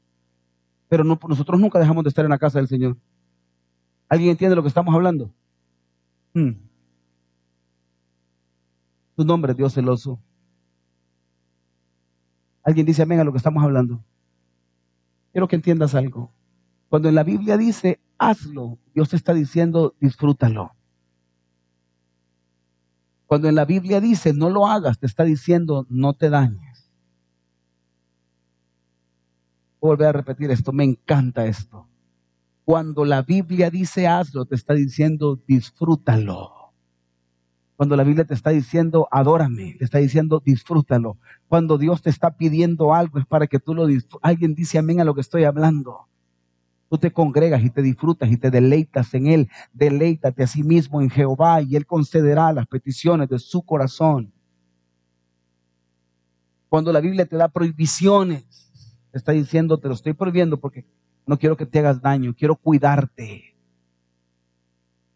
Pero 0.87 1.03
nosotros 1.03 1.59
nunca 1.59 1.79
dejamos 1.79 2.03
de 2.03 2.09
estar 2.09 2.23
en 2.23 2.31
la 2.31 2.37
casa 2.37 2.59
del 2.59 2.67
Señor. 2.67 2.97
¿Alguien 4.07 4.31
entiende 4.31 4.55
lo 4.55 4.61
que 4.61 4.67
estamos 4.67 4.93
hablando? 4.93 5.33
Hmm. 6.33 6.51
Tu 9.15 9.25
nombre, 9.25 9.53
Dios 9.53 9.73
celoso. 9.73 10.19
¿Alguien 12.63 12.85
dice 12.85 13.01
amén 13.01 13.19
a 13.19 13.23
lo 13.23 13.31
que 13.31 13.37
estamos 13.37 13.63
hablando? 13.63 14.03
Quiero 15.31 15.47
que 15.47 15.55
entiendas 15.55 15.95
algo. 15.95 16.31
Cuando 16.89 17.09
en 17.09 17.15
la 17.15 17.23
Biblia 17.23 17.57
dice 17.57 17.99
hazlo, 18.17 18.77
Dios 18.93 19.09
te 19.09 19.15
está 19.15 19.33
diciendo 19.33 19.95
disfrútalo. 19.99 20.75
Cuando 23.33 23.49
en 23.49 23.55
la 23.55 23.65
Biblia 23.65 23.99
dice 23.99 24.31
no 24.31 24.51
lo 24.51 24.67
hagas, 24.67 24.99
te 24.99 25.07
está 25.07 25.23
diciendo 25.23 25.87
no 25.89 26.13
te 26.13 26.29
dañes. 26.29 26.91
Voy 29.81 29.87
a 29.87 29.93
volver 29.93 30.07
a 30.09 30.11
repetir 30.11 30.51
esto, 30.51 30.71
me 30.71 30.83
encanta 30.83 31.47
esto. 31.47 31.87
Cuando 32.63 33.05
la 33.05 33.23
Biblia 33.23 33.71
dice 33.71 34.07
hazlo, 34.07 34.45
te 34.45 34.53
está 34.53 34.75
diciendo 34.75 35.39
disfrútalo. 35.47 36.73
Cuando 37.75 37.95
la 37.95 38.03
Biblia 38.03 38.25
te 38.25 38.35
está 38.35 38.51
diciendo 38.51 39.07
adórame, 39.09 39.77
te 39.79 39.85
está 39.85 39.97
diciendo 39.97 40.39
disfrútalo. 40.45 41.17
Cuando 41.47 41.79
Dios 41.79 42.03
te 42.03 42.11
está 42.11 42.37
pidiendo 42.37 42.93
algo 42.93 43.17
es 43.17 43.25
para 43.25 43.47
que 43.47 43.57
tú 43.57 43.73
lo 43.73 43.87
disfrutes. 43.87 44.19
Alguien 44.21 44.53
dice 44.53 44.77
amén 44.77 45.01
a 45.01 45.05
lo 45.05 45.15
que 45.15 45.21
estoy 45.21 45.45
hablando. 45.45 46.07
Tú 46.93 46.99
te 46.99 47.11
congregas 47.11 47.63
y 47.63 47.71
te 47.71 47.81
disfrutas 47.81 48.29
y 48.29 48.37
te 48.37 48.51
deleitas 48.51 49.15
en 49.15 49.25
Él. 49.25 49.49
Deleítate 49.73 50.43
a 50.43 50.45
sí 50.45 50.61
mismo 50.61 51.01
en 51.01 51.09
Jehová 51.09 51.59
y 51.63 51.75
Él 51.75 51.87
concederá 51.87 52.53
las 52.53 52.67
peticiones 52.67 53.27
de 53.29 53.39
su 53.39 53.63
corazón. 53.63 54.31
Cuando 56.69 56.93
la 56.93 56.99
Biblia 56.99 57.25
te 57.25 57.35
da 57.35 57.49
prohibiciones, 57.49 58.45
está 59.11 59.31
diciendo, 59.31 59.79
te 59.79 59.87
lo 59.87 59.95
estoy 59.95 60.13
prohibiendo 60.13 60.59
porque 60.59 60.85
no 61.25 61.39
quiero 61.39 61.57
que 61.57 61.65
te 61.65 61.79
hagas 61.79 61.99
daño, 61.99 62.35
quiero 62.37 62.55
cuidarte. 62.57 63.55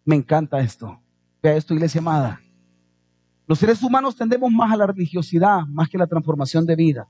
Me 0.04 0.16
encanta 0.16 0.60
esto. 0.62 1.00
Vea 1.44 1.58
esto, 1.58 1.76
iglesia 1.76 2.02
amada. 2.02 2.42
Los 3.46 3.60
seres 3.60 3.84
humanos 3.84 4.16
tendemos 4.16 4.52
más 4.52 4.74
a 4.74 4.78
la 4.78 4.88
religiosidad, 4.88 5.68
más 5.68 5.90
que 5.90 5.98
a 5.98 6.00
la 6.00 6.08
transformación 6.08 6.66
de 6.66 6.76
vida. 6.76 7.08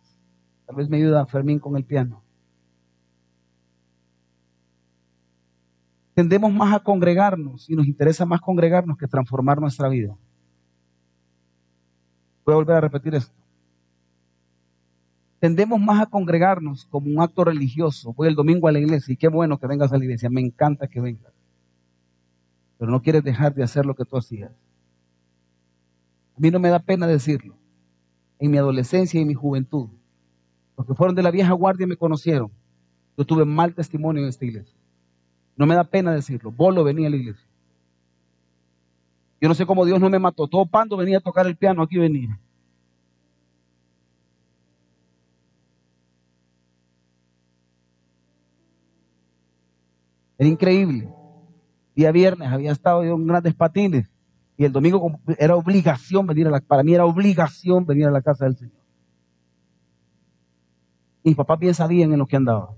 Tal 0.65 0.76
vez 0.76 0.89
me 0.89 0.97
ayuda 0.97 1.26
Fermín 1.26 1.57
con 1.57 1.78
el 1.78 1.86
piano. 1.86 2.27
Tendemos 6.18 6.51
más 6.51 6.74
a 6.74 6.80
congregarnos 6.80 7.70
y 7.70 7.76
nos 7.76 7.86
interesa 7.86 8.26
más 8.26 8.41
congregarnos 8.41 8.97
que 8.97 9.05
transformar 9.05 9.61
nuestra 9.61 9.88
vida. 9.88 10.18
Voy 12.43 12.53
a 12.53 12.55
volver 12.55 12.76
a 12.78 12.82
repetir 12.82 13.13
esto. 13.13 13.36
Tendemos 15.38 15.80
más 15.80 16.01
a 16.01 16.07
congregarnos 16.07 16.86
como 16.86 17.05
un 17.05 17.22
acto 17.22 17.43
religioso. 17.43 18.13
Voy 18.13 18.30
el 18.30 18.34
domingo 18.34 18.68
a 18.68 18.72
la 18.72 18.80
iglesia 18.80 19.13
y 19.13 19.15
qué 19.15 19.28
bueno 19.28 19.59
que 19.59 19.68
vengas 19.68 19.93
a 19.93 19.97
la 19.99 20.05
iglesia. 20.05 20.28
Me 20.32 20.41
encanta 20.41 20.88
que 20.88 20.99
vengas. 20.99 21.32
Pero 22.80 22.89
no 22.89 22.99
quieres 22.99 23.24
dejar 23.24 23.53
de 23.53 23.61
hacer 23.61 23.86
lo 23.86 23.93
que 23.93 24.03
tú 24.03 24.18
hacías. 24.18 24.49
A 24.49 26.39
mí 26.39 26.49
no 26.49 26.57
me 26.57 26.70
da 26.70 26.80
pena 26.80 27.05
decirlo. 27.05 27.53
En 28.39 28.49
mi 28.49 28.57
adolescencia 28.57 29.22
y 29.22 29.26
mi 29.26 29.36
juventud, 29.36 29.89
los 30.80 30.88
que 30.88 30.95
fueron 30.95 31.15
de 31.15 31.22
la 31.22 31.30
vieja 31.30 31.53
guardia 31.53 31.86
me 31.86 31.95
conocieron. 31.95 32.49
Yo 33.15 33.24
tuve 33.24 33.45
mal 33.45 33.76
testimonio 33.76 34.24
en 34.24 34.30
esta 34.30 34.45
iglesia. 34.45 34.74
No 35.58 35.66
me 35.66 35.76
da 35.76 35.84
pena 35.84 36.14
decirlo. 36.14 36.51
Bolo 36.51 36.84
venía 36.84 37.08
a 37.08 37.10
la 37.10 37.18
iglesia. 37.18 37.45
Yo 39.41 39.49
no 39.49 39.55
sé 39.55 39.66
cómo 39.66 39.86
Dios 39.86 39.99
no 39.99 40.10
me 40.10 40.20
mató. 40.20 40.47
Todo 40.47 40.66
Pando 40.66 40.95
venía 40.95 41.18
a 41.18 41.22
tocar 41.22 41.47
el 41.47 41.58
piano, 41.58 41.82
aquí 41.82 41.97
venía. 41.97 42.39
Era 50.38 50.47
increíble. 50.47 51.10
Día 51.95 52.12
viernes 52.12 52.47
había 52.47 52.72
estado 52.72 53.03
yo 53.03 53.16
en 53.16 53.26
grandes 53.26 53.55
patines 53.55 54.08
y 54.55 54.66
el 54.66 54.72
domingo 54.72 55.20
era 55.39 55.55
obligación 55.55 56.28
venir 56.28 56.45
a 56.47 56.51
la, 56.51 56.60
para 56.60 56.84
mí 56.84 56.93
era 56.93 57.05
obligación 57.05 57.86
venir 57.88 58.05
a 58.05 58.12
la 58.12 58.22
casa 58.22 58.45
del 58.45 58.55
Señor. 58.55 58.78
Y 61.24 61.30
mi 61.30 61.36
papá 61.36 61.55
bien 61.55 61.74
sabían 61.74 62.14
en 62.14 62.20
lo 62.20 62.28
que 62.28 62.36
andaba 62.36 62.70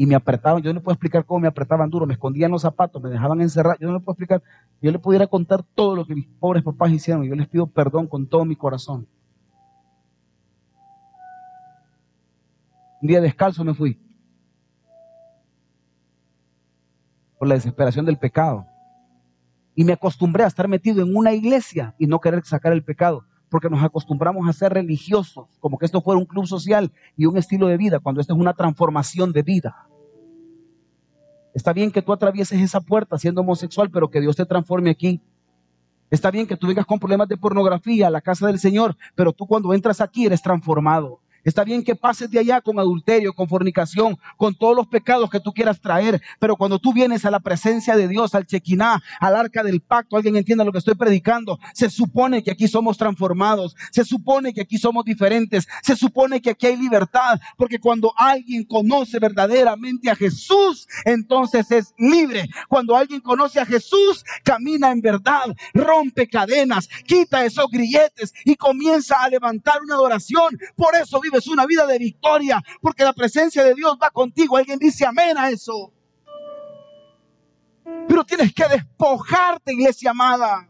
y 0.00 0.06
me 0.06 0.14
apretaban. 0.14 0.62
Yo 0.62 0.72
no 0.72 0.80
puedo 0.80 0.94
explicar 0.94 1.26
cómo 1.26 1.40
me 1.40 1.48
apretaban 1.48 1.90
duro, 1.90 2.06
me 2.06 2.14
escondían 2.14 2.52
los 2.52 2.62
zapatos, 2.62 3.02
me 3.02 3.10
dejaban 3.10 3.40
encerrar. 3.40 3.76
Yo 3.80 3.88
no 3.88 3.94
le 3.94 4.00
puedo 4.00 4.14
explicar. 4.14 4.40
Yo 4.80 4.92
le 4.92 4.98
pudiera 5.00 5.26
contar 5.26 5.64
todo 5.74 5.96
lo 5.96 6.06
que 6.06 6.14
mis 6.14 6.26
pobres 6.38 6.62
papás 6.62 6.92
hicieron 6.92 7.24
y 7.24 7.28
yo 7.28 7.34
les 7.34 7.48
pido 7.48 7.66
perdón 7.66 8.06
con 8.06 8.26
todo 8.28 8.44
mi 8.44 8.54
corazón. 8.54 9.08
Un 13.02 13.08
día 13.08 13.20
descalzo 13.20 13.64
me 13.64 13.74
fui. 13.74 14.00
Por 17.36 17.48
la 17.48 17.56
desesperación 17.56 18.06
del 18.06 18.18
pecado. 18.18 18.66
Y 19.74 19.82
me 19.82 19.94
acostumbré 19.94 20.44
a 20.44 20.46
estar 20.46 20.68
metido 20.68 21.02
en 21.02 21.16
una 21.16 21.32
iglesia 21.32 21.96
y 21.98 22.06
no 22.06 22.20
querer 22.20 22.44
sacar 22.44 22.72
el 22.72 22.84
pecado 22.84 23.24
porque 23.48 23.70
nos 23.70 23.82
acostumbramos 23.82 24.48
a 24.48 24.52
ser 24.52 24.72
religiosos, 24.72 25.46
como 25.60 25.78
que 25.78 25.86
esto 25.86 26.00
fuera 26.00 26.18
un 26.18 26.26
club 26.26 26.46
social 26.46 26.92
y 27.16 27.26
un 27.26 27.36
estilo 27.36 27.66
de 27.66 27.76
vida, 27.76 27.98
cuando 27.98 28.20
esto 28.20 28.34
es 28.34 28.40
una 28.40 28.54
transformación 28.54 29.32
de 29.32 29.42
vida. 29.42 29.88
Está 31.54 31.72
bien 31.72 31.90
que 31.90 32.02
tú 32.02 32.12
atravieses 32.12 32.60
esa 32.60 32.80
puerta 32.80 33.18
siendo 33.18 33.40
homosexual, 33.40 33.90
pero 33.90 34.10
que 34.10 34.20
Dios 34.20 34.36
te 34.36 34.46
transforme 34.46 34.90
aquí. 34.90 35.20
Está 36.10 36.30
bien 36.30 36.46
que 36.46 36.56
tú 36.56 36.66
vengas 36.68 36.86
con 36.86 36.98
problemas 36.98 37.28
de 37.28 37.36
pornografía 37.36 38.06
a 38.06 38.10
la 38.10 38.20
casa 38.20 38.46
del 38.46 38.58
Señor, 38.58 38.96
pero 39.14 39.32
tú 39.32 39.46
cuando 39.46 39.74
entras 39.74 40.00
aquí 40.00 40.26
eres 40.26 40.40
transformado. 40.40 41.20
Está 41.44 41.64
bien 41.64 41.82
que 41.82 41.94
pases 41.94 42.30
de 42.30 42.38
allá 42.38 42.60
con 42.60 42.78
adulterio, 42.78 43.32
con 43.32 43.48
fornicación, 43.48 44.18
con 44.36 44.54
todos 44.54 44.76
los 44.76 44.86
pecados 44.86 45.30
que 45.30 45.40
tú 45.40 45.52
quieras 45.52 45.80
traer, 45.80 46.20
pero 46.38 46.56
cuando 46.56 46.78
tú 46.78 46.92
vienes 46.92 47.24
a 47.24 47.30
la 47.30 47.40
presencia 47.40 47.96
de 47.96 48.08
Dios, 48.08 48.34
al 48.34 48.46
chequiná, 48.46 49.02
al 49.20 49.36
arca 49.36 49.62
del 49.62 49.80
pacto, 49.80 50.16
alguien 50.16 50.36
entienda 50.36 50.64
lo 50.64 50.72
que 50.72 50.78
estoy 50.78 50.94
predicando, 50.94 51.58
se 51.74 51.90
supone 51.90 52.42
que 52.42 52.50
aquí 52.50 52.68
somos 52.68 52.98
transformados, 52.98 53.76
se 53.90 54.04
supone 54.04 54.52
que 54.52 54.62
aquí 54.62 54.78
somos 54.78 55.04
diferentes, 55.04 55.68
se 55.82 55.96
supone 55.96 56.40
que 56.40 56.50
aquí 56.50 56.66
hay 56.66 56.76
libertad, 56.76 57.40
porque 57.56 57.78
cuando 57.78 58.12
alguien 58.16 58.64
conoce 58.64 59.18
verdaderamente 59.18 60.10
a 60.10 60.16
Jesús, 60.16 60.88
entonces 61.04 61.70
es 61.70 61.94
libre. 61.98 62.48
Cuando 62.68 62.96
alguien 62.96 63.20
conoce 63.20 63.60
a 63.60 63.66
Jesús, 63.66 64.24
camina 64.42 64.90
en 64.90 65.00
verdad, 65.00 65.54
rompe 65.72 66.28
cadenas, 66.28 66.88
quita 67.06 67.44
esos 67.44 67.70
grilletes 67.70 68.34
y 68.44 68.56
comienza 68.56 69.22
a 69.22 69.28
levantar 69.28 69.82
una 69.82 69.94
adoración. 69.94 70.58
Por 70.76 70.94
eso 70.94 71.20
vives 71.30 71.46
una 71.46 71.66
vida 71.66 71.86
de 71.86 71.98
victoria, 71.98 72.62
porque 72.80 73.04
la 73.04 73.12
presencia 73.12 73.62
de 73.64 73.74
Dios 73.74 73.96
va 74.02 74.10
contigo. 74.10 74.56
Alguien 74.56 74.78
dice 74.78 75.06
amén 75.06 75.36
a 75.36 75.50
eso. 75.50 75.92
Pero 78.06 78.24
tienes 78.24 78.52
que 78.54 78.66
despojarte, 78.68 79.72
iglesia 79.72 80.10
amada. 80.10 80.68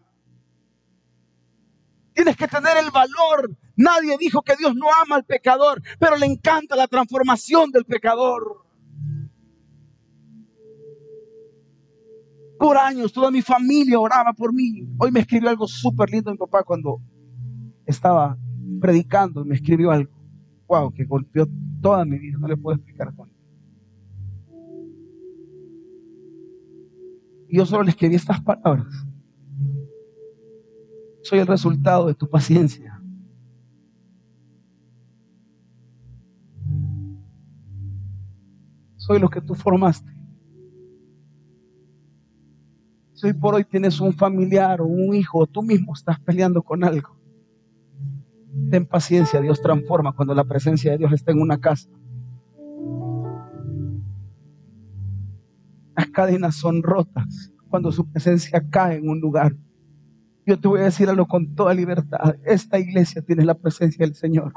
Tienes 2.12 2.36
que 2.36 2.48
tener 2.48 2.76
el 2.78 2.90
valor. 2.90 3.56
Nadie 3.76 4.16
dijo 4.18 4.42
que 4.42 4.56
Dios 4.56 4.74
no 4.74 4.86
ama 5.02 5.16
al 5.16 5.24
pecador, 5.24 5.80
pero 6.00 6.16
le 6.16 6.26
encanta 6.26 6.74
la 6.74 6.88
transformación 6.88 7.70
del 7.70 7.84
pecador. 7.84 8.64
Por 12.58 12.76
años 12.76 13.12
toda 13.12 13.30
mi 13.30 13.40
familia 13.40 14.00
oraba 14.00 14.32
por 14.32 14.52
mí. 14.52 14.82
Hoy 14.98 15.12
me 15.12 15.20
escribió 15.20 15.48
algo 15.48 15.68
súper 15.68 16.10
lindo 16.10 16.32
mi 16.32 16.38
papá 16.38 16.64
cuando 16.64 17.00
estaba 17.86 18.36
predicando. 18.80 19.44
Me 19.44 19.54
escribió 19.54 19.92
algo. 19.92 20.17
Wow, 20.68 20.92
que 20.92 21.04
golpeó 21.04 21.48
toda 21.80 22.04
mi 22.04 22.18
vida. 22.18 22.38
No 22.38 22.46
le 22.46 22.56
puedo 22.56 22.76
explicar 22.76 23.12
cuánto. 23.14 23.34
Yo 27.50 27.64
solo 27.64 27.82
le 27.82 27.90
escribí 27.90 28.14
estas 28.14 28.42
palabras. 28.42 28.86
Soy 31.22 31.38
el 31.38 31.46
resultado 31.46 32.06
de 32.06 32.14
tu 32.14 32.28
paciencia. 32.28 33.00
Soy 38.96 39.18
lo 39.18 39.30
que 39.30 39.40
tú 39.40 39.54
formaste. 39.54 40.12
Si 43.14 43.26
hoy 43.26 43.32
por 43.32 43.54
hoy 43.54 43.64
tienes 43.64 43.98
un 44.00 44.12
familiar 44.12 44.82
o 44.82 44.86
un 44.86 45.14
hijo, 45.14 45.46
tú 45.46 45.62
mismo 45.62 45.94
estás 45.94 46.20
peleando 46.20 46.62
con 46.62 46.84
algo, 46.84 47.17
ten 48.70 48.86
paciencia, 48.86 49.40
Dios 49.40 49.60
transforma 49.60 50.12
cuando 50.12 50.34
la 50.34 50.44
presencia 50.44 50.92
de 50.92 50.98
Dios 50.98 51.12
está 51.12 51.32
en 51.32 51.40
una 51.40 51.58
casa. 51.58 51.88
Las 55.96 56.06
cadenas 56.08 56.54
son 56.54 56.82
rotas 56.82 57.52
cuando 57.68 57.90
su 57.92 58.10
presencia 58.10 58.64
cae 58.70 58.96
en 58.96 59.08
un 59.08 59.20
lugar. 59.20 59.54
Yo 60.46 60.58
te 60.58 60.68
voy 60.68 60.80
a 60.80 60.84
decir 60.84 61.08
algo 61.08 61.26
con 61.26 61.54
toda 61.54 61.74
libertad. 61.74 62.36
Esta 62.44 62.78
iglesia 62.78 63.20
tiene 63.22 63.44
la 63.44 63.54
presencia 63.54 64.06
del 64.06 64.14
Señor. 64.14 64.52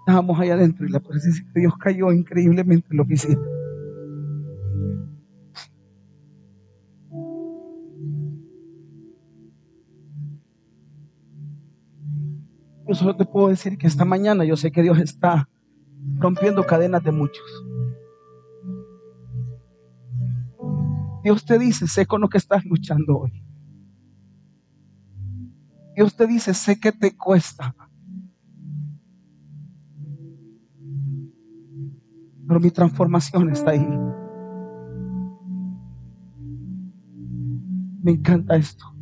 Estábamos 0.00 0.38
allá 0.38 0.54
adentro 0.54 0.86
y 0.86 0.90
la 0.90 1.00
presencia 1.00 1.44
de 1.52 1.60
Dios 1.60 1.74
cayó 1.78 2.12
increíblemente 2.12 2.88
en 2.90 2.96
la 2.96 3.02
oficina. 3.02 3.40
Yo 12.90 12.96
solo 12.96 13.14
te 13.14 13.24
puedo 13.24 13.46
decir 13.46 13.78
que 13.78 13.86
esta 13.86 14.04
mañana 14.04 14.44
yo 14.44 14.56
sé 14.56 14.72
que 14.72 14.82
Dios 14.82 14.98
está 14.98 15.48
rompiendo 16.16 16.66
cadenas 16.66 17.04
de 17.04 17.12
muchos. 17.12 17.46
Dios 21.22 21.44
te 21.44 21.56
dice, 21.60 21.86
sé 21.86 22.04
con 22.04 22.20
lo 22.20 22.28
que 22.28 22.38
estás 22.38 22.64
luchando 22.64 23.16
hoy. 23.16 23.44
Dios 25.94 26.16
te 26.16 26.26
dice, 26.26 26.52
sé 26.52 26.80
que 26.80 26.90
te 26.90 27.16
cuesta. 27.16 27.76
Pero 32.48 32.58
mi 32.58 32.72
transformación 32.72 33.50
está 33.50 33.70
ahí. 33.70 33.88
Me 38.02 38.10
encanta 38.10 38.56
esto. 38.56 38.99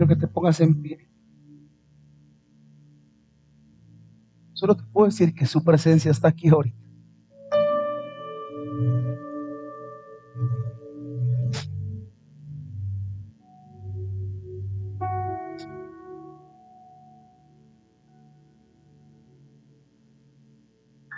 Quiero 0.00 0.14
que 0.14 0.20
te 0.20 0.28
pongas 0.28 0.58
en 0.62 0.80
pie. 0.80 1.10
Solo 4.54 4.74
te 4.74 4.82
puedo 4.84 5.08
decir 5.08 5.34
que 5.34 5.44
su 5.44 5.62
presencia 5.62 6.10
está 6.10 6.28
aquí 6.28 6.48
ahorita. 6.48 6.78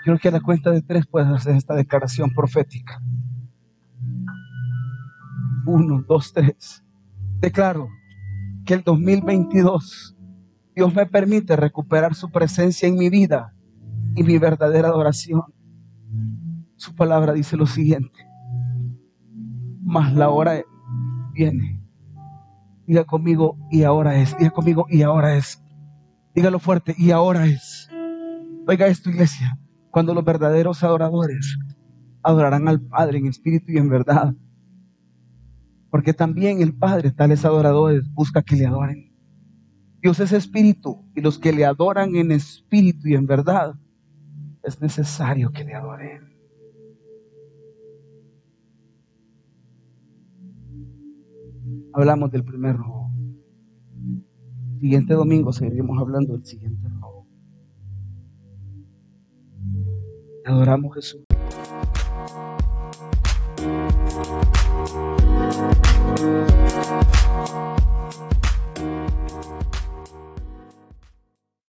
Quiero 0.03 0.19
que 0.19 0.27
a 0.27 0.33
la 0.33 0.41
cuenta 0.41 0.73
de 0.73 0.83
tres 0.83 1.07
puedas 1.07 1.33
hacer 1.33 1.55
esta 1.55 1.77
declaración 1.77 2.35
profética. 2.35 3.01
Uno, 5.67 6.03
dos, 6.03 6.33
tres. 6.33 6.83
Declaro 7.39 7.89
que 8.65 8.75
el 8.75 8.83
2022 8.83 10.17
Dios 10.75 10.95
me 10.95 11.07
permite 11.07 11.57
recuperar 11.57 12.15
su 12.15 12.31
presencia 12.31 12.89
en 12.89 12.97
mi 12.97 13.11
vida 13.11 13.55
y 14.15 14.23
mi 14.23 14.39
verdadera 14.39 14.89
adoración. 14.89 15.43
Su 16.77 16.95
palabra 16.95 17.33
dice 17.33 17.57
lo 17.57 17.67
siguiente. 17.67 18.27
Mas 19.83 20.15
la 20.15 20.31
hora 20.31 20.63
viene. 21.33 21.81
Diga 22.87 23.05
conmigo, 23.05 23.59
y 23.71 23.83
ahora 23.83 24.17
es. 24.17 24.37
Diga 24.39 24.51
conmigo, 24.51 24.87
y 24.89 25.03
ahora 25.03 25.37
es. 25.37 25.63
Dígalo 26.35 26.59
fuerte, 26.59 26.95
y 26.97 27.11
ahora 27.11 27.47
es. 27.47 27.89
Oiga 28.67 28.87
esto, 28.87 29.11
iglesia 29.11 29.59
cuando 29.93 30.15
los 30.15 30.25
verdaderos 30.25 30.83
adoradores 30.83 31.59
adorarán 32.23 32.67
al 32.67 32.81
Padre 32.81 33.19
en 33.19 33.27
espíritu 33.27 33.73
y 33.73 33.77
en 33.77 33.91
verdad. 33.91 34.35
Porque 35.93 36.15
también 36.15 36.63
el 36.63 36.75
Padre, 36.75 37.11
tales 37.11 37.45
adoradores, 37.45 38.11
busca 38.15 38.41
que 38.41 38.57
le 38.57 38.65
adoren. 38.65 39.13
Dios 40.01 40.21
es 40.21 40.33
espíritu 40.33 41.05
y 41.15 41.21
los 41.21 41.39
que 41.39 41.53
le 41.53 41.67
adoran 41.67 42.17
en 42.17 42.33
espíritu 42.33 43.09
y 43.09 43.15
en 43.15 43.27
verdad, 43.27 43.75
es 44.63 44.81
necesario 44.81 45.53
que 45.53 45.65
le 45.65 45.75
adoren. 45.75 46.33
Hablamos 51.93 52.31
del 52.31 52.43
primer 52.43 52.75
robo. 52.75 53.11
Siguiente 54.81 55.13
domingo 55.13 55.53
seguiremos 55.53 56.01
hablando 56.01 56.33
del 56.33 56.47
siguiente 56.47 56.89
robo. 56.89 57.27
Adoramos 60.47 60.95
Jesús. 60.95 61.23
Música 66.19 67.22